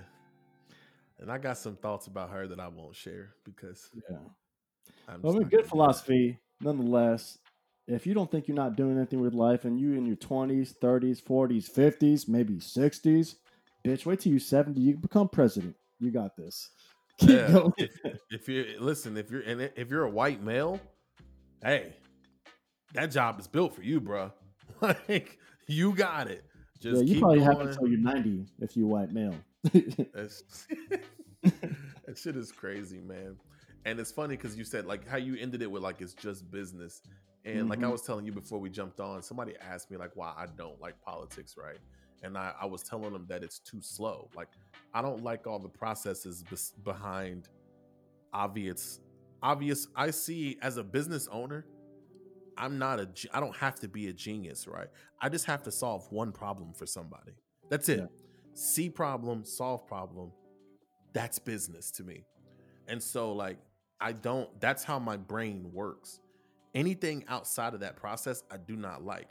And 1.18 1.30
I 1.32 1.38
got 1.38 1.56
some 1.56 1.76
thoughts 1.76 2.08
about 2.08 2.28
her 2.30 2.46
that 2.48 2.60
I 2.60 2.68
won't 2.68 2.94
share 2.94 3.30
because 3.44 3.88
Yeah. 3.94 4.18
I'm 5.08 5.22
Well, 5.22 5.32
I 5.32 5.38
just 5.38 5.50
mean, 5.50 5.60
good 5.60 5.66
philosophy, 5.66 6.38
nonetheless. 6.60 7.38
If 7.88 8.06
you 8.06 8.12
don't 8.12 8.30
think 8.30 8.48
you're 8.48 8.54
not 8.54 8.76
doing 8.76 8.98
anything 8.98 9.20
with 9.20 9.32
life 9.32 9.64
and 9.64 9.80
you 9.80 9.94
in 9.94 10.04
your 10.04 10.16
20s, 10.16 10.74
30s, 10.78 11.22
40s, 11.22 11.72
50s, 11.72 12.28
maybe 12.28 12.56
60s, 12.56 13.36
bitch, 13.84 14.04
wait 14.04 14.20
till 14.20 14.30
you're 14.30 14.40
70. 14.40 14.78
You 14.78 14.96
become 14.98 15.28
president. 15.28 15.74
You 15.98 16.10
got 16.10 16.36
this. 16.36 16.68
Keep 17.18 17.30
Yeah. 17.30 17.50
going. 17.50 17.72
If, 17.78 17.98
if 18.30 18.48
you 18.48 18.76
listen, 18.78 19.16
if 19.16 19.30
you're 19.30 19.42
and 19.42 19.70
if 19.74 19.88
you're 19.90 20.04
a 20.04 20.10
white 20.10 20.42
male, 20.42 20.80
hey, 21.62 21.94
that 22.92 23.06
job 23.10 23.40
is 23.40 23.46
built 23.46 23.74
for 23.74 23.82
you, 23.82 24.00
bro. 24.02 24.32
Like 24.80 25.38
you 25.72 25.94
got 25.94 26.28
it. 26.28 26.44
Just 26.80 27.02
yeah, 27.04 27.08
you 27.08 27.14
keep 27.14 27.22
probably 27.22 27.38
going. 27.40 27.56
have 27.58 27.60
until 27.68 27.88
you're 27.88 27.98
90 28.00 28.46
if 28.60 28.76
you're 28.76 28.86
white 28.88 29.12
male. 29.12 29.34
That 32.06 32.18
shit 32.18 32.36
is 32.36 32.52
crazy, 32.52 33.00
man. 33.00 33.36
And 33.84 33.98
it's 33.98 34.12
funny 34.12 34.36
because 34.36 34.56
you 34.56 34.64
said 34.64 34.86
like 34.86 35.06
how 35.08 35.16
you 35.16 35.36
ended 35.36 35.62
it 35.62 35.70
with 35.70 35.82
like 35.82 36.00
it's 36.00 36.14
just 36.14 36.50
business. 36.50 37.02
And 37.44 37.68
like 37.68 37.80
I 37.82 37.86
Mhm. 37.86 37.92
was 37.92 38.02
telling 38.02 38.24
you 38.26 38.32
before 38.32 38.58
we 38.60 38.70
jumped 38.70 39.00
on, 39.00 39.22
somebody 39.22 39.54
asked 39.60 39.90
me 39.90 39.96
like 39.96 40.10
why 40.14 40.32
I 40.36 40.46
don't 40.56 40.80
like 40.80 41.00
politics, 41.02 41.56
right? 41.56 41.78
And 42.22 42.36
I, 42.38 42.52
I 42.60 42.66
was 42.66 42.82
telling 42.82 43.12
them 43.12 43.26
that 43.28 43.42
it's 43.42 43.58
too 43.58 43.80
slow. 43.80 44.28
Like 44.36 44.48
I 44.94 45.02
don't 45.02 45.22
like 45.24 45.46
all 45.46 45.58
the 45.58 45.68
processes 45.68 46.44
bes- 46.48 46.72
behind 46.84 47.48
obvious 48.32 49.00
obvious 49.42 49.88
I 49.96 50.10
see 50.10 50.58
as 50.62 50.76
a 50.76 50.84
business 50.84 51.28
owner, 51.32 51.66
I'm 52.56 52.78
not 52.78 53.00
a 53.00 53.08
I 53.32 53.40
don't 53.40 53.56
have 53.56 53.76
to 53.80 53.88
be 53.88 54.08
a 54.08 54.12
genius, 54.12 54.66
right? 54.66 54.88
I 55.20 55.28
just 55.28 55.46
have 55.46 55.62
to 55.64 55.72
solve 55.72 56.06
one 56.10 56.32
problem 56.32 56.72
for 56.72 56.86
somebody. 56.86 57.32
That's 57.70 57.88
it. 57.88 58.00
Yeah. 58.00 58.06
See 58.54 58.90
problem, 58.90 59.44
solve 59.44 59.86
problem. 59.86 60.32
That's 61.12 61.38
business 61.38 61.90
to 61.92 62.04
me. 62.04 62.24
And 62.88 63.02
so 63.02 63.32
like 63.32 63.58
I 64.00 64.12
don't 64.12 64.48
that's 64.60 64.84
how 64.84 64.98
my 64.98 65.16
brain 65.16 65.70
works. 65.72 66.20
Anything 66.74 67.24
outside 67.28 67.74
of 67.74 67.80
that 67.80 67.96
process 67.96 68.42
I 68.50 68.56
do 68.56 68.76
not 68.76 69.04
like. 69.04 69.30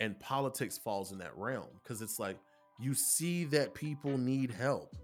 And 0.00 0.18
politics 0.18 0.78
falls 0.78 1.12
in 1.12 1.18
that 1.18 1.36
realm 1.36 1.68
because 1.82 2.02
it's 2.02 2.18
like 2.18 2.38
you 2.78 2.94
see 2.94 3.44
that 3.46 3.74
people 3.74 4.16
need 4.16 4.50
help. 4.50 4.96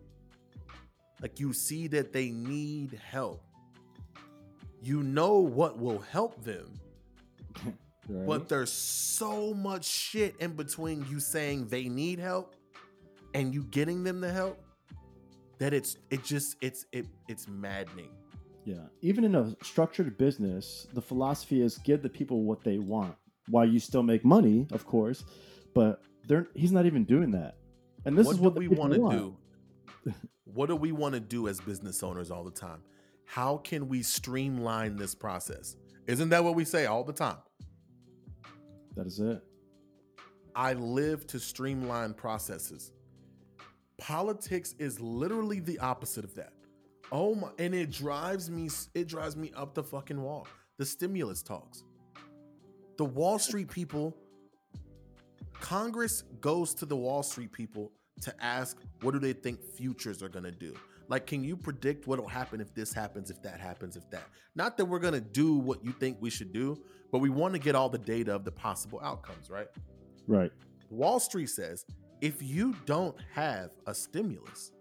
Like 1.21 1.41
you 1.41 1.53
see 1.53 1.87
that 1.89 2.13
they 2.13 2.31
need 2.31 3.01
help. 3.05 3.43
You 4.83 5.03
know 5.03 5.39
what 5.39 5.79
will 5.79 5.99
help 5.99 6.45
them, 6.45 6.73
Right? 8.09 8.25
but 8.25 8.49
there's 8.49 8.71
so 8.71 9.53
much 9.53 9.85
shit 9.85 10.37
in 10.39 10.53
between 10.53 11.05
you 11.11 11.19
saying 11.19 11.67
they 11.67 11.89
need 11.89 12.21
help 12.21 12.55
and 13.35 13.53
you 13.53 13.65
getting 13.65 14.05
them 14.05 14.21
the 14.21 14.31
help 14.31 14.65
that 15.59 15.75
it's 15.75 15.97
it 16.11 16.23
just 16.23 16.57
it's 16.61 16.87
it 16.93 17.07
it's 17.29 17.49
maddening. 17.49 18.11
Yeah. 18.65 18.77
Even 19.01 19.25
in 19.25 19.35
a 19.35 19.57
structured 19.63 20.19
business, 20.19 20.87
the 20.93 21.01
philosophy 21.01 21.63
is 21.63 21.79
give 21.79 22.03
the 22.03 22.09
people 22.09 22.43
what 22.43 22.63
they 22.63 22.79
want 22.79 23.15
while 23.49 23.65
you 23.65 23.79
still 23.79 24.03
make 24.03 24.25
money, 24.25 24.67
of 24.73 24.87
course. 24.87 25.25
But 25.75 26.03
they're 26.27 26.49
he's 26.55 26.73
not 26.73 26.87
even 26.87 27.05
doing 27.05 27.31
that. 27.33 27.57
And 28.05 28.17
this 28.17 28.27
what 28.27 28.35
is 28.35 28.41
what 28.41 28.55
we 28.57 28.69
want 28.69 28.93
to 28.93 28.99
do? 28.99 30.13
what 30.45 30.67
do 30.67 30.77
we 30.77 30.93
want 30.93 31.15
to 31.15 31.21
do 31.21 31.49
as 31.49 31.61
business 31.61 32.03
owners 32.03 32.31
all 32.31 32.45
the 32.45 32.51
time? 32.51 32.83
How 33.27 33.59
can 33.59 33.89
we 33.89 34.03
streamline 34.03 34.97
this 34.97 35.15
process? 35.15 35.77
Isn't 36.07 36.29
that 36.31 36.43
what 36.43 36.55
we 36.55 36.65
say 36.65 36.87
all 36.87 37.05
the 37.05 37.13
time? 37.13 37.39
That 38.97 39.07
is 39.07 39.21
it. 39.21 39.43
I 40.55 40.73
live 40.73 41.27
to 41.29 41.39
streamline 41.39 42.15
processes. 42.15 42.93
Politics 43.99 44.75
is 44.79 45.01
literally 45.01 45.61
the 45.61 45.79
opposite 45.81 46.25
of 46.25 46.35
that. 46.37 46.53
Oh 47.13 47.35
my! 47.35 47.51
And 47.59 47.75
it 47.75 47.91
drives 47.91 48.51
me. 48.51 48.71
It 48.95 49.07
drives 49.09 49.37
me 49.37 49.53
up 49.55 49.75
the 49.75 49.83
fucking 49.83 50.21
wall. 50.21 50.47
The 50.79 50.87
stimulus 50.87 51.43
talks. 51.43 51.85
The 52.97 53.05
Wall 53.05 53.39
Street 53.39 53.69
people. 53.69 54.17
Congress 55.61 56.23
goes 56.41 56.75
to 56.75 56.87
the 56.87 56.97
Wall 56.97 57.23
Street 57.23 57.53
people 57.53 57.93
to 58.23 58.35
ask 58.43 58.79
what 59.03 59.13
do 59.13 59.19
they 59.19 59.33
think 59.33 59.63
futures 59.63 60.23
are 60.23 60.29
going 60.29 60.45
to 60.45 60.51
do. 60.51 60.75
Like, 61.09 61.27
can 61.27 61.45
you 61.45 61.57
predict 61.57 62.07
what 62.07 62.19
will 62.19 62.29
happen 62.29 62.61
if 62.61 62.75
this 62.75 62.93
happens, 62.93 63.31
if 63.31 63.41
that 63.43 63.61
happens, 63.61 63.97
if 63.97 64.09
that? 64.11 64.25
Not 64.55 64.77
that 64.77 64.85
we're 64.85 64.99
going 64.99 65.15
to 65.15 65.21
do 65.21 65.55
what 65.55 65.85
you 65.85 65.93
think 65.93 66.19
we 66.21 66.31
should 66.31 66.53
do, 66.53 66.83
but 67.13 67.19
we 67.19 67.31
want 67.31 67.55
to 67.55 67.61
get 67.61 67.75
all 67.75 67.89
the 67.89 67.99
data 67.99 68.35
of 68.35 68.45
the 68.45 68.51
possible 68.51 69.01
outcomes, 69.03 69.49
right? 69.49 69.69
Right. 70.27 70.51
Wall 70.91 71.21
Street 71.21 71.51
says 71.51 71.85
if 72.21 72.43
you 72.43 72.75
don't 72.87 73.17
have 73.35 73.71
a 73.87 73.95
stimulus 73.95 74.73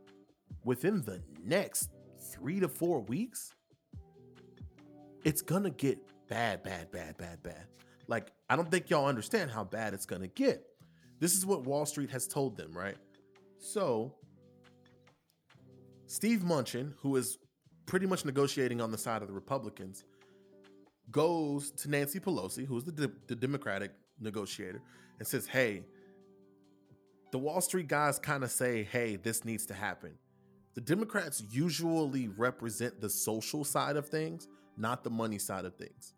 within 0.63 1.01
the 1.01 1.21
next 1.43 1.89
three 2.31 2.59
to 2.59 2.67
four 2.67 3.01
weeks, 3.01 3.53
it's 5.23 5.41
gonna 5.41 5.69
get 5.69 5.99
bad, 6.27 6.63
bad, 6.63 6.91
bad, 6.91 7.17
bad, 7.17 7.41
bad. 7.43 7.67
Like, 8.07 8.31
I 8.49 8.55
don't 8.55 8.69
think 8.69 8.89
y'all 8.89 9.07
understand 9.07 9.51
how 9.51 9.63
bad 9.63 9.93
it's 9.93 10.05
gonna 10.05 10.27
get. 10.27 10.63
This 11.19 11.35
is 11.35 11.45
what 11.45 11.63
Wall 11.63 11.85
Street 11.85 12.09
has 12.11 12.27
told 12.27 12.57
them, 12.57 12.71
right? 12.71 12.97
So, 13.57 14.15
Steve 16.15 16.43
Mnuchin, 16.45 16.93
who 17.01 17.17
is 17.17 17.37
pretty 17.87 18.05
much 18.05 18.23
negotiating 18.23 18.79
on 18.79 18.89
the 18.89 18.97
side 18.97 19.21
of 19.21 19.27
the 19.27 19.33
Republicans, 19.33 20.05
goes 21.11 21.71
to 21.71 21.89
Nancy 21.89 22.21
Pelosi, 22.21 22.65
who's 22.65 22.85
the, 22.85 22.91
de- 22.93 23.13
the 23.27 23.35
Democratic 23.35 23.91
negotiator, 24.21 24.81
and 25.19 25.27
says, 25.27 25.45
Hey, 25.45 25.83
the 27.33 27.37
Wall 27.37 27.59
Street 27.59 27.89
guys 27.89 28.17
kind 28.17 28.45
of 28.45 28.51
say, 28.51 28.83
Hey, 28.83 29.17
this 29.17 29.43
needs 29.43 29.65
to 29.65 29.73
happen. 29.73 30.13
The 30.75 30.79
Democrats 30.79 31.43
usually 31.51 32.29
represent 32.29 33.01
the 33.01 33.09
social 33.09 33.65
side 33.65 33.97
of 33.97 34.07
things, 34.07 34.47
not 34.77 35.03
the 35.03 35.09
money 35.09 35.37
side 35.37 35.65
of 35.65 35.75
things. 35.75 36.13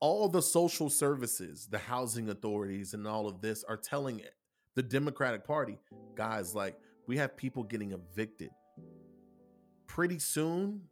All 0.00 0.26
the 0.26 0.40
social 0.40 0.88
services, 0.88 1.68
the 1.70 1.76
housing 1.76 2.30
authorities, 2.30 2.94
and 2.94 3.06
all 3.06 3.28
of 3.28 3.42
this 3.42 3.62
are 3.62 3.76
telling 3.76 4.20
it, 4.20 4.32
the 4.74 4.82
Democratic 4.82 5.46
Party, 5.46 5.76
guys, 6.14 6.54
like, 6.54 6.78
we 7.06 7.18
have 7.18 7.36
people 7.36 7.62
getting 7.62 7.92
evicted. 7.92 8.48
Pretty 9.90 10.20
soon, 10.20 10.82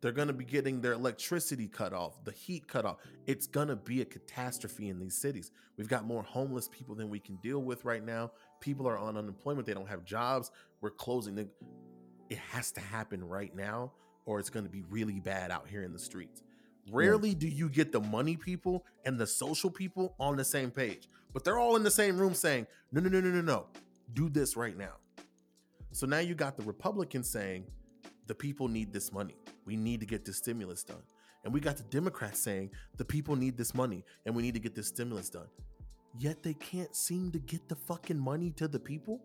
they're 0.00 0.12
going 0.12 0.28
to 0.28 0.32
be 0.32 0.44
getting 0.44 0.80
their 0.80 0.92
electricity 0.92 1.66
cut 1.66 1.92
off, 1.92 2.22
the 2.22 2.30
heat 2.30 2.68
cut 2.68 2.84
off. 2.84 2.98
It's 3.26 3.48
going 3.48 3.66
to 3.66 3.74
be 3.74 4.02
a 4.02 4.04
catastrophe 4.04 4.88
in 4.88 5.00
these 5.00 5.16
cities. 5.16 5.50
We've 5.76 5.88
got 5.88 6.04
more 6.04 6.22
homeless 6.22 6.68
people 6.68 6.94
than 6.94 7.10
we 7.10 7.18
can 7.18 7.34
deal 7.42 7.60
with 7.60 7.84
right 7.84 8.04
now. 8.04 8.30
People 8.60 8.86
are 8.86 8.98
on 8.98 9.16
unemployment, 9.16 9.66
they 9.66 9.74
don't 9.74 9.88
have 9.88 10.04
jobs. 10.04 10.52
We're 10.80 10.90
closing. 10.90 11.34
The, 11.34 11.48
it 12.30 12.38
has 12.38 12.70
to 12.72 12.80
happen 12.80 13.26
right 13.26 13.52
now, 13.56 13.90
or 14.26 14.38
it's 14.38 14.48
going 14.48 14.64
to 14.64 14.70
be 14.70 14.84
really 14.90 15.18
bad 15.18 15.50
out 15.50 15.66
here 15.68 15.82
in 15.82 15.92
the 15.92 15.98
streets. 15.98 16.44
Rarely 16.92 17.34
do 17.34 17.48
you 17.48 17.68
get 17.68 17.90
the 17.90 18.00
money 18.00 18.36
people 18.36 18.84
and 19.04 19.18
the 19.18 19.26
social 19.26 19.70
people 19.70 20.14
on 20.20 20.36
the 20.36 20.44
same 20.44 20.70
page, 20.70 21.08
but 21.32 21.42
they're 21.42 21.58
all 21.58 21.74
in 21.74 21.82
the 21.82 21.90
same 21.90 22.16
room 22.16 22.32
saying, 22.32 22.68
no, 22.92 23.00
no, 23.00 23.08
no, 23.08 23.20
no, 23.20 23.30
no, 23.30 23.40
no, 23.40 23.66
do 24.14 24.28
this 24.28 24.56
right 24.56 24.78
now. 24.78 24.92
So 25.90 26.06
now 26.06 26.20
you 26.20 26.36
got 26.36 26.56
the 26.56 26.62
Republicans 26.62 27.28
saying, 27.28 27.64
the 28.26 28.34
people 28.34 28.68
need 28.68 28.92
this 28.92 29.12
money. 29.12 29.36
We 29.64 29.76
need 29.76 30.00
to 30.00 30.06
get 30.06 30.24
this 30.24 30.38
stimulus 30.38 30.82
done. 30.82 31.02
And 31.44 31.54
we 31.54 31.60
got 31.60 31.76
the 31.76 31.84
Democrats 31.84 32.40
saying, 32.40 32.70
the 32.96 33.04
people 33.04 33.36
need 33.36 33.56
this 33.56 33.74
money 33.74 34.04
and 34.24 34.34
we 34.34 34.42
need 34.42 34.54
to 34.54 34.60
get 34.60 34.74
this 34.74 34.88
stimulus 34.88 35.30
done. 35.30 35.48
Yet 36.18 36.42
they 36.42 36.54
can't 36.54 36.94
seem 36.94 37.30
to 37.32 37.38
get 37.38 37.68
the 37.68 37.76
fucking 37.76 38.18
money 38.18 38.50
to 38.56 38.68
the 38.68 38.80
people. 38.80 39.20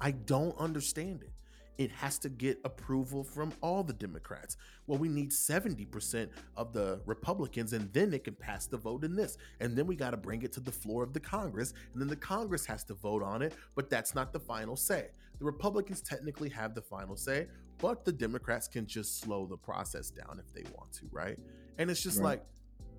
I 0.00 0.12
don't 0.12 0.56
understand 0.58 1.22
it 1.22 1.32
it 1.78 1.90
has 1.90 2.18
to 2.18 2.28
get 2.28 2.58
approval 2.64 3.24
from 3.24 3.52
all 3.60 3.82
the 3.82 3.92
Democrats. 3.92 4.56
Well, 4.86 4.98
we 4.98 5.08
need 5.08 5.30
70% 5.30 6.28
of 6.56 6.72
the 6.72 7.00
Republicans, 7.06 7.72
and 7.72 7.92
then 7.92 8.12
it 8.12 8.24
can 8.24 8.34
pass 8.34 8.66
the 8.66 8.76
vote 8.76 9.04
in 9.04 9.16
this. 9.16 9.38
And 9.60 9.76
then 9.76 9.86
we 9.86 9.96
got 9.96 10.10
to 10.10 10.16
bring 10.16 10.42
it 10.42 10.52
to 10.52 10.60
the 10.60 10.70
floor 10.70 11.02
of 11.02 11.12
the 11.12 11.20
Congress, 11.20 11.72
and 11.92 12.00
then 12.00 12.08
the 12.08 12.16
Congress 12.16 12.66
has 12.66 12.84
to 12.84 12.94
vote 12.94 13.22
on 13.22 13.42
it, 13.42 13.54
but 13.74 13.88
that's 13.88 14.14
not 14.14 14.32
the 14.32 14.40
final 14.40 14.76
say. 14.76 15.08
The 15.38 15.44
Republicans 15.44 16.02
technically 16.02 16.50
have 16.50 16.74
the 16.74 16.82
final 16.82 17.16
say, 17.16 17.48
but 17.82 18.04
the 18.04 18.12
Democrats 18.12 18.68
can 18.68 18.86
just 18.86 19.20
slow 19.20 19.44
the 19.44 19.56
process 19.56 20.08
down 20.08 20.38
if 20.38 20.54
they 20.54 20.62
want 20.78 20.92
to, 20.92 21.06
right? 21.10 21.36
And 21.78 21.90
it's 21.90 22.00
just 22.00 22.20
right. 22.20 22.24
like, 22.24 22.44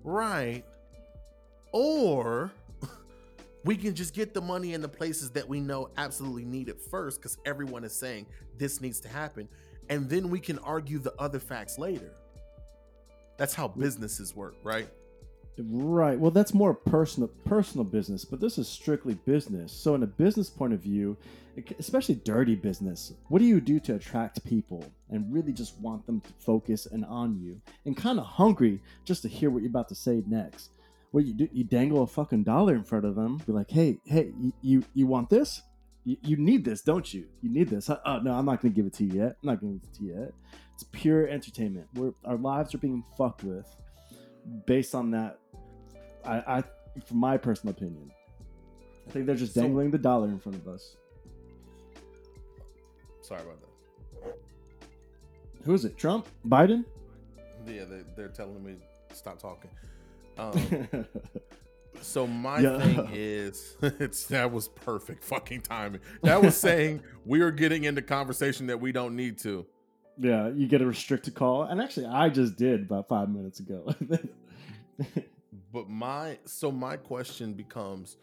right. 0.04 0.62
Or 1.72 2.52
we 3.64 3.76
can 3.76 3.94
just 3.94 4.12
get 4.12 4.34
the 4.34 4.42
money 4.42 4.74
in 4.74 4.82
the 4.82 4.88
places 4.88 5.30
that 5.30 5.48
we 5.48 5.58
know 5.58 5.88
absolutely 5.96 6.44
need 6.44 6.68
it 6.68 6.78
first 6.90 7.18
because 7.18 7.38
everyone 7.46 7.82
is 7.82 7.96
saying 7.96 8.26
this 8.58 8.82
needs 8.82 9.00
to 9.00 9.08
happen 9.08 9.48
and 9.88 10.08
then 10.08 10.28
we 10.28 10.38
can 10.38 10.58
argue 10.60 10.98
the 10.98 11.14
other 11.18 11.40
facts 11.40 11.78
later 11.78 12.12
that's 13.36 13.54
how 13.54 13.66
businesses 13.66 14.34
work 14.36 14.54
right 14.62 14.88
right. 15.58 16.18
Well 16.18 16.30
that's 16.30 16.54
more 16.54 16.74
personal 16.74 17.28
personal 17.44 17.84
business 17.84 18.24
but 18.24 18.40
this 18.40 18.58
is 18.58 18.68
strictly 18.68 19.14
business. 19.14 19.72
So 19.72 19.94
in 19.94 20.02
a 20.02 20.06
business 20.06 20.50
point 20.50 20.72
of 20.72 20.80
view 20.80 21.16
especially 21.78 22.16
dirty 22.16 22.56
business 22.56 23.12
what 23.28 23.38
do 23.38 23.44
you 23.44 23.60
do 23.60 23.78
to 23.78 23.94
attract 23.94 24.44
people 24.44 24.84
and 25.10 25.32
really 25.32 25.52
just 25.52 25.78
want 25.78 26.04
them 26.06 26.20
to 26.20 26.32
focus 26.40 26.86
and 26.86 27.04
on 27.04 27.38
you? 27.40 27.60
And 27.84 27.96
kind 27.96 28.18
of 28.18 28.26
hungry 28.26 28.80
just 29.04 29.22
to 29.22 29.28
hear 29.28 29.50
what 29.50 29.62
you're 29.62 29.70
about 29.70 29.88
to 29.88 29.94
say 29.94 30.22
next. 30.26 30.70
What 31.12 31.24
you 31.24 31.32
do 31.32 31.48
you 31.52 31.64
dangle 31.64 32.02
a 32.02 32.06
fucking 32.06 32.42
dollar 32.42 32.74
in 32.74 32.84
front 32.84 33.04
of 33.04 33.14
them 33.14 33.38
be 33.46 33.52
like 33.52 33.70
hey 33.70 33.98
hey 34.04 34.32
you 34.40 34.52
you, 34.62 34.84
you 34.94 35.06
want 35.06 35.30
this? 35.30 35.62
You, 36.04 36.16
you 36.22 36.36
need 36.36 36.64
this 36.64 36.82
don't 36.82 37.12
you? 37.14 37.26
You 37.42 37.50
need 37.50 37.68
this. 37.68 37.88
Uh, 37.88 38.20
no 38.22 38.32
i'm 38.32 38.46
not 38.46 38.60
gonna 38.60 38.74
give 38.74 38.86
it 38.86 38.94
to 38.94 39.04
you 39.04 39.22
yet. 39.22 39.36
I'm 39.42 39.48
not 39.50 39.60
gonna 39.60 39.74
give 39.74 39.82
it 39.84 39.94
to 39.98 40.04
you 40.04 40.20
yet. 40.20 40.32
It's 40.74 40.84
pure 40.90 41.28
entertainment. 41.28 41.86
We're, 41.94 42.12
our 42.24 42.36
lives 42.36 42.74
are 42.74 42.78
being 42.78 43.04
fucked 43.16 43.44
with 43.44 43.66
based 44.66 44.94
on 44.94 45.10
that 45.12 45.38
i 46.26 46.58
i 46.58 46.64
from 47.04 47.18
my 47.18 47.36
personal 47.36 47.74
opinion 47.74 48.10
i 49.06 49.10
think 49.10 49.26
they're 49.26 49.34
just 49.34 49.54
dangling 49.54 49.88
so, 49.88 49.92
the 49.92 49.98
dollar 49.98 50.28
in 50.28 50.38
front 50.38 50.56
of 50.56 50.68
us 50.68 50.96
sorry 53.20 53.42
about 53.42 53.60
that 53.60 54.36
who 55.64 55.74
is 55.74 55.84
it 55.84 55.96
trump 55.96 56.26
biden 56.46 56.84
yeah 57.66 57.84
they, 57.84 58.02
they're 58.16 58.28
telling 58.28 58.62
me 58.64 58.76
stop 59.12 59.38
talking 59.38 59.70
um, 60.38 60.88
so 62.00 62.26
my 62.26 62.60
yeah. 62.60 62.78
thing 62.78 63.08
is, 63.12 63.76
it's 63.82 64.26
that 64.26 64.50
was 64.50 64.68
perfect 64.68 65.24
fucking 65.24 65.62
timing. 65.62 66.00
That 66.22 66.42
was 66.42 66.56
saying 66.56 67.02
we 67.26 67.40
are 67.40 67.50
getting 67.50 67.84
into 67.84 68.02
conversation 68.02 68.66
that 68.66 68.80
we 68.80 68.92
don't 68.92 69.16
need 69.16 69.38
to. 69.38 69.66
Yeah, 70.18 70.48
you 70.48 70.68
get 70.68 70.80
a 70.80 70.86
restricted 70.86 71.34
call, 71.34 71.64
and 71.64 71.80
actually, 71.80 72.06
I 72.06 72.28
just 72.28 72.56
did 72.56 72.82
about 72.82 73.08
five 73.08 73.28
minutes 73.28 73.60
ago. 73.60 73.92
But 75.72 75.88
my 75.88 76.38
so 76.44 76.70
my 76.70 76.96
question 76.96 77.54
becomes, 77.54 78.16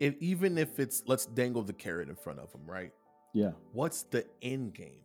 if 0.00 0.14
even 0.20 0.58
if 0.58 0.78
it's 0.78 1.02
let's 1.06 1.26
dangle 1.26 1.62
the 1.62 1.72
carrot 1.72 2.08
in 2.08 2.16
front 2.16 2.38
of 2.38 2.50
them, 2.52 2.62
right? 2.66 2.92
Yeah. 3.32 3.52
What's 3.72 4.02
the 4.04 4.24
end 4.42 4.74
game 4.74 5.04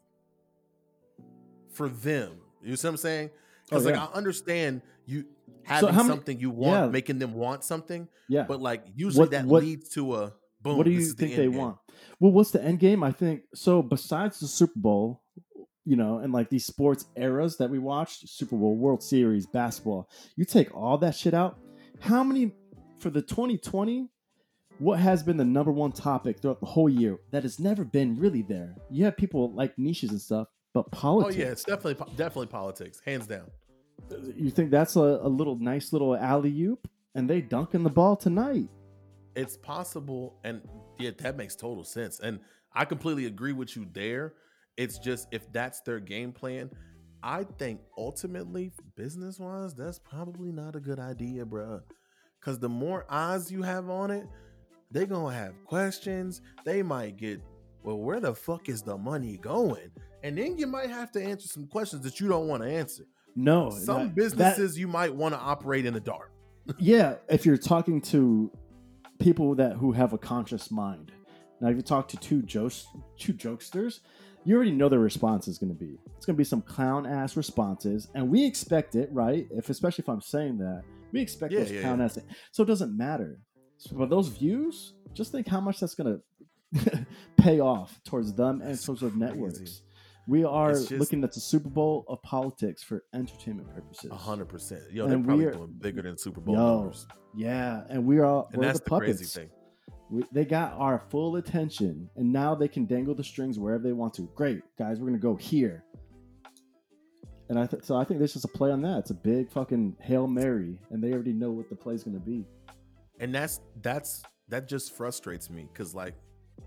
for 1.71 1.89
them? 1.89 2.37
You 2.61 2.75
see 2.75 2.87
what 2.87 2.91
I'm 2.91 2.97
saying? 2.97 3.29
Because 3.65 3.85
oh, 3.85 3.89
yeah. 3.89 3.99
like 4.01 4.09
I 4.09 4.13
understand 4.13 4.81
you 5.05 5.25
having 5.63 5.89
so 5.89 5.95
something 5.95 6.35
many, 6.35 6.41
you 6.41 6.49
want, 6.51 6.85
yeah. 6.85 6.91
making 6.91 7.19
them 7.19 7.33
want 7.33 7.63
something. 7.63 8.07
Yeah. 8.27 8.43
But 8.47 8.61
like 8.61 8.85
usually 8.95 9.21
what, 9.21 9.31
that 9.31 9.45
what, 9.45 9.63
leads 9.63 9.89
to 9.89 10.15
a 10.15 10.33
boom. 10.61 10.77
What 10.77 10.85
do 10.85 10.91
you 10.91 11.01
think 11.01 11.31
the 11.31 11.37
they 11.37 11.43
game. 11.43 11.55
want? 11.55 11.77
Well, 12.19 12.31
what's 12.31 12.51
the 12.51 12.63
end 12.63 12.79
game? 12.79 13.03
I 13.03 13.11
think 13.11 13.43
so. 13.53 13.81
Besides 13.81 14.39
the 14.39 14.47
Super 14.47 14.79
Bowl, 14.79 15.21
you 15.85 15.95
know, 15.95 16.19
and 16.19 16.33
like 16.33 16.49
these 16.49 16.65
sports 16.65 17.05
eras 17.15 17.57
that 17.57 17.69
we 17.69 17.79
watched, 17.79 18.27
Super 18.29 18.55
Bowl, 18.55 18.75
World 18.75 19.01
Series, 19.01 19.45
basketball, 19.45 20.09
you 20.35 20.45
take 20.45 20.75
all 20.75 20.97
that 20.99 21.15
shit 21.15 21.33
out. 21.33 21.57
How 21.99 22.23
many 22.23 22.51
for 22.99 23.09
the 23.09 23.21
2020? 23.21 24.09
What 24.79 24.99
has 24.99 25.23
been 25.23 25.35
the 25.35 25.45
number 25.45 25.71
one 25.73 25.91
topic 25.91 26.39
throughout 26.39 26.61
the 26.61 26.65
whole 26.65 26.87
year 26.87 27.17
that 27.31 27.43
has 27.43 27.59
never 27.59 27.83
been 27.83 28.17
really 28.17 28.43
there? 28.43 28.75
You 28.89 29.03
have 29.05 29.17
people 29.17 29.51
like 29.53 29.77
niches 29.77 30.11
and 30.11 30.21
stuff, 30.21 30.47
but 30.73 30.85
oh, 30.87 30.89
politics. 30.91 31.35
Oh 31.35 31.39
yeah, 31.39 31.51
it's 31.51 31.63
definitely 31.65 32.05
definitely 32.15 32.47
politics, 32.47 33.01
hands 33.05 33.27
down. 33.27 33.51
You 34.37 34.49
think 34.49 34.71
that's 34.71 34.95
a, 34.95 35.19
a 35.21 35.27
little 35.27 35.57
nice 35.57 35.91
little 35.91 36.15
alley 36.15 36.61
oop, 36.61 36.87
and 37.13 37.29
they 37.29 37.41
dunking 37.41 37.83
the 37.83 37.89
ball 37.89 38.15
tonight? 38.15 38.69
It's 39.35 39.57
possible, 39.57 40.39
and 40.45 40.61
yeah, 40.97 41.11
that 41.17 41.35
makes 41.35 41.55
total 41.55 41.83
sense. 41.83 42.21
And 42.21 42.39
I 42.73 42.85
completely 42.85 43.25
agree 43.25 43.53
with 43.53 43.75
you 43.75 43.87
there. 43.91 44.33
It's 44.79 44.97
just 44.97 45.27
if 45.31 45.51
that's 45.51 45.81
their 45.81 45.99
game 45.99 46.31
plan, 46.31 46.69
I 47.21 47.43
think 47.43 47.81
ultimately, 47.97 48.71
business 48.95 49.37
wise, 49.37 49.75
that's 49.75 49.99
probably 49.99 50.53
not 50.53 50.73
a 50.73 50.79
good 50.79 50.99
idea, 50.99 51.43
bruh. 51.43 51.81
Because 52.39 52.59
the 52.59 52.69
more 52.69 53.05
eyes 53.09 53.51
you 53.51 53.61
have 53.61 53.89
on 53.89 54.09
it, 54.09 54.25
they're 54.89 55.05
gonna 55.05 55.35
have 55.35 55.53
questions. 55.65 56.41
They 56.63 56.81
might 56.81 57.17
get, 57.17 57.41
well, 57.83 57.97
where 57.97 58.21
the 58.21 58.33
fuck 58.33 58.69
is 58.69 58.81
the 58.81 58.97
money 58.97 59.35
going? 59.35 59.91
And 60.23 60.37
then 60.37 60.57
you 60.57 60.65
might 60.65 60.89
have 60.89 61.11
to 61.11 61.21
answer 61.21 61.49
some 61.49 61.67
questions 61.67 62.03
that 62.03 62.21
you 62.21 62.29
don't 62.29 62.47
want 62.47 62.63
to 62.63 62.69
answer. 62.69 63.03
No, 63.35 63.71
some 63.71 64.03
that, 64.03 64.15
businesses 64.15 64.75
that, 64.75 64.79
you 64.79 64.87
might 64.87 65.13
want 65.13 65.33
to 65.33 65.41
operate 65.41 65.85
in 65.85 65.93
the 65.93 65.99
dark. 65.99 66.31
yeah, 66.79 67.15
if 67.27 67.45
you're 67.45 67.57
talking 67.57 67.99
to 68.03 68.49
people 69.19 69.55
that 69.55 69.73
who 69.73 69.91
have 69.91 70.13
a 70.13 70.17
conscious 70.17 70.71
mind. 70.71 71.11
Now, 71.59 71.67
if 71.67 71.75
you 71.75 71.81
talk 71.81 72.07
to 72.09 72.17
two 72.17 72.41
jokes, 72.41 72.87
two 73.17 73.33
jokesters, 73.33 73.99
you 74.45 74.55
already 74.55 74.71
know 74.71 74.89
the 74.89 74.97
response 74.99 75.47
is 75.47 75.57
going 75.57 75.71
to 75.71 75.77
be. 75.79 75.97
It's 76.17 76.25
going 76.25 76.35
to 76.35 76.37
be 76.37 76.43
some 76.43 76.61
clown 76.61 77.05
ass 77.05 77.35
responses, 77.37 78.07
and 78.15 78.29
we 78.29 78.45
expect 78.45 78.95
it, 78.95 79.09
right? 79.11 79.47
If 79.51 79.69
especially 79.69 80.03
if 80.03 80.09
I'm 80.09 80.21
saying 80.21 80.57
that, 80.59 80.83
we 81.11 81.21
expect 81.21 81.53
Yeah, 81.53 81.59
those 81.59 81.71
yeah, 81.71 81.81
clown 81.81 81.99
yeah. 81.99 82.05
ass. 82.05 82.17
So 82.51 82.63
it 82.63 82.67
doesn't 82.67 82.95
matter. 82.97 83.39
So 83.77 83.95
for 83.95 84.05
those 84.07 84.27
views, 84.27 84.93
just 85.13 85.31
think 85.31 85.47
how 85.47 85.59
much 85.61 85.79
that's 85.79 85.95
going 85.95 86.19
to 86.83 87.05
pay 87.37 87.59
off 87.59 87.99
towards 88.05 88.33
them 88.33 88.61
and 88.61 88.71
That's 88.71 88.85
towards 88.85 89.01
networks. 89.01 89.81
We 90.27 90.43
are 90.43 90.71
just- 90.73 90.91
looking 90.91 91.23
at 91.23 91.31
the 91.33 91.39
Super 91.39 91.69
Bowl 91.69 92.05
of 92.07 92.21
politics 92.21 92.83
for 92.83 93.03
entertainment 93.13 93.69
purposes. 93.73 94.11
A 94.11 94.15
hundred 94.15 94.45
percent. 94.49 94.81
Yo, 94.91 95.03
And 95.05 95.11
they're 95.11 95.19
probably 95.23 95.45
doing 95.45 95.75
bigger 95.79 96.01
than 96.03 96.17
Super 96.17 96.39
Bowl 96.41 96.55
Yo, 96.55 96.75
numbers. 96.77 97.07
Yeah, 97.35 97.81
and 97.89 98.05
we 98.05 98.19
are 98.19 98.45
And 98.53 98.61
that's 98.63 98.79
the 98.79 98.89
the, 98.89 98.97
crazy 98.99 99.25
thing. 99.25 99.49
We, 100.09 100.23
they 100.31 100.45
got 100.45 100.73
our 100.73 101.03
full 101.09 101.35
attention, 101.35 102.09
and 102.15 102.31
now 102.31 102.55
they 102.55 102.67
can 102.67 102.85
dangle 102.85 103.13
the 103.13 103.23
strings 103.23 103.59
wherever 103.59 103.83
they 103.83 103.93
want 103.93 104.13
to. 104.15 104.23
Great, 104.35 104.61
guys, 104.77 104.99
we're 104.99 105.07
gonna 105.07 105.19
go 105.19 105.35
here. 105.35 105.83
And 107.49 107.57
I 107.57 107.65
th- 107.65 107.83
so 107.83 107.95
I 107.95 108.03
think 108.03 108.19
this 108.19 108.35
is 108.35 108.43
a 108.43 108.47
play 108.47 108.71
on 108.71 108.81
that. 108.83 108.99
It's 108.99 109.11
a 109.11 109.15
big 109.15 109.51
fucking 109.51 109.97
hail 110.01 110.27
mary, 110.27 110.79
and 110.89 111.03
they 111.03 111.13
already 111.13 111.33
know 111.33 111.51
what 111.51 111.69
the 111.69 111.75
play's 111.75 112.03
gonna 112.03 112.19
be. 112.19 112.45
And 113.19 113.33
that's 113.33 113.59
that's 113.81 114.23
that 114.47 114.67
just 114.67 114.95
frustrates 114.95 115.49
me 115.49 115.67
because 115.71 115.93
like 115.93 116.15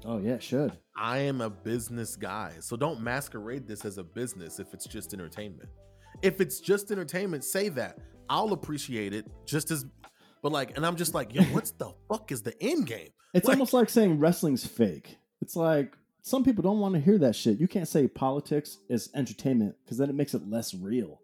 Oh 0.04 0.18
yeah, 0.18 0.34
it 0.34 0.42
should. 0.42 0.72
I 0.96 1.18
am 1.18 1.40
a 1.40 1.50
business 1.50 2.16
guy. 2.16 2.54
So 2.60 2.76
don't 2.76 3.00
masquerade 3.00 3.66
this 3.66 3.84
as 3.84 3.98
a 3.98 4.02
business 4.02 4.58
if 4.58 4.74
it's 4.74 4.86
just 4.86 5.14
entertainment. 5.14 5.68
If 6.22 6.40
it's 6.40 6.60
just 6.60 6.90
entertainment, 6.90 7.44
say 7.44 7.68
that. 7.70 7.98
I'll 8.28 8.52
appreciate 8.52 9.12
it 9.12 9.26
just 9.46 9.70
as 9.70 9.84
but 10.42 10.52
like 10.52 10.76
and 10.76 10.84
I'm 10.84 10.96
just 10.96 11.14
like, 11.14 11.34
yo, 11.34 11.42
what's 11.44 11.70
the 11.72 11.92
fuck 12.08 12.30
is 12.32 12.42
the 12.42 12.54
end 12.62 12.86
game? 12.86 13.08
It's 13.34 13.46
Like- 13.48 13.54
almost 13.56 13.72
like 13.72 13.88
saying 13.88 14.18
wrestling's 14.18 14.66
fake. 14.66 15.16
It's 15.40 15.56
like 15.56 15.96
some 16.20 16.44
people 16.44 16.62
don't 16.62 16.80
want 16.80 16.94
to 16.94 17.00
hear 17.00 17.16
that 17.18 17.34
shit. 17.34 17.58
You 17.58 17.66
can't 17.66 17.88
say 17.88 18.06
politics 18.06 18.76
is 18.90 19.08
entertainment 19.14 19.74
because 19.84 19.96
then 19.98 20.10
it 20.10 20.14
makes 20.14 20.34
it 20.34 20.46
less 20.48 20.74
real. 20.74 21.20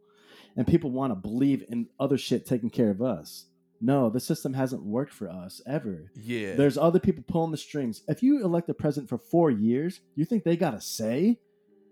And 0.57 0.67
people 0.67 0.91
want 0.91 1.11
to 1.13 1.17
believe 1.17 1.65
in 1.69 1.87
other 2.01 2.17
shit 2.19 2.47
taking 2.47 2.71
care 2.71 2.91
of 2.91 3.03
us. 3.03 3.45
No, 3.81 4.09
the 4.11 4.19
system 4.19 4.55
hasn't 4.55 4.83
worked 4.83 5.13
for 5.13 5.29
us 5.29 5.61
ever. 5.67 6.11
Yeah. 6.17 6.55
There's 6.57 6.77
other 6.79 6.99
people 6.99 7.23
pulling 7.29 7.53
the 7.53 7.57
strings. 7.59 8.03
If 8.09 8.23
you 8.25 8.43
elect 8.45 8.67
the 8.67 8.75
president 8.75 9.09
for 9.09 9.19
four 9.19 9.51
years, 9.53 10.01
you 10.17 10.25
think 10.25 10.43
they 10.43 10.57
got 10.57 10.75
a 10.75 10.81
say 10.81 11.39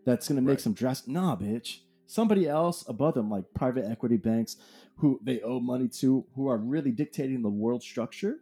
that's 0.05 0.27
going 0.27 0.37
to 0.37 0.43
make 0.43 0.55
Right. 0.55 0.61
some 0.63 0.73
drastic? 0.73 1.09
Nah, 1.13 1.37
bitch. 1.37 1.81
Somebody 2.07 2.49
else 2.49 2.85
above 2.89 3.15
them, 3.15 3.29
like 3.31 3.45
private 3.55 3.85
equity 3.91 4.17
banks, 4.17 4.57
who 4.97 5.21
they 5.25 5.41
owe 5.43 5.61
money 5.61 5.89
to, 5.89 6.25
who 6.35 6.49
are 6.49 6.57
really 6.59 6.91
dictating 6.93 7.43
the 7.43 7.49
world 7.51 7.83
structure. 7.83 8.37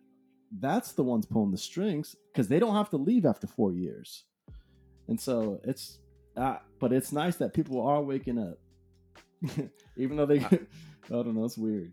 That's 0.61 0.93
the 0.93 1.03
ones 1.03 1.27
pulling 1.27 1.51
the 1.51 1.59
strings 1.59 2.15
because 2.33 2.47
they 2.49 2.59
don't 2.59 2.75
have 2.75 2.91
to 2.91 2.97
leave 2.97 3.25
after 3.27 3.47
four 3.47 3.73
years. 3.73 4.25
And 5.09 5.21
so 5.21 5.61
it's, 5.65 5.99
uh, 6.37 6.59
but 6.79 6.93
it's 6.93 7.11
nice 7.13 7.37
that 7.37 7.55
people 7.55 7.81
are 7.81 8.03
waking 8.03 8.39
up, 8.39 8.59
even 9.97 10.17
though 10.17 10.27
they, 10.27 10.41
I 10.45 10.59
don't 11.09 11.35
know, 11.35 11.45
it's 11.45 11.59
weird. 11.59 11.93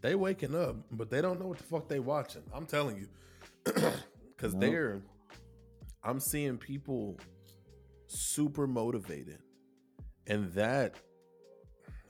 they 0.00 0.14
waking 0.14 0.54
up, 0.54 0.76
but 0.90 1.08
they 1.10 1.22
don't 1.22 1.40
know 1.40 1.46
what 1.46 1.58
the 1.58 1.64
fuck 1.64 1.88
they 1.88 2.00
watching. 2.00 2.42
I'm 2.52 2.66
telling 2.66 2.96
you. 2.98 3.72
Cause 4.36 4.54
No. 4.54 4.60
they're 4.60 5.02
I'm 6.04 6.18
seeing 6.18 6.58
people 6.58 7.16
super 8.08 8.66
motivated. 8.66 9.38
And 10.26 10.52
that 10.52 10.96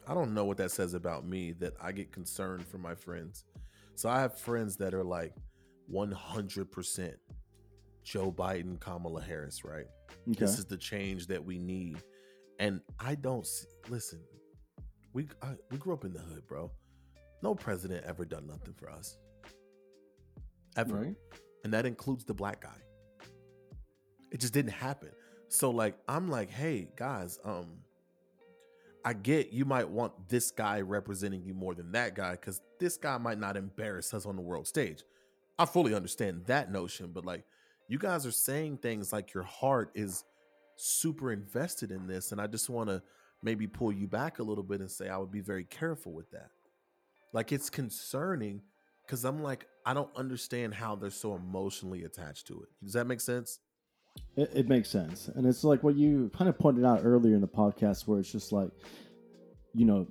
I 0.06 0.14
don't 0.14 0.34
know 0.34 0.44
what 0.44 0.56
that 0.56 0.70
says 0.70 0.94
about 0.94 1.26
me 1.26 1.52
that 1.52 1.74
I 1.80 1.92
get 1.92 2.12
concerned 2.12 2.66
for 2.66 2.78
my 2.78 2.94
friends. 2.94 3.44
So 3.94 4.08
I 4.08 4.20
have 4.20 4.38
friends 4.38 4.76
that 4.78 4.94
are 4.94 5.04
like 5.04 5.34
100% 5.92 7.14
Joe 8.04 8.32
Biden, 8.32 8.80
Kamala 8.80 9.22
Harris, 9.22 9.64
right? 9.64 9.86
Okay. 10.28 10.40
This 10.40 10.58
is 10.58 10.64
the 10.64 10.76
change 10.76 11.28
that 11.28 11.44
we 11.44 11.58
need. 11.58 12.02
And 12.58 12.80
I 12.98 13.14
don't 13.14 13.46
listen. 13.88 14.20
We 15.12 15.28
I, 15.42 15.54
we 15.70 15.78
grew 15.78 15.92
up 15.92 16.04
in 16.04 16.12
the 16.12 16.20
hood, 16.20 16.46
bro. 16.46 16.70
No 17.42 17.54
president 17.54 18.04
ever 18.04 18.24
done 18.24 18.46
nothing 18.46 18.74
for 18.74 18.90
us. 18.90 19.16
Ever. 20.76 20.94
Right? 20.94 21.16
And 21.64 21.72
that 21.72 21.86
includes 21.86 22.24
the 22.24 22.34
black 22.34 22.62
guy. 22.62 22.78
It 24.30 24.40
just 24.40 24.52
didn't 24.52 24.72
happen. 24.72 25.10
So 25.48 25.70
like 25.70 25.96
I'm 26.08 26.28
like, 26.28 26.50
"Hey, 26.50 26.88
guys, 26.96 27.38
um 27.44 27.78
I 29.04 29.12
get 29.12 29.52
you 29.52 29.64
might 29.64 29.88
want 29.88 30.28
this 30.28 30.50
guy 30.50 30.80
representing 30.80 31.44
you 31.44 31.54
more 31.54 31.74
than 31.74 31.92
that 31.92 32.14
guy 32.14 32.36
cuz 32.36 32.60
this 32.78 32.96
guy 32.96 33.18
might 33.18 33.38
not 33.38 33.56
embarrass 33.56 34.12
us 34.14 34.26
on 34.26 34.36
the 34.36 34.42
world 34.42 34.66
stage." 34.66 35.04
I 35.58 35.66
fully 35.66 35.94
understand 35.94 36.46
that 36.46 36.70
notion, 36.72 37.12
but 37.12 37.24
like 37.24 37.44
you 37.88 37.98
guys 37.98 38.26
are 38.26 38.32
saying 38.32 38.78
things 38.78 39.12
like 39.12 39.34
your 39.34 39.42
heart 39.42 39.90
is 39.94 40.24
super 40.76 41.30
invested 41.32 41.90
in 41.90 42.06
this 42.06 42.32
and 42.32 42.40
I 42.40 42.46
just 42.46 42.70
want 42.70 42.88
to 42.88 43.02
maybe 43.42 43.66
pull 43.66 43.92
you 43.92 44.06
back 44.06 44.38
a 44.38 44.42
little 44.42 44.64
bit 44.64 44.80
and 44.80 44.90
say 44.90 45.08
I 45.08 45.18
would 45.18 45.30
be 45.30 45.40
very 45.40 45.64
careful 45.64 46.12
with 46.12 46.30
that. 46.30 46.50
Like 47.32 47.52
it's 47.52 47.70
concerning 47.70 48.62
cuz 49.08 49.24
I'm 49.24 49.42
like 49.42 49.66
I 49.84 49.94
don't 49.94 50.14
understand 50.16 50.74
how 50.74 50.94
they're 50.94 51.10
so 51.10 51.34
emotionally 51.34 52.04
attached 52.04 52.46
to 52.48 52.62
it. 52.62 52.68
Does 52.82 52.92
that 52.94 53.06
make 53.06 53.20
sense? 53.20 53.58
It, 54.36 54.50
it 54.54 54.68
makes 54.68 54.88
sense. 54.88 55.28
And 55.28 55.46
it's 55.46 55.64
like 55.64 55.82
what 55.82 55.96
you 55.96 56.30
kind 56.36 56.48
of 56.48 56.58
pointed 56.58 56.84
out 56.84 57.00
earlier 57.04 57.34
in 57.34 57.40
the 57.40 57.48
podcast, 57.48 58.06
where 58.06 58.18
it's 58.18 58.32
just 58.32 58.52
like, 58.52 58.70
you 59.74 59.84
know, 59.84 60.06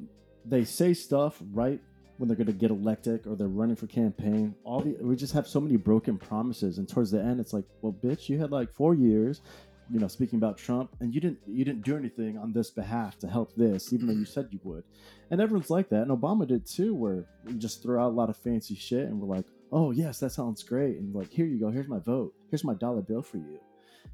they 0.46 0.64
say 0.64 0.94
stuff 0.94 1.42
right 1.52 1.80
when 2.18 2.28
they're 2.28 2.38
going 2.38 2.48
to 2.48 2.54
get 2.54 2.70
elected 2.70 3.26
or 3.26 3.36
they're 3.36 3.48
running 3.48 3.76
for 3.76 3.88
campaign. 3.88 4.56
All 4.64 4.82
the 4.82 4.96
we 5.02 5.16
just 5.16 5.34
have 5.34 5.48
so 5.48 5.60
many 5.60 5.76
broken 5.76 6.18
promises, 6.18 6.78
and 6.78 6.88
towards 6.88 7.12
the 7.12 7.22
end, 7.22 7.40
it's 7.40 7.54
like, 7.54 7.66
well, 7.82 7.94
bitch, 7.94 8.30
you 8.30 8.40
had 8.40 8.52
like 8.52 8.72
four 8.74 8.94
years. 8.94 9.42
You 9.90 10.00
know, 10.00 10.08
speaking 10.08 10.38
about 10.38 10.58
Trump, 10.58 10.96
and 11.02 11.14
you 11.14 11.20
didn't 11.20 11.40
you 11.48 11.66
didn't 11.66 11.84
do 11.84 11.98
anything 11.98 12.38
on 12.38 12.54
this 12.54 12.70
behalf 12.70 13.18
to 13.20 13.28
help 13.28 13.54
this, 13.56 13.92
even 13.92 14.08
though 14.08 14.14
you 14.14 14.24
said 14.24 14.48
you 14.52 14.60
would. 14.64 14.84
And 15.32 15.42
everyone's 15.42 15.70
like 15.70 15.90
that, 15.90 16.04
and 16.04 16.12
Obama 16.12 16.48
did 16.48 16.66
too, 16.66 16.94
where 16.96 17.26
we 17.44 17.54
just 17.54 17.84
throw 17.84 18.02
out 18.02 18.12
a 18.12 18.16
lot 18.16 18.30
of 18.30 18.38
fancy 18.38 18.76
shit, 18.76 19.10
and 19.10 19.20
we're 19.20 19.36
like, 19.36 19.48
oh 19.72 19.92
yes, 19.92 20.20
that 20.20 20.30
sounds 20.30 20.64
great, 20.64 20.98
and 20.98 21.14
like 21.14 21.30
here 21.30 21.46
you 21.46 21.60
go, 21.60 21.72
here's 21.72 21.90
my 21.90 22.00
vote, 22.00 22.34
here's 22.50 22.64
my 22.64 22.76
dollar 22.76 23.02
bill 23.02 23.22
for 23.22 23.38
you 23.38 23.60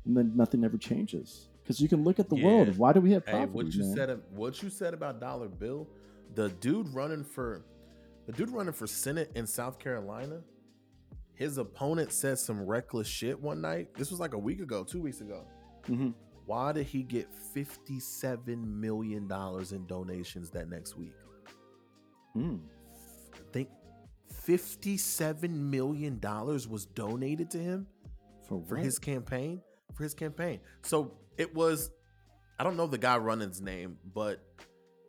and 0.05 0.15
then 0.15 0.31
nothing 0.35 0.63
ever 0.63 0.77
changes. 0.77 1.49
Because 1.63 1.81
you 1.81 1.89
can 1.89 2.03
look 2.03 2.19
at 2.19 2.29
the 2.29 2.37
Yeah. 2.37 2.45
world. 2.45 2.77
Why 2.77 2.93
do 2.93 3.01
we 3.01 3.11
have 3.11 3.25
Hey, 3.25 3.45
what 3.45 3.73
you 3.73 3.83
man? 3.83 3.95
said 3.95 4.21
what 4.31 4.63
you 4.63 4.69
said 4.69 4.93
about 4.93 5.19
Dollar 5.19 5.49
Bill, 5.49 5.87
the 6.35 6.49
dude 6.49 6.87
running 6.93 7.23
for 7.23 7.65
the 8.25 8.31
dude 8.33 8.49
running 8.49 8.73
for 8.73 8.87
Senate 8.87 9.31
in 9.35 9.45
South 9.47 9.79
Carolina, 9.79 10.41
his 11.33 11.57
opponent 11.57 12.11
said 12.11 12.37
some 12.39 12.61
reckless 12.65 13.07
shit 13.07 13.41
one 13.41 13.61
night. 13.61 13.93
This 13.95 14.11
was 14.11 14.19
like 14.19 14.33
a 14.33 14.37
week 14.37 14.59
ago, 14.61 14.83
two 14.83 15.01
weeks 15.01 15.21
ago. 15.21 15.45
Mhm. 15.83 16.13
Why 16.45 16.71
did 16.71 16.85
he 16.87 17.03
get 17.03 17.33
fifty-seven 17.33 18.79
million 18.79 19.27
dollars 19.27 19.73
in 19.73 19.85
donations 19.87 20.49
that 20.51 20.69
next 20.69 20.95
week? 20.97 21.13
Mm. 22.35 22.61
I 23.33 23.51
think 23.51 23.69
fifty-seven 24.57 25.69
million 25.69 26.19
dollars 26.19 26.67
was 26.67 26.85
donated 26.85 27.49
to 27.51 27.57
him 27.57 27.87
For, 28.47 28.61
for 28.65 28.77
his 28.77 28.97
campaign 28.99 29.61
for 29.95 30.03
his 30.03 30.13
campaign. 30.13 30.59
So 30.83 31.13
it 31.37 31.53
was 31.55 31.91
i 32.59 32.63
don't 32.63 32.75
know 32.75 32.87
the 32.87 32.97
guy 32.97 33.15
running's 33.17 33.61
name 33.61 33.97
but 34.15 34.43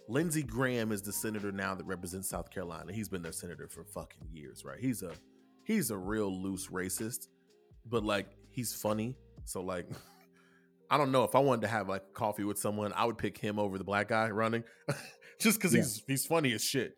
lindsey 0.08 0.42
graham 0.42 0.92
is 0.92 1.00
the 1.00 1.12
senator 1.12 1.50
now 1.50 1.74
that 1.74 1.84
represents 1.86 2.28
south 2.28 2.50
carolina. 2.50 2.92
He's 2.92 3.08
been 3.08 3.22
their 3.22 3.32
senator 3.32 3.68
for 3.68 3.84
fucking 3.84 4.28
years 4.32 4.64
right? 4.64 4.78
He's 4.78 5.02
a 5.02 5.12
he's 5.64 5.90
a 5.90 5.96
real 5.96 6.30
loose 6.30 6.66
racist 6.68 7.28
but 7.86 8.04
like 8.04 8.28
he's 8.50 8.74
funny. 8.74 9.16
So 9.44 9.62
like 9.62 9.86
i 10.90 10.96
don't 10.98 11.10
know. 11.12 11.24
If 11.24 11.34
i 11.34 11.38
wanted 11.38 11.62
to 11.62 11.68
have 11.68 11.88
like 11.88 12.12
coffee 12.12 12.44
with 12.44 12.58
someone 12.58 12.92
i 12.94 13.04
would 13.04 13.18
pick 13.18 13.38
him 13.38 13.58
over 13.58 13.78
the 13.78 13.84
black 13.84 14.08
guy 14.08 14.28
running 14.30 14.64
just 15.40 15.58
because 15.58 15.72
Yeah. 15.74 15.80
he's 15.80 16.02
he's 16.06 16.26
funny 16.26 16.52
as 16.52 16.62
shit. 16.62 16.94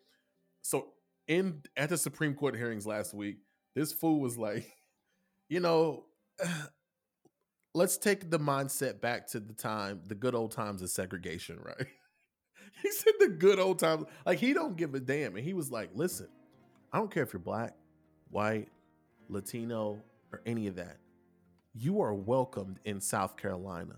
So 0.61 0.89
in 1.27 1.61
at 1.77 1.87
the 1.89 1.97
supreme 1.97 2.33
court 2.33 2.55
hearings 2.57 2.85
last 2.85 3.13
week 3.13 3.37
this 3.75 3.93
fool 3.93 4.19
was 4.19 4.37
like 4.37 4.65
you 5.49 5.61
know 5.61 6.05
let's 7.73 7.97
take 7.97 8.29
the 8.29 8.39
mindset 8.39 9.01
back 9.01 9.27
to 9.27 9.39
the 9.39 9.53
time, 9.53 10.01
the 10.07 10.15
good 10.15 10.35
old 10.35 10.51
times 10.51 10.81
of 10.81 10.89
segregation, 10.89 11.59
right? 11.63 11.87
he 12.81 12.91
said 12.91 13.13
the 13.19 13.29
good 13.29 13.59
old 13.59 13.79
times, 13.79 14.05
like 14.25 14.39
he 14.39 14.53
don't 14.53 14.75
give 14.75 14.95
a 14.95 14.99
damn. 14.99 15.35
And 15.35 15.45
he 15.45 15.53
was 15.53 15.71
like, 15.71 15.89
listen, 15.93 16.27
I 16.91 16.97
don't 16.97 17.11
care 17.11 17.23
if 17.23 17.33
you're 17.33 17.39
black, 17.39 17.75
white, 18.29 18.69
Latino, 19.29 20.01
or 20.31 20.41
any 20.45 20.67
of 20.67 20.75
that. 20.75 20.97
You 21.73 22.01
are 22.01 22.13
welcomed 22.13 22.79
in 22.83 22.99
South 22.99 23.37
Carolina 23.37 23.95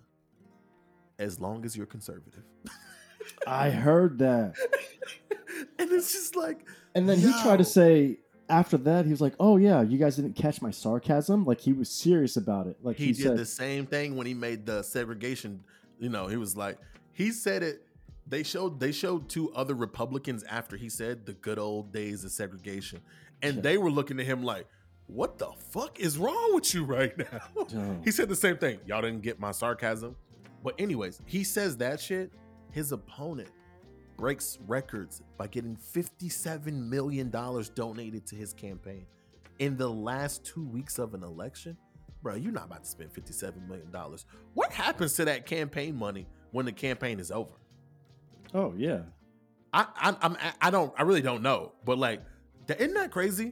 as 1.18 1.40
long 1.40 1.66
as 1.66 1.76
you're 1.76 1.88
conservative. 1.88 2.44
I 3.48 3.70
heard 3.72 4.20
that. 4.20 4.56
and 5.80 5.92
it's 5.92 6.12
just 6.12 6.36
like, 6.36 6.68
And 6.94 7.10
then 7.10 7.18
he 7.18 7.32
tried 7.42 7.58
to 7.58 7.66
say 7.66 8.20
after 8.50 8.78
that, 8.78 9.06
he 9.06 9.12
was 9.12 9.22
like, 9.22 9.36
"Oh 9.40 9.58
yeah, 9.58 9.82
you 9.82 9.98
guys 9.98 10.16
didn't 10.16 10.34
catch 10.36 10.62
my 10.62 10.72
sarcasm." 10.72 11.46
Like 11.46 11.60
he 11.62 11.74
was 11.74 11.90
serious 11.90 12.38
about 12.38 12.68
it. 12.68 12.78
Like 12.82 12.98
he, 12.98 13.08
he, 13.08 13.14
did 13.14 13.24
said, 13.24 13.38
the 13.38 13.46
same 13.46 13.86
thing 13.86 14.16
when 14.16 14.28
he 14.28 14.34
made 14.34 14.66
the 14.66 14.84
segregation. 14.84 15.64
You 16.00 16.10
know, 16.10 16.28
he 16.28 16.38
was 16.38 16.58
like, 16.58 16.78
he 17.14 17.32
said 17.32 17.64
it. 17.64 17.88
They 18.28 18.44
showed 18.44 18.80
they 18.80 18.92
showed 18.92 19.30
two 19.30 19.54
other 19.54 19.74
Republicans 19.74 20.44
after 20.44 20.78
he 20.78 20.90
said 20.90 21.26
the 21.26 21.34
good 21.34 21.60
old 21.60 21.92
days 21.92 22.24
of 22.24 22.32
segregation, 22.32 23.02
and 23.42 23.56
Yeah. 23.58 23.62
they 23.62 23.78
were 23.78 23.92
looking 23.92 24.20
at 24.20 24.26
him 24.26 24.44
like, 24.44 24.68
"What 25.08 25.38
the 25.38 25.52
fuck 25.72 26.00
is 26.00 26.18
wrong 26.18 26.56
with 26.56 26.74
you 26.74 26.84
right 26.86 27.14
now?" 27.18 28.00
He 28.04 28.12
said 28.12 28.30
the 28.30 28.36
same 28.36 28.58
thing. 28.58 28.80
Y'all 28.86 29.02
didn't 29.02 29.22
get 29.22 29.40
my 29.40 29.52
sarcasm. 29.52 30.16
But 30.64 30.76
anyways, 30.80 31.22
he 31.26 31.44
says 31.44 31.78
that 31.78 32.00
shit. 32.00 32.32
His 32.72 32.92
opponent 32.92 33.50
breaks 34.24 34.58
records 34.68 35.22
by 35.38 35.46
getting 35.48 35.76
fifty-seven 35.76 36.90
million 36.90 37.30
dollars 37.30 37.68
donated 37.68 38.26
to 38.26 38.38
his 38.38 38.54
campaign 38.54 39.06
in 39.60 39.76
the 39.76 39.90
last 39.90 40.46
two 40.46 40.66
weeks 40.66 40.98
of 40.98 41.14
an 41.14 41.24
election. 41.24 41.76
Bro, 42.22 42.36
you're 42.36 42.54
not 42.54 42.68
about 42.68 42.86
to 42.86 42.90
spend 42.90 43.12
fifty-seven 43.12 43.68
million 43.68 43.92
dollars. 43.92 44.26
What 44.54 44.72
happens 44.72 45.16
to 45.16 45.26
that 45.26 45.46
campaign 45.46 45.98
money 45.98 46.26
when 46.52 46.66
the 46.66 46.72
campaign 46.72 47.20
is 47.20 47.32
over? 47.32 47.52
Oh 48.54 48.74
yeah. 48.78 49.02
I, 49.74 49.88
I 49.94 50.16
I'm 50.22 50.38
I 50.62 50.70
don't 50.70 50.94
I 50.98 51.02
really 51.02 51.22
don't 51.22 51.42
know, 51.42 51.74
but 51.84 51.98
like, 51.98 52.22
isn't 52.70 52.94
that 52.94 53.12
crazy? 53.12 53.52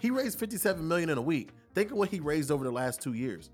He 0.00 0.10
raised 0.10 0.38
57 0.38 0.88
million 0.88 1.10
in 1.10 1.18
a 1.18 1.22
week. 1.22 1.50
Think 1.74 1.90
of 1.90 1.98
what 1.98 2.08
he 2.08 2.20
raised 2.20 2.50
over 2.50 2.64
the 2.64 2.70
last 2.70 3.02
two 3.02 3.12
years. 3.12 3.50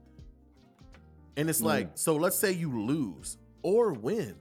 And 1.36 1.50
it's 1.50 1.60
like, 1.60 1.90
so 1.94 2.14
let's 2.14 2.38
say 2.38 2.52
you 2.52 2.80
lose 2.80 3.38
or 3.64 3.92
win, 3.92 4.36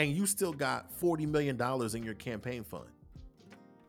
and 0.00 0.16
you 0.16 0.26
still 0.26 0.54
got 0.54 0.90
40 0.90 1.26
million 1.26 1.56
dollars 1.58 1.94
in 1.94 2.02
your 2.02 2.14
campaign 2.14 2.64
fund. 2.64 2.86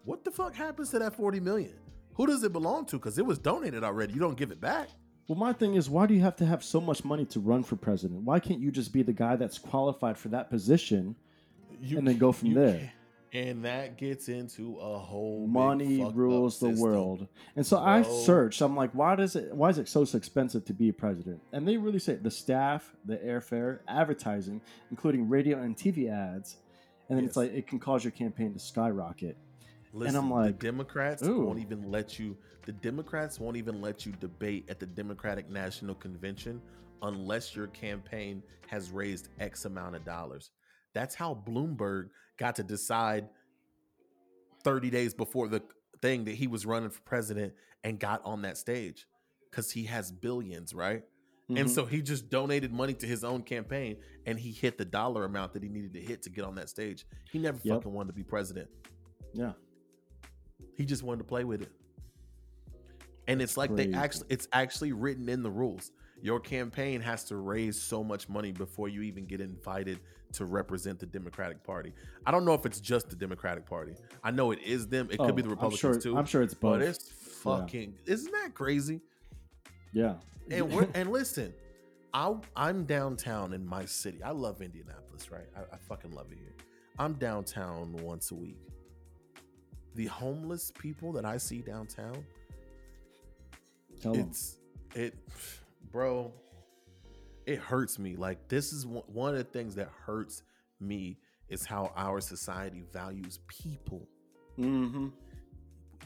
What 0.04 0.26
the 0.26 0.32
fuck 0.32 0.54
happens 0.54 0.90
to 0.90 1.00
that 1.00 1.16
40 1.16 1.40
million? 1.40 1.74
Who 2.16 2.28
does 2.28 2.44
it 2.44 2.52
belong 2.52 2.86
to? 2.88 2.98
Because 2.98 3.18
it 3.18 3.26
was 3.26 3.40
donated 3.40 3.82
already. 3.84 4.14
You 4.14 4.20
don't 4.20 4.36
give 4.38 4.52
it 4.52 4.60
back. 4.60 4.90
Well, 5.30 5.38
my 5.38 5.54
thing 5.54 5.76
is, 5.76 5.90
why 5.90 6.08
do 6.08 6.14
you 6.14 6.20
have 6.20 6.36
to 6.38 6.46
have 6.46 6.66
so 6.66 6.82
much 6.82 7.06
money 7.06 7.24
to 7.28 7.40
run 7.40 7.64
for 7.64 7.78
president? 7.78 8.24
Why 8.24 8.42
can't 8.42 8.60
you 8.60 8.72
just 8.72 8.92
be 8.92 9.04
the 9.04 9.14
guy 9.14 9.38
that's 9.38 9.58
qualified 9.58 10.18
for 10.18 10.28
that 10.30 10.50
position 10.50 11.16
You 11.80 11.98
and 11.98 12.06
then 12.06 12.18
go 12.18 12.34
from 12.34 12.50
you 12.50 12.56
there? 12.56 12.92
And 13.34 13.64
that 13.64 13.98
gets 13.98 14.28
into 14.28 14.78
a 14.78 14.98
whole 14.98 15.48
Money 15.48 16.04
rules 16.14 16.60
the 16.60 16.68
system. 16.70 16.82
world. 16.82 17.28
And 17.56 17.66
so 17.66 17.78
I 17.78 18.02
searched. 18.02 18.62
I'm 18.62 18.76
like, 18.76 18.92
why 18.92 19.16
does 19.16 19.38
it? 19.38 19.56
Why 19.56 19.70
is 19.70 19.78
it 19.78 19.88
so 19.88 20.02
expensive 20.02 20.66
to 20.66 20.74
be 20.74 20.90
a 20.90 20.94
president? 20.94 21.42
And 21.54 21.66
they 21.66 21.78
really 21.78 22.00
say 22.00 22.16
the 22.16 22.32
staff, 22.32 22.94
the 23.06 23.18
airfare, 23.18 23.80
advertising, 23.88 24.60
including 24.90 25.30
radio 25.30 25.62
and 25.62 25.78
TV 25.78 26.12
ads, 26.12 26.58
and 27.08 27.18
then 27.18 27.26
it's 27.26 27.38
like 27.38 27.54
it 27.54 27.68
can 27.68 27.80
cause 27.80 28.04
your 28.04 28.12
campaign 28.12 28.54
to 28.54 28.60
skyrocket. 28.60 29.38
Listen, 29.94 30.16
I'm 30.16 30.32
like, 30.32 30.60
the 30.60 30.66
Democrats 30.68 31.24
ooh. 31.24 31.42
won't 31.42 31.60
even 31.60 31.90
let 31.90 32.20
you. 32.20 32.38
The 32.66 32.72
Democrats 32.74 33.40
won't 33.40 33.58
even 33.58 33.82
let 33.82 34.06
you 34.06 34.12
debate 34.14 34.66
at 34.70 34.80
the 34.80 34.86
Democratic 34.86 35.50
National 35.50 35.96
Convention 35.96 36.62
unless 37.02 37.56
your 37.56 37.68
campaign 37.68 38.44
has 38.68 38.92
raised 38.92 39.30
X 39.40 39.66
amount 39.66 39.96
of 39.96 40.06
dollars. 40.06 40.52
That's 40.94 41.16
how 41.16 41.42
Bloomberg 41.48 42.10
got 42.42 42.56
to 42.56 42.64
decide 42.64 43.30
30 44.64 44.90
days 44.90 45.14
before 45.14 45.48
the 45.48 45.62
thing 46.02 46.26
that 46.26 46.34
he 46.34 46.48
was 46.48 46.66
running 46.66 46.90
for 46.90 47.00
president 47.02 47.54
and 47.84 48.00
got 48.00 48.20
on 48.26 48.42
that 48.42 48.58
stage 48.58 49.06
because 49.50 49.72
he 49.72 49.84
has 49.84 50.12
billions, 50.12 50.74
right? 50.74 51.04
And 51.50 51.68
Mhm. 51.68 51.70
so 51.70 51.86
he 51.86 52.02
just 52.02 52.30
donated 52.32 52.74
money 52.74 52.96
to 52.96 53.06
his 53.06 53.24
own 53.24 53.44
campaign 53.44 53.98
and 54.26 54.40
he 54.40 54.52
hit 54.52 54.80
the 54.80 54.86
dollar 54.86 55.26
amount 55.26 55.54
that 55.54 55.62
he 55.62 55.70
needed 55.70 55.94
to 55.94 56.02
hit 56.02 56.24
to 56.24 56.32
get 56.32 56.44
on 56.44 56.56
that 56.56 56.68
stage. 56.70 57.06
He 57.32 57.38
never 57.38 57.60
Yep. 57.64 57.78
fucking 57.78 57.94
wanted 57.94 58.08
to 58.08 58.14
be 58.16 58.24
president. 58.24 58.70
yeah, 59.34 59.54
He 60.76 60.84
just 60.86 61.04
wanted 61.04 61.20
to 61.20 61.24
play 61.26 61.44
with 61.44 61.62
it. 61.62 61.72
And 63.28 63.40
it's 63.42 63.56
like 63.56 63.70
Crazy. 63.70 63.92
they 63.92 63.96
actually 63.98 64.28
it's 64.30 64.48
actually 64.52 64.94
written 64.94 65.30
in 65.30 65.44
the 65.44 65.52
rules. 65.52 65.92
Your 66.24 66.40
campaign 66.40 67.02
has 67.02 67.24
to 67.26 67.38
raise 67.38 67.80
so 67.80 68.04
much 68.04 68.28
money 68.30 68.52
before 68.52 68.90
you 68.90 69.04
even 69.04 69.26
get 69.26 69.42
invited 69.42 70.00
to 70.34 70.46
represent 70.46 71.00
the 71.00 71.06
Democratic 71.06 71.64
Party. 71.64 71.94
I 72.26 72.32
don't 72.32 72.46
know 72.46 72.54
if 72.54 72.66
it's 72.66 72.80
just 72.80 73.10
the 73.10 73.16
Democratic 73.16 73.66
Party. 73.66 73.94
I 74.24 74.32
know 74.32 74.52
it 74.52 74.60
is 74.64 74.88
them. 74.88 75.10
It 75.12 75.18
could 75.20 75.36
be 75.36 75.42
Oh, 75.42 75.46
the 75.46 75.50
I'm 75.50 75.50
Republicans 75.52 75.80
sure, 75.80 76.00
too. 76.00 76.18
I'm 76.18 76.26
sure 76.26 76.42
it's 76.42 76.54
both. 76.54 76.80
but 76.80 76.88
it's 76.88 77.10
fucking 77.44 77.96
isn't 78.06 78.32
that 78.32 78.54
crazy? 78.54 79.02
yeah, 79.94 80.16
And 80.50 80.72
we're, 80.72 80.88
and 80.94 81.12
listen, 81.12 81.54
I 82.14 82.36
I'm 82.56 82.86
downtown 82.86 83.54
in 83.54 83.66
my 83.66 83.86
city. 83.86 84.22
I 84.24 84.32
love 84.32 84.62
Indianapolis, 84.62 85.32
right? 85.32 85.48
I, 85.56 85.62
I 85.76 85.78
fucking 85.78 86.12
love 86.12 86.28
it 86.32 86.38
here. 86.38 86.54
I'm 87.00 87.14
downtown 87.14 87.94
once 88.04 88.32
a 88.32 88.36
week. 88.36 88.58
The 89.96 90.06
homeless 90.06 90.72
people 90.78 91.12
that 91.14 91.26
I 91.26 91.38
see 91.38 91.60
downtown, 91.62 92.24
Tell 94.00 94.16
it's 94.16 94.58
it, 94.96 95.16
bro. 95.92 96.32
It 97.46 97.60
hurts 97.60 98.00
me. 98.00 98.16
Like 98.16 98.48
this 98.48 98.72
is 98.74 98.86
one 98.86 99.32
of 99.32 99.38
the 99.38 99.44
things 99.44 99.76
that 99.76 99.90
hurts 100.06 100.44
me 100.80 101.18
is 101.50 101.66
how 101.66 101.92
our 101.96 102.22
society 102.22 102.84
values 102.94 103.40
people. 103.48 104.08
Mm-hmm. 104.58 105.08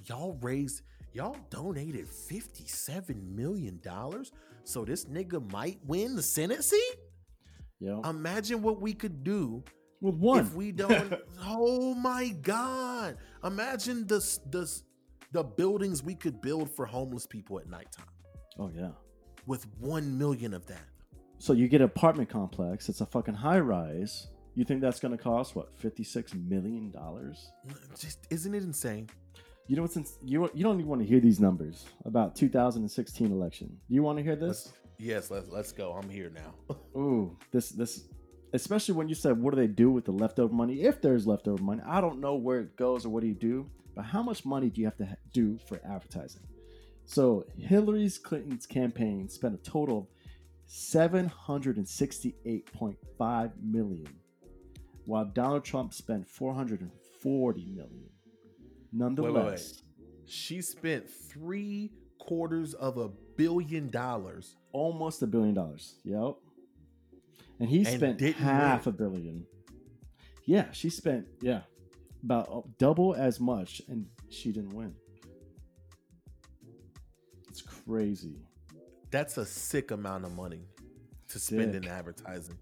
Y'all 0.05 0.37
raised, 0.41 0.81
y'all 1.13 1.37
donated 1.49 2.07
fifty-seven 2.07 3.35
million 3.35 3.79
dollars, 3.83 4.31
so 4.63 4.85
this 4.85 5.05
nigga 5.05 5.51
might 5.51 5.79
win 5.85 6.15
the 6.15 6.23
Senate 6.23 6.63
seat. 6.63 6.95
Yeah. 7.79 7.99
Imagine 8.09 8.61
what 8.61 8.81
we 8.81 8.93
could 8.93 9.23
do 9.23 9.63
With 10.01 10.15
one. 10.15 10.39
if 10.39 10.53
we 10.53 10.71
don't. 10.71 11.13
oh 11.43 11.93
my 11.95 12.29
god! 12.29 13.17
Imagine 13.43 14.07
the 14.07 14.19
the 14.49 14.81
the 15.31 15.43
buildings 15.43 16.01
we 16.01 16.15
could 16.15 16.41
build 16.41 16.69
for 16.71 16.85
homeless 16.85 17.27
people 17.27 17.59
at 17.59 17.67
nighttime 17.67 18.05
oh 18.57 18.71
yeah. 18.73 18.91
with 19.45 19.65
one 19.79 20.17
million 20.17 20.53
of 20.53 20.65
that. 20.67 20.87
So 21.45 21.53
you 21.53 21.67
get 21.67 21.81
an 21.81 21.85
apartment 21.85 22.27
complex. 22.27 22.89
It's 22.89 23.01
a 23.01 23.05
fucking 23.05 23.35
high 23.35 23.59
rise. 23.59 24.29
You 24.55 24.65
think 24.65 24.81
that's 24.81 24.99
going 24.99 25.15
to 25.15 25.23
cost 25.23 25.55
what 25.55 25.77
fifty 25.77 26.03
six 26.03 26.33
million 26.33 26.89
dollars? 26.89 27.51
Just 27.99 28.25
isn't 28.31 28.55
it 28.55 28.63
insane? 28.63 29.07
You 29.67 29.75
know 29.75 29.83
what's 29.83 29.95
in, 29.95 30.07
you 30.23 30.49
you 30.55 30.63
don't 30.63 30.79
even 30.79 30.87
want 30.87 31.03
to 31.03 31.07
hear 31.07 31.19
these 31.19 31.39
numbers 31.39 31.85
about 32.03 32.35
2016 32.35 33.31
election. 33.31 33.77
You 33.89 34.01
want 34.01 34.17
to 34.17 34.23
hear 34.23 34.35
this? 34.35 34.65
Let's, 34.65 34.73
yes, 34.97 35.29
let's 35.29 35.47
let's 35.49 35.71
go. 35.71 35.91
I'm 35.91 36.09
here 36.09 36.31
now. 36.33 36.75
Ooh, 36.99 37.37
this 37.51 37.69
this 37.69 38.05
especially 38.53 38.95
when 38.95 39.07
you 39.07 39.13
said 39.13 39.39
what 39.39 39.53
do 39.53 39.61
they 39.61 39.67
do 39.67 39.91
with 39.91 40.05
the 40.05 40.13
leftover 40.13 40.51
money 40.51 40.81
if 40.81 40.99
there's 40.99 41.27
leftover 41.27 41.61
money. 41.61 41.83
I 41.85 42.01
don't 42.01 42.19
know 42.19 42.33
where 42.33 42.61
it 42.61 42.75
goes 42.75 43.05
or 43.05 43.09
what 43.09 43.21
do 43.21 43.27
you 43.27 43.35
do, 43.35 43.69
but 43.95 44.03
how 44.03 44.23
much 44.23 44.45
money 44.45 44.71
do 44.71 44.81
you 44.81 44.87
have 44.87 44.97
to 44.97 45.05
ha- 45.05 45.15
do 45.31 45.59
for 45.67 45.79
advertising? 45.87 46.41
So 47.05 47.45
Hillary's 47.55 48.17
Clinton's 48.17 48.65
campaign 48.65 49.29
spent 49.29 49.53
a 49.53 49.57
total 49.57 49.99
of 49.99 50.14
768.5 50.67 53.51
million 53.61 54.07
while 55.05 55.25
Donald 55.25 55.63
Trump 55.63 55.93
spent 55.93 56.27
440 56.27 57.65
million. 57.65 58.09
Nonetheless, 58.91 59.83
she 60.25 60.61
spent 60.61 61.09
three 61.09 61.91
quarters 62.19 62.73
of 62.73 62.97
a 62.97 63.09
billion 63.37 63.89
dollars 63.89 64.55
almost 64.71 65.21
a 65.21 65.27
billion 65.27 65.53
dollars. 65.53 65.95
Yep. 66.03 66.35
And 67.59 67.69
he 67.69 67.79
And 67.79 67.87
spent 67.87 68.19
half 68.21 68.85
win. 68.85 68.95
a 68.95 68.97
billion. 68.97 69.45
Yeah, 70.45 70.71
she 70.71 70.89
spent 70.89 71.25
yeah 71.41 71.61
about 72.23 72.77
double 72.77 73.13
as 73.15 73.39
much, 73.39 73.81
and 73.87 74.07
she 74.29 74.51
didn't 74.51 74.73
win. 74.73 74.93
It's 77.49 77.61
crazy. 77.61 78.44
That's 79.11 79.37
a 79.37 79.45
sick 79.45 79.91
amount 79.91 80.25
of 80.25 80.31
money 80.35 80.61
to 81.29 81.39
spend 81.39 81.75
in 81.75 81.87
advertising. 81.87 82.57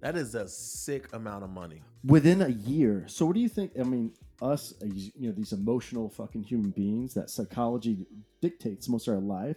That 0.00 0.16
is 0.16 0.34
a 0.34 0.48
sick 0.48 1.12
amount 1.12 1.44
of 1.44 1.50
money. 1.50 1.82
Within 2.04 2.42
a 2.42 2.48
year. 2.48 3.04
So, 3.06 3.26
what 3.26 3.34
do 3.34 3.40
you 3.40 3.48
think? 3.48 3.72
I 3.78 3.82
mean, 3.82 4.12
us, 4.40 4.72
uh, 4.82 4.86
you 4.86 5.28
know, 5.28 5.32
these 5.32 5.52
emotional 5.52 6.08
fucking 6.08 6.44
human 6.44 6.70
beings 6.70 7.12
that 7.14 7.28
psychology 7.28 8.06
dictates 8.40 8.88
most 8.88 9.08
of 9.08 9.14
our 9.14 9.20
life, 9.20 9.56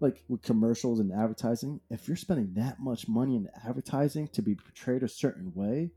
like 0.00 0.22
with 0.28 0.42
commercials 0.42 1.00
and 1.00 1.10
advertising. 1.12 1.80
If 1.90 2.06
you're 2.06 2.16
spending 2.16 2.52
that 2.54 2.80
much 2.80 3.08
money 3.08 3.36
in 3.36 3.48
advertising 3.66 4.28
to 4.28 4.42
be 4.42 4.54
portrayed 4.54 5.02
a 5.02 5.08
certain 5.08 5.52
way, 5.54 5.90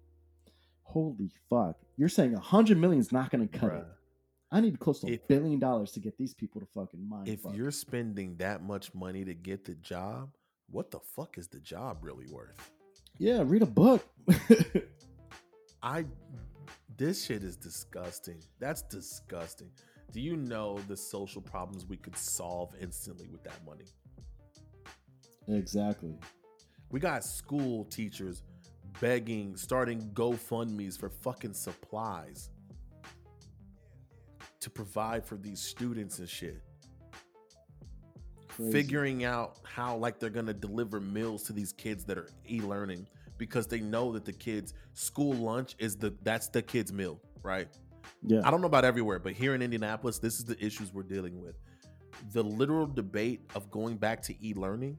holy 0.83 1.31
fuck! 1.49 1.75
You're 1.97 2.07
saying 2.07 2.33
a 2.33 2.39
hundred 2.39 2.77
million 2.77 3.01
is 3.01 3.11
not 3.11 3.29
going 3.29 3.45
to 3.47 3.57
cut 3.57 3.73
it. 3.73 3.85
I 4.55 4.61
need 4.61 4.79
close 4.79 5.01
to 5.01 5.07
a 5.07 5.11
If- 5.11 5.27
billion 5.27 5.59
dollars 5.59 5.91
to 5.91 5.99
get 5.99 6.17
these 6.17 6.33
people 6.33 6.61
to 6.61 6.67
fucking 6.67 7.07
mind. 7.07 7.27
If 7.27 7.41
fuck. 7.41 7.55
you're 7.55 7.71
spending 7.71 8.37
that 8.37 8.63
much 8.63 8.93
money 8.95 9.25
to 9.25 9.33
get 9.33 9.65
the 9.65 9.75
job, 9.75 10.29
what 10.69 10.91
the 10.91 10.99
fuck 10.99 11.37
is 11.37 11.47
the 11.49 11.59
job 11.59 11.97
really 12.01 12.25
worth? 12.31 12.71
yeah, 13.17 13.43
read 13.45 13.61
a 13.61 13.65
book. 13.65 14.05
I 15.83 16.05
this 16.97 17.25
shit 17.25 17.43
is 17.43 17.57
disgusting. 17.57 18.41
That's 18.59 18.81
disgusting. 18.83 19.69
Do 20.13 20.21
you 20.21 20.37
know 20.37 20.79
the 20.87 20.95
social 20.95 21.41
problems 21.41 21.85
we 21.85 21.97
could 21.97 22.17
solve 22.17 22.73
instantly 22.79 23.27
with 23.27 23.43
that 23.43 23.59
money? 23.65 23.85
exactly. 25.47 26.15
We 26.91 26.99
got 26.99 27.23
school 27.25 27.83
teachers 27.85 28.43
begging, 29.01 29.57
starting 29.57 29.99
GoFundMe's 30.13 30.95
for 30.95 31.09
fucking 31.09 31.53
supplies 31.53 32.49
to 34.65 34.69
provide 34.71 35.23
for 35.23 35.37
these 35.37 35.59
students 35.61 36.17
and 36.17 36.27
shit. 36.27 36.59
Crazy. 38.47 38.71
Figuring 38.71 39.23
out 39.23 39.59
how 39.61 39.95
like 39.95 40.19
they're 40.19 40.31
gonna 40.31 40.55
deliver 40.55 40.99
meals 40.99 41.43
to 41.43 41.53
these 41.53 41.71
kids 41.71 42.03
that 42.05 42.17
are 42.17 42.29
e-learning 42.49 43.05
because 43.37 43.67
they 43.67 43.79
know 43.79 44.11
that 44.11 44.25
the 44.25 44.33
kids 44.33 44.73
school 44.93 45.33
lunch 45.33 45.75
is 45.77 45.95
the 45.95 46.15
that's 46.23 46.47
the 46.47 46.63
kids 46.63 46.91
meal, 46.91 47.21
right? 47.43 47.67
Yeah. 48.23 48.41
I 48.43 48.49
don't 48.49 48.59
know 48.59 48.65
about 48.65 48.85
everywhere, 48.85 49.19
but 49.19 49.33
here 49.33 49.53
in 49.53 49.61
Indianapolis, 49.61 50.17
this 50.17 50.39
is 50.39 50.45
the 50.45 50.57
issues 50.65 50.91
we're 50.91 51.03
dealing 51.03 51.39
with. 51.43 51.59
The 52.33 52.43
literal 52.43 52.87
debate 52.87 53.41
of 53.53 53.69
going 53.69 53.97
back 53.97 54.19
to 54.23 54.33
e 54.43 54.55
learning, 54.55 54.97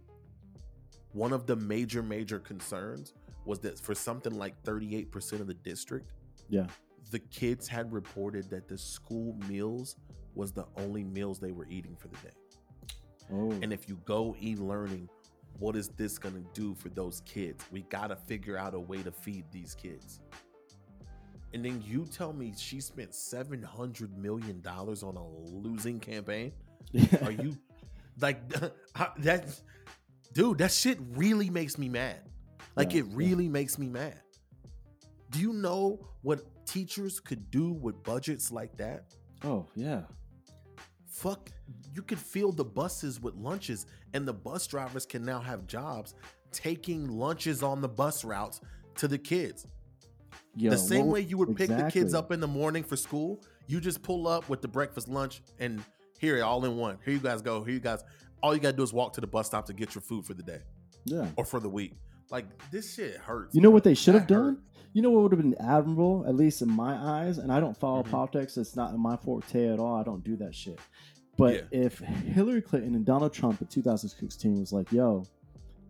one 1.12 1.32
of 1.32 1.44
the 1.48 1.56
major, 1.56 2.04
major 2.04 2.38
concerns 2.38 3.14
was 3.44 3.58
that 3.60 3.80
for 3.80 3.96
something 3.96 4.38
like 4.38 4.62
38% 4.62 5.40
of 5.40 5.48
the 5.48 5.54
district, 5.54 6.12
Yeah. 6.48 6.68
The 7.10 7.18
kids 7.18 7.68
had 7.68 7.92
reported 7.92 8.50
that 8.50 8.68
the 8.68 8.78
school 8.78 9.36
meals 9.48 9.96
was 10.34 10.52
the 10.52 10.66
only 10.76 11.04
meals 11.04 11.38
they 11.38 11.52
were 11.52 11.66
eating 11.68 11.96
for 11.96 12.08
the 12.08 12.16
day. 12.16 12.34
Oh. 13.32 13.50
And 13.62 13.72
if 13.72 13.88
you 13.88 13.98
go 14.04 14.36
e-learning, 14.40 15.08
what 15.58 15.76
is 15.76 15.88
this 15.88 16.18
going 16.18 16.34
to 16.34 16.44
do 16.52 16.74
for 16.74 16.90
those 16.90 17.22
kids? 17.24 17.64
We 17.70 17.82
got 17.82 18.08
to 18.08 18.16
figure 18.16 18.58
out 18.58 18.74
a 18.74 18.80
way 18.80 19.02
to 19.02 19.10
feed 19.10 19.44
these 19.50 19.74
kids. 19.74 20.20
And 21.54 21.64
then 21.64 21.82
you 21.86 22.04
tell 22.04 22.32
me 22.32 22.52
she 22.56 22.80
spent 22.80 23.14
700 23.14 24.18
million 24.18 24.60
dollars 24.60 25.02
on 25.02 25.16
a 25.16 25.26
losing 25.26 25.98
campaign? 25.98 26.52
Are 27.22 27.30
you 27.30 27.56
like 28.20 28.40
that 29.18 29.60
dude, 30.32 30.58
that 30.58 30.72
shit 30.72 30.98
really 31.14 31.48
makes 31.48 31.78
me 31.78 31.88
mad. 31.88 32.20
Like 32.76 32.92
Yeah, 32.92 33.00
it 33.00 33.06
yeah. 33.06 33.16
really 33.16 33.48
makes 33.48 33.78
me 33.78 33.88
mad. 33.88 34.20
Do 35.36 35.42
you 35.42 35.52
know 35.52 36.00
what 36.22 36.40
teachers 36.66 37.20
could 37.20 37.50
do 37.50 37.72
with 37.72 38.02
budgets 38.02 38.50
like 38.50 38.76
that? 38.78 39.04
oh 39.44 39.66
yeah. 39.74 40.00
fuck 41.06 41.50
you 41.94 42.00
could 42.02 42.18
fill 42.18 42.52
the 42.52 42.64
buses 42.64 43.20
with 43.20 43.34
lunches 43.34 43.84
and 44.14 44.26
the 44.26 44.32
bus 44.32 44.66
drivers 44.66 45.04
can 45.04 45.22
now 45.24 45.38
have 45.40 45.66
jobs 45.66 46.14
taking 46.52 47.06
lunches 47.06 47.62
on 47.62 47.82
the 47.82 47.88
bus 47.88 48.24
routes 48.24 48.62
to 48.94 49.06
the 49.06 49.18
kids 49.18 49.66
Yo, 50.56 50.70
the 50.70 50.78
same 50.78 51.06
what- 51.06 51.14
way 51.14 51.20
you 51.20 51.36
would 51.36 51.54
pick 51.54 51.68
the 51.68 51.90
kids 51.92 52.14
up 52.14 52.32
in 52.32 52.40
the 52.40 52.46
morning 52.46 52.82
for 52.82 52.96
school 52.96 53.42
you 53.66 53.78
just 53.78 54.02
pull 54.02 54.26
up 54.26 54.48
with 54.48 54.62
the 54.62 54.68
breakfast 54.68 55.06
lunch 55.06 55.42
and 55.58 55.82
here 56.18 56.38
it 56.38 56.40
all 56.40 56.64
in 56.64 56.78
one 56.78 56.96
here 57.04 57.12
you 57.12 57.20
guys 57.20 57.42
go 57.42 57.62
here 57.62 57.74
you 57.74 57.80
guys 57.80 58.02
all 58.42 58.54
you 58.54 58.60
gotta 58.60 58.74
do 58.76 58.82
is 58.82 58.92
walk 58.94 59.12
to 59.12 59.20
the 59.20 59.26
bus 59.26 59.46
stop 59.48 59.66
to 59.66 59.74
get 59.74 59.94
your 59.94 60.00
food 60.02 60.24
for 60.24 60.32
the 60.32 60.42
day 60.42 60.60
Yeah. 61.04 61.28
or 61.36 61.44
for 61.44 61.60
the 61.60 61.68
week 61.68 61.92
like 62.30 62.46
this 62.70 62.94
shit 62.94 63.16
hurts 63.16 63.54
You 63.54 63.60
know 63.60 63.70
what 63.70 63.84
they 63.84 63.94
should 63.94 64.14
have 64.14 64.26
done? 64.26 64.62
You 64.92 65.02
know 65.02 65.10
what 65.10 65.24
would 65.24 65.32
have 65.32 65.40
been 65.42 65.54
admirable, 65.60 66.24
at 66.26 66.34
least 66.34 66.62
in 66.62 66.70
my 66.70 66.94
eyes, 66.94 67.36
and 67.38 67.52
I 67.52 67.60
don't 67.60 67.76
follow 67.76 68.02
Mhm. 68.02 68.10
politics. 68.10 68.56
It's 68.56 68.74
not 68.76 68.94
in 68.94 69.00
my 69.00 69.16
forte 69.16 69.68
at 69.68 69.78
all. 69.78 69.94
I 69.94 70.02
don't 70.02 70.24
do 70.24 70.36
that 70.36 70.54
shit. 70.54 70.78
But 71.36 71.54
Yeah. 71.54 71.84
if 71.84 71.98
Hillary 71.98 72.62
Clinton 72.62 72.94
and 72.94 73.04
Donald 73.04 73.34
Trump 73.34 73.60
in 73.60 73.66
2016 73.66 74.58
was 74.58 74.72
like, 74.72 74.90
"Yo, 74.90 75.24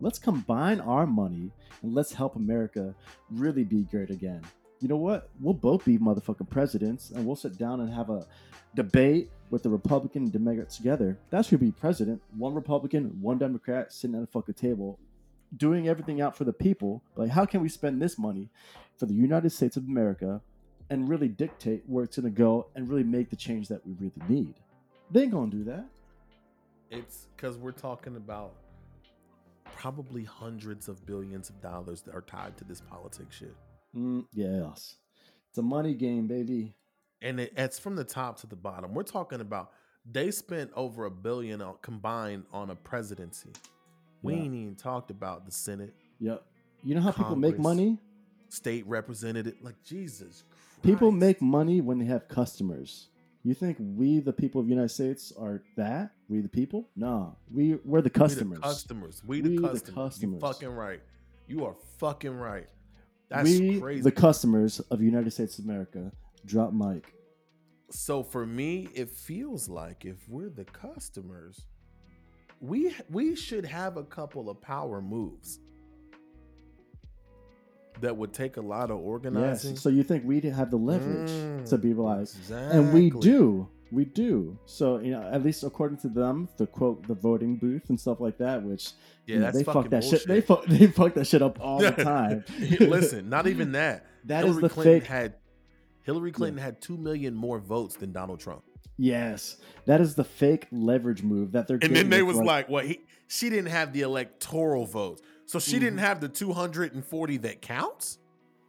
let's 0.01 0.19
combine 0.19 0.81
our 0.81 1.07
money 1.07 1.51
and 1.81 1.93
let's 1.93 2.11
help 2.11 2.35
America 2.35 2.93
really 3.31 3.63
be 3.63 3.83
great 3.85 4.09
again," 4.09 4.41
you 4.81 4.89
know 4.89 4.97
what? 4.97 5.29
We'll 5.39 5.53
both 5.53 5.85
be 5.85 5.97
motherfucking 5.97 6.49
presidents, 6.49 7.11
and 7.11 7.25
we'll 7.25 7.37
sit 7.37 7.57
down 7.57 7.79
and 7.79 7.89
have 7.93 8.09
a 8.09 8.27
debate 8.75 9.31
with 9.49 9.63
the 9.63 9.69
Republican 9.69 10.23
and 10.23 10.33
Democrat 10.33 10.69
together. 10.69 11.17
That 11.29 11.45
should 11.45 11.61
be 11.61 11.71
president. 11.71 12.21
One 12.37 12.53
Republican, 12.53 13.21
one 13.21 13.37
Democrat 13.37 13.93
sitting 13.93 14.17
at 14.17 14.23
a 14.23 14.27
fucking 14.27 14.55
table, 14.55 14.99
doing 15.55 15.87
everything 15.87 16.19
out 16.21 16.35
for 16.35 16.43
the 16.43 16.53
people. 16.53 17.01
Like, 17.15 17.29
how 17.29 17.45
can 17.45 17.61
we 17.61 17.69
spend 17.69 18.01
this 18.01 18.17
money 18.17 18.49
for 18.97 19.05
the 19.05 19.13
United 19.13 19.51
States 19.51 19.77
of 19.77 19.85
America 19.87 20.41
and 20.89 21.07
really 21.07 21.27
dictate 21.27 21.83
where 21.87 22.03
it's 22.03 22.17
going 22.17 22.31
to 22.33 22.37
go 22.37 22.67
and 22.75 22.89
really 22.89 23.03
make 23.03 23.29
the 23.29 23.35
change 23.35 23.67
that 23.69 23.85
we 23.85 23.93
really 23.93 24.21
need? 24.27 24.55
They 25.11 25.23
ain't 25.23 25.31
going 25.31 25.51
to 25.51 25.57
do 25.57 25.63
that. 25.65 25.85
it's 26.89 27.27
because 27.35 27.57
we're 27.57 27.71
talking 27.71 28.15
about 28.17 28.53
probably 29.75 30.23
hundreds 30.23 30.87
of 30.87 31.05
billions 31.05 31.49
of 31.49 31.61
dollars 31.61 32.01
that 32.01 32.15
are 32.15 32.21
tied 32.21 32.57
to 32.57 32.63
this 32.63 32.81
politics 32.81 33.35
shit 33.35 33.55
Mm, 33.95 34.25
yes. 34.33 34.95
It's 35.49 35.57
a 35.57 35.61
money 35.61 35.93
game, 35.93 36.27
baby. 36.27 36.75
and 37.21 37.39
it, 37.39 37.53
it's 37.57 37.79
from 37.79 37.95
the 37.95 38.03
top 38.03 38.37
to 38.41 38.47
the 38.47 38.55
bottom. 38.55 38.93
We're 38.93 39.03
talking 39.03 39.39
about 39.41 39.71
they 40.05 40.29
spent 40.29 40.71
over 40.75 41.05
a 41.05 41.09
billion 41.11 41.63
combined 41.81 42.43
on 42.51 42.69
a 42.69 42.75
presidency. 42.75 43.49
We 44.21 44.33
Yeah. 44.33 44.39
ain't 44.41 44.53
even 44.55 44.75
talked 44.75 45.11
about 45.11 45.45
the 45.45 45.51
Senate, 45.51 45.93
Yep. 46.19 46.43
You 46.83 46.95
know 46.95 47.01
how 47.01 47.11
people 47.11 47.35
make 47.35 47.59
money? 47.59 47.99
state 48.49 48.85
representative. 48.87 49.55
Like 49.61 49.81
Jesus, 49.83 50.43
People 50.83 51.11
make 51.11 51.41
money 51.41 51.81
when 51.81 51.97
they 51.99 52.05
have 52.05 52.27
customers. 52.27 53.09
You 53.43 53.53
think 53.53 53.77
we, 53.79 54.19
the 54.19 54.31
people 54.33 54.61
of 54.61 54.67
the 54.67 54.71
United 54.71 54.89
States, 54.89 55.31
are 55.37 55.63
that? 55.75 56.11
We, 56.29 56.41
the 56.41 56.49
people? 56.49 56.87
No, 56.95 57.35
we 57.51 57.75
we're 57.83 58.01
the 58.01 58.05
We 58.05 58.09
the 58.09 58.09
customers. 58.09 58.59
customers. 58.59 59.23
We, 59.25 59.41
We 59.41 59.49
the 59.49 59.61
the 59.61 59.67
customers. 59.69 59.95
customers. 59.95 60.41
You 60.41 60.47
fucking 60.47 60.69
right. 60.69 61.01
You 61.47 61.65
are 61.65 61.75
fucking 61.97 62.35
right. 62.37 62.67
That's 63.29 63.43
we, 63.49 63.79
crazy. 63.79 64.01
the 64.01 64.11
customers 64.11 64.79
of 64.91 65.01
United 65.01 65.31
States 65.31 65.59
of 65.59 65.65
America. 65.65 66.11
Drop 66.45 66.73
mic. 66.73 67.13
so 67.89 68.21
for 68.23 68.45
me, 68.45 68.89
it 68.93 69.09
feels 69.09 69.67
like 69.69 70.05
if 70.05 70.27
we're 70.29 70.49
the 70.49 70.65
customers, 70.65 71.65
we 72.61 72.93
we 73.09 73.35
should 73.35 73.65
have 73.65 73.97
a 73.97 74.03
couple 74.03 74.49
of 74.49 74.59
power 74.61 75.01
moves 75.01 75.59
that 78.01 78.15
would 78.15 78.31
take 78.33 78.57
a 78.57 78.61
lot 78.61 78.91
of 78.91 78.97
organizing. 78.99 79.71
Yes. 79.71 79.81
So 79.81 79.89
you 79.89 80.03
think 80.03 80.23
we 80.25 80.39
didn't 80.39 80.55
have 80.55 80.69
the 80.71 80.77
leverage 80.77 81.29
Mm, 81.31 81.69
to 81.69 81.77
be 81.77 81.93
like, 81.93 82.27
and 82.51 82.93
we 82.93 83.09
do, 83.09 83.67
we 83.91 84.05
do. 84.05 84.57
So 84.65 84.99
you 84.99 85.11
know, 85.11 85.21
at 85.31 85.43
least 85.43 85.63
according 85.63 85.97
to 85.99 86.09
them, 86.09 86.47
the 86.57 86.67
quote, 86.67 87.07
the 87.07 87.15
voting 87.15 87.57
booth 87.57 87.89
and 87.89 87.99
stuff 87.99 88.19
like 88.19 88.37
that, 88.37 88.61
which 88.63 88.91
Yeah, 89.25 89.33
you 89.33 89.39
know, 89.39 89.45
that's 89.45 89.57
they 89.57 89.63
fucking 89.63 89.81
fuck 89.83 89.89
that 89.91 90.01
bullshit. 90.01 90.19
shit. 90.21 90.27
They 90.27 90.41
fuck, 90.41 90.65
they 90.67 90.87
fuck 90.87 91.13
that 91.15 91.25
shit 91.25 91.41
up 91.41 91.59
all 91.59 91.79
the 91.79 91.91
time. 91.91 92.43
Listen, 92.79 93.29
not 93.29 93.47
even 93.47 93.71
that. 93.73 94.05
That 94.25 94.41
is 94.45 94.49
Hillary 94.55 94.61
the 94.61 94.69
Clinton 94.69 94.99
fake. 95.01 95.07
had 95.09 95.33
Hillary 96.03 96.31
Clinton 96.31 96.61
had 96.61 96.81
two 96.81 96.97
million 96.97 97.33
more 97.33 97.59
votes 97.59 97.95
than 97.95 98.11
Donald 98.11 98.39
Trump, 98.39 98.63
Yes, 98.97 99.57
that 99.85 100.01
is 100.01 100.15
the 100.15 100.23
fake 100.23 100.67
leverage 100.71 101.21
move 101.23 101.51
that 101.51 101.67
they're. 101.67 101.79
and 101.81 101.95
then 101.95 102.09
they 102.09 102.23
with, 102.23 102.37
was 102.37 102.45
like, 102.45 102.69
"What? 102.69 102.85
He 102.85 103.01
she 103.27 103.49
didn't 103.49 103.71
have 103.71 103.93
the 103.93 104.01
electoral 104.01 104.85
votes, 104.85 105.21
so 105.45 105.59
she 105.59 105.79
didn't 105.79 105.99
Mhm. 105.99 106.03
have 106.03 106.21
the 106.21 106.29
two 106.29 106.53
hundred 106.53 106.93
and 106.93 107.03
forty 107.05 107.37
that 107.37 107.61
counts." 107.61 108.17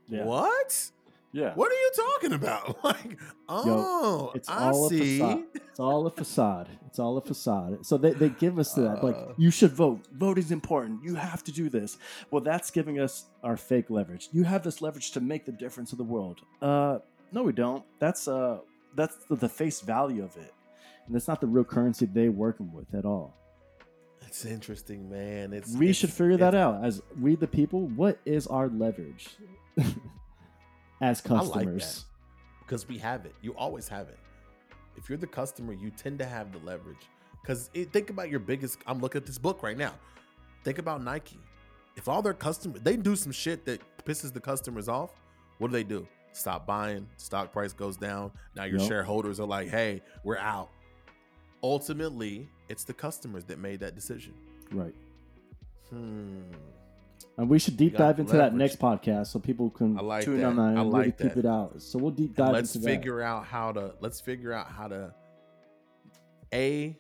yeah, 0.09 0.25
What? 0.25 0.91
yeah, 1.33 1.53
What 1.55 1.71
are 1.71 1.75
you 1.75 1.91
talking 1.97 2.33
about? 2.33 2.79
Like, 2.85 3.19
oh, 3.49 4.33
it's 4.35 4.49
I 4.49 4.71
all 4.71 4.87
a 4.87 4.89
see. 4.89 5.19
facade. 5.19 5.45
It's 5.55 5.81
all 5.81 6.07
a 6.07 6.11
facade. 6.11 6.69
It's 6.87 6.99
all 6.99 7.16
a 7.19 7.21
facade. 7.23 7.85
So 7.87 7.97
they, 7.99 8.12
they 8.12 8.29
give 8.31 8.59
us 8.59 8.73
that 8.75 9.03
like 9.05 9.14
Uh. 9.16 9.33
you 9.37 9.51
should 9.51 9.73
vote. 9.73 10.01
Vote 10.12 10.39
is 10.39 10.51
important. 10.51 11.05
You 11.05 11.14
have 11.14 11.43
to 11.45 11.53
do 11.53 11.69
this. 11.71 11.99
Well, 12.31 12.43
that's 12.43 12.71
giving 12.71 12.99
us 12.99 13.27
our 13.43 13.57
fake 13.57 13.89
leverage. 13.91 14.29
You 14.33 14.45
have 14.45 14.62
this 14.62 14.81
leverage 14.83 15.11
to 15.12 15.21
make 15.21 15.45
the 15.47 15.53
difference 15.53 15.93
in 15.93 15.99
the 15.99 16.05
world. 16.05 16.41
Uh, 16.62 16.99
no, 17.33 17.43
we 17.43 17.53
don't. 17.53 17.85
That's 17.99 18.27
uh, 18.29 18.59
that's 18.95 19.16
the, 19.26 19.36
the 19.36 19.49
face 19.49 19.80
value 19.80 20.24
of 20.24 20.36
it, 20.36 20.53
and 21.07 21.14
that's 21.14 21.28
not 21.28 21.41
the 21.41 21.47
real 21.47 21.64
currency 21.64 22.07
they're 22.07 22.30
working 22.30 22.72
with 22.72 22.95
at 22.95 23.05
all. 23.05 23.34
It's 24.26 24.45
interesting, 24.45 25.09
man. 25.09 25.53
It's 25.53 25.72
we 25.74 25.86
it's- 25.86 25.97
should 25.97 26.11
figure 26.12 26.36
that 26.39 26.55
out 26.55 26.84
as 26.84 27.01
we 27.20 27.34
the 27.36 27.47
people. 27.47 27.86
What 27.89 28.18
is 28.26 28.47
our 28.47 28.68
leverage 28.68 29.28
as 31.01 31.22
I 31.24 31.34
like 31.34 31.41
customers? 31.43 32.05
because 32.61 32.86
we 32.89 32.99
have 32.99 33.24
it. 33.24 33.34
You 33.41 33.55
always 33.57 33.89
have 33.89 34.09
it. 34.09 34.18
If 34.97 35.09
you're 35.09 35.16
the 35.18 35.26
customer, 35.26 35.72
you 35.72 35.91
tend 35.91 36.18
to 36.18 36.26
have 36.26 36.53
the 36.53 36.59
leverage. 36.59 37.09
Because 37.41 37.68
think 37.93 38.11
about 38.11 38.28
your 38.30 38.41
biggest. 38.41 38.78
I'm 38.86 38.99
looking 39.01 39.20
at 39.20 39.26
this 39.26 39.39
book 39.39 39.62
right 39.62 39.78
now. 39.78 39.95
Think 40.64 40.78
about 40.78 41.03
Nike. 41.03 41.39
If 41.97 42.09
all 42.09 42.20
their 42.20 42.34
customers, 42.34 42.80
they 42.82 42.97
do 42.97 43.16
some 43.16 43.32
shit 43.32 43.64
that 43.64 43.80
pisses 44.05 44.32
the 44.32 44.41
customers 44.41 44.89
off. 44.89 45.11
What 45.59 45.68
do 45.68 45.72
they 45.72 45.84
do? 45.84 46.07
Stop 46.39 46.66
buying. 46.66 47.07
Stock 47.16 47.53
price 47.53 47.72
goes 47.72 47.97
down. 47.97 48.30
Now 48.55 48.64
your 48.64 48.78
Yup. 48.80 48.89
shareholders 48.89 49.41
are 49.41 49.47
like, 49.47 49.68
"Hey, 49.68 50.03
we're 50.24 50.39
out." 50.39 50.70
Ultimately, 51.62 52.49
it's 52.68 52.84
the 52.84 52.95
customers 52.95 53.45
that 53.45 53.59
made 53.59 53.80
that 53.80 53.95
decision. 53.95 54.32
Right. 54.72 54.95
Hmm. 55.91 56.43
And 57.36 57.49
we 57.49 57.59
should 57.59 57.76
deep 57.76 57.97
dive 57.97 58.18
into 58.20 58.36
that 58.36 58.55
next 58.55 58.78
podcast 58.78 59.28
so 59.28 59.39
people 59.39 59.70
can 59.70 59.99
I 59.99 60.03
like 60.03 60.24
tune 60.24 60.39
that. 60.39 60.47
on 60.47 60.57
that 60.57 60.62
and 60.62 60.78
I 60.78 60.82
really 60.82 60.93
like 61.07 61.18
keep 61.18 61.36
it 61.36 61.47
out. 61.47 61.80
So 61.82 61.99
we'll 61.99 62.11
deep 62.11 62.28
And 62.30 62.36
dive 62.36 62.53
let's 62.53 62.74
into 62.74 62.86
that. 62.86 62.97
figure 62.97 63.20
out 63.22 63.45
how 63.45 63.72
to 63.72 63.95
let's 64.01 64.20
figure 64.20 64.53
out 64.53 64.68
how 64.68 64.89
to 64.89 65.14
a 66.53 66.97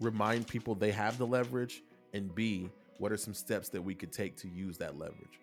remind 0.00 0.46
people 0.46 0.74
they 0.74 0.92
have 0.92 1.18
the 1.18 1.26
leverage 1.26 1.82
and 2.14 2.34
b 2.34 2.68
what 2.98 3.12
are 3.12 3.16
some 3.16 3.34
steps 3.34 3.68
that 3.70 3.82
we 3.82 3.94
could 3.94 4.12
take 4.12 4.36
to 4.36 4.48
use 4.48 4.78
that 4.78 4.98
leverage 4.98 5.40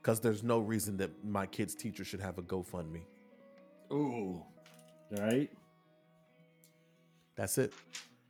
because 0.00 0.20
there's 0.20 0.42
no 0.42 0.60
reason 0.60 0.96
that 0.98 1.10
my 1.24 1.46
kid's 1.46 1.74
teacher 1.74 2.04
should 2.04 2.20
have 2.20 2.38
a 2.38 2.42
gofundme. 2.42 3.02
Ooh. 3.92 4.42
All 5.16 5.24
right. 5.24 5.50
that's 7.34 7.58
it. 7.58 7.72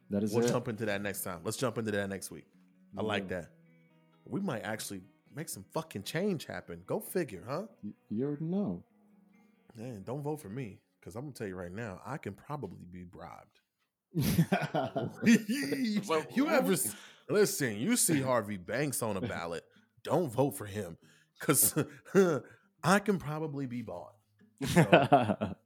That 0.09 0.23
is 0.25 0.33
we'll 0.33 0.45
it. 0.45 0.49
jump 0.49 0.69
into 0.69 0.87
that 0.87 1.03
next 1.03 1.23
time. 1.23 1.41
Let's 1.45 1.57
jump 1.57 1.79
into 1.79 1.91
that 1.93 2.09
next 2.09 2.31
week. 2.31 2.47
I 2.99 3.03
like 3.03 3.29
that. 3.29 3.51
We 4.27 4.41
might 4.41 4.63
actually 4.63 5.03
make 5.35 5.49
some 5.49 5.65
fucking 5.73 6.03
change 6.03 6.47
happen. 6.47 6.83
Go 6.87 6.99
figure 6.99 7.45
huh? 7.49 7.63
You, 7.83 7.93
you 8.09 8.25
already 8.25 8.45
know. 8.45 8.83
man 9.77 10.03
don't 10.05 10.23
vote 10.23 10.41
for 10.41 10.49
me 10.49 10.81
because 10.99 11.15
i'm 11.15 11.23
gonna 11.23 11.33
tell 11.33 11.47
you 11.47 11.55
right 11.55 11.73
now 11.73 12.01
i 12.05 12.17
can 12.17 12.33
probably 12.33 12.85
be 12.91 13.05
bribed. 13.05 13.61
You 16.35 16.49
ever 16.49 16.75
listen? 17.29 17.77
You 17.77 17.97
see 17.97 18.21
Harvey 18.21 18.57
Banks 18.57 19.03
on 19.03 19.17
a 19.17 19.21
ballot, 19.21 19.65
don't 20.03 20.33
vote 20.33 20.57
for 20.57 20.67
him 20.67 20.97
because 21.41 21.75
I 22.85 22.99
can 23.01 23.19
probably 23.19 23.67
be 23.67 23.83
bought. 23.83 24.15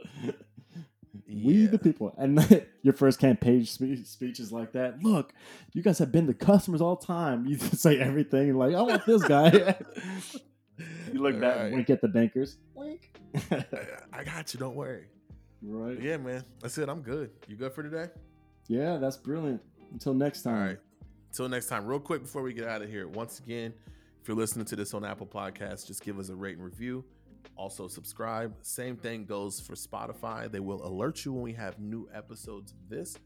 We 1.29 1.53
Yeah. 1.64 1.70
the 1.70 1.79
people. 1.79 2.12
And 2.18 2.66
your 2.83 2.93
first 2.95 3.18
campaign 3.20 3.64
spe- 3.64 4.05
speech 4.05 4.41
is 4.41 4.53
like 4.53 4.72
that. 4.72 5.03
Look, 5.03 5.33
you 5.72 5.83
guys 5.83 5.99
have 5.99 6.11
been 6.12 6.27
the 6.27 6.35
customers 6.35 6.81
all 6.81 6.97
the 6.97 7.07
time. 7.07 7.47
You 7.47 7.57
just 7.57 7.79
say 7.79 7.99
everything 7.99 8.57
like, 8.57 8.75
I 8.75 8.83
want 8.83 9.07
this 9.07 9.22
guy. 9.25 9.77
you 11.12 11.22
look 11.22 11.41
back, 11.41 11.57
Right. 11.57 11.72
wink 11.72 11.89
at 11.91 12.01
the 12.01 12.09
bankers. 12.09 12.59
Wink. 12.75 13.11
I- 14.12 14.25
got 14.25 14.53
you. 14.55 14.61
Don't 14.61 14.75
worry. 14.77 15.07
right. 15.62 16.01
Yeah, 16.01 16.16
man. 16.18 16.45
That's 16.61 16.77
it. 16.79 16.89
I'm 16.89 17.01
good. 17.01 17.31
You 17.49 17.57
good 17.57 17.72
for 17.72 17.83
today? 17.83 18.09
Yeah, 18.68 18.99
that's 18.99 19.16
brilliant. 19.16 19.62
Until 19.93 20.14
next 20.14 20.43
time. 20.43 20.66
right. 20.68 20.79
Till 21.33 21.49
next 21.49 21.66
time. 21.66 21.87
Real 21.87 22.01
quick 22.01 22.22
before 22.22 22.43
we 22.43 22.53
get 22.53 22.66
out 22.68 22.83
of 22.83 22.89
here. 22.91 23.07
Once 23.09 23.39
again, 23.39 23.72
if 24.25 24.29
you're 24.29 24.39
listening 24.39 24.64
to 24.64 24.75
this 24.75 24.95
on 24.95 25.05
Apple 25.05 25.27
Podcasts, 25.27 25.87
just 25.87 26.03
give 26.03 26.18
us 26.18 26.31
a 26.31 26.35
rate 26.35 26.57
and 26.57 26.64
review. 26.64 27.05
Also 27.57 27.89
subscribe. 27.89 28.55
Same 28.62 28.97
thing 28.97 29.27
goes 29.27 29.61
for 29.61 29.75
Spotify. 29.75 30.51
They 30.51 30.61
will 30.61 30.83
alert 30.83 31.27
you 31.27 31.35
when 31.35 31.43
we 31.43 31.53
have 31.53 31.79
new 31.79 32.09
episodes 32.11 32.72
of 32.72 32.89
this. 32.89 33.18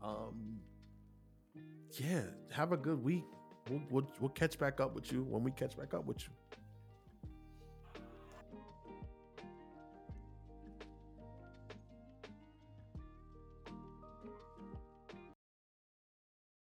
Um, 0.00 0.60
yeah, 1.98 2.20
have 2.52 2.70
a 2.70 2.76
good 2.76 3.02
week. 3.02 3.24
We'll, 3.68 3.82
we'll, 3.90 4.12
we'll 4.20 4.30
catch 4.30 4.56
back 4.56 4.78
up 4.78 4.94
with 4.94 5.10
you 5.10 5.24
when 5.24 5.42
we 5.42 5.50
catch 5.50 5.76
back 5.76 5.94
up 5.94 6.06
with 6.06 6.22
you. 6.22 6.56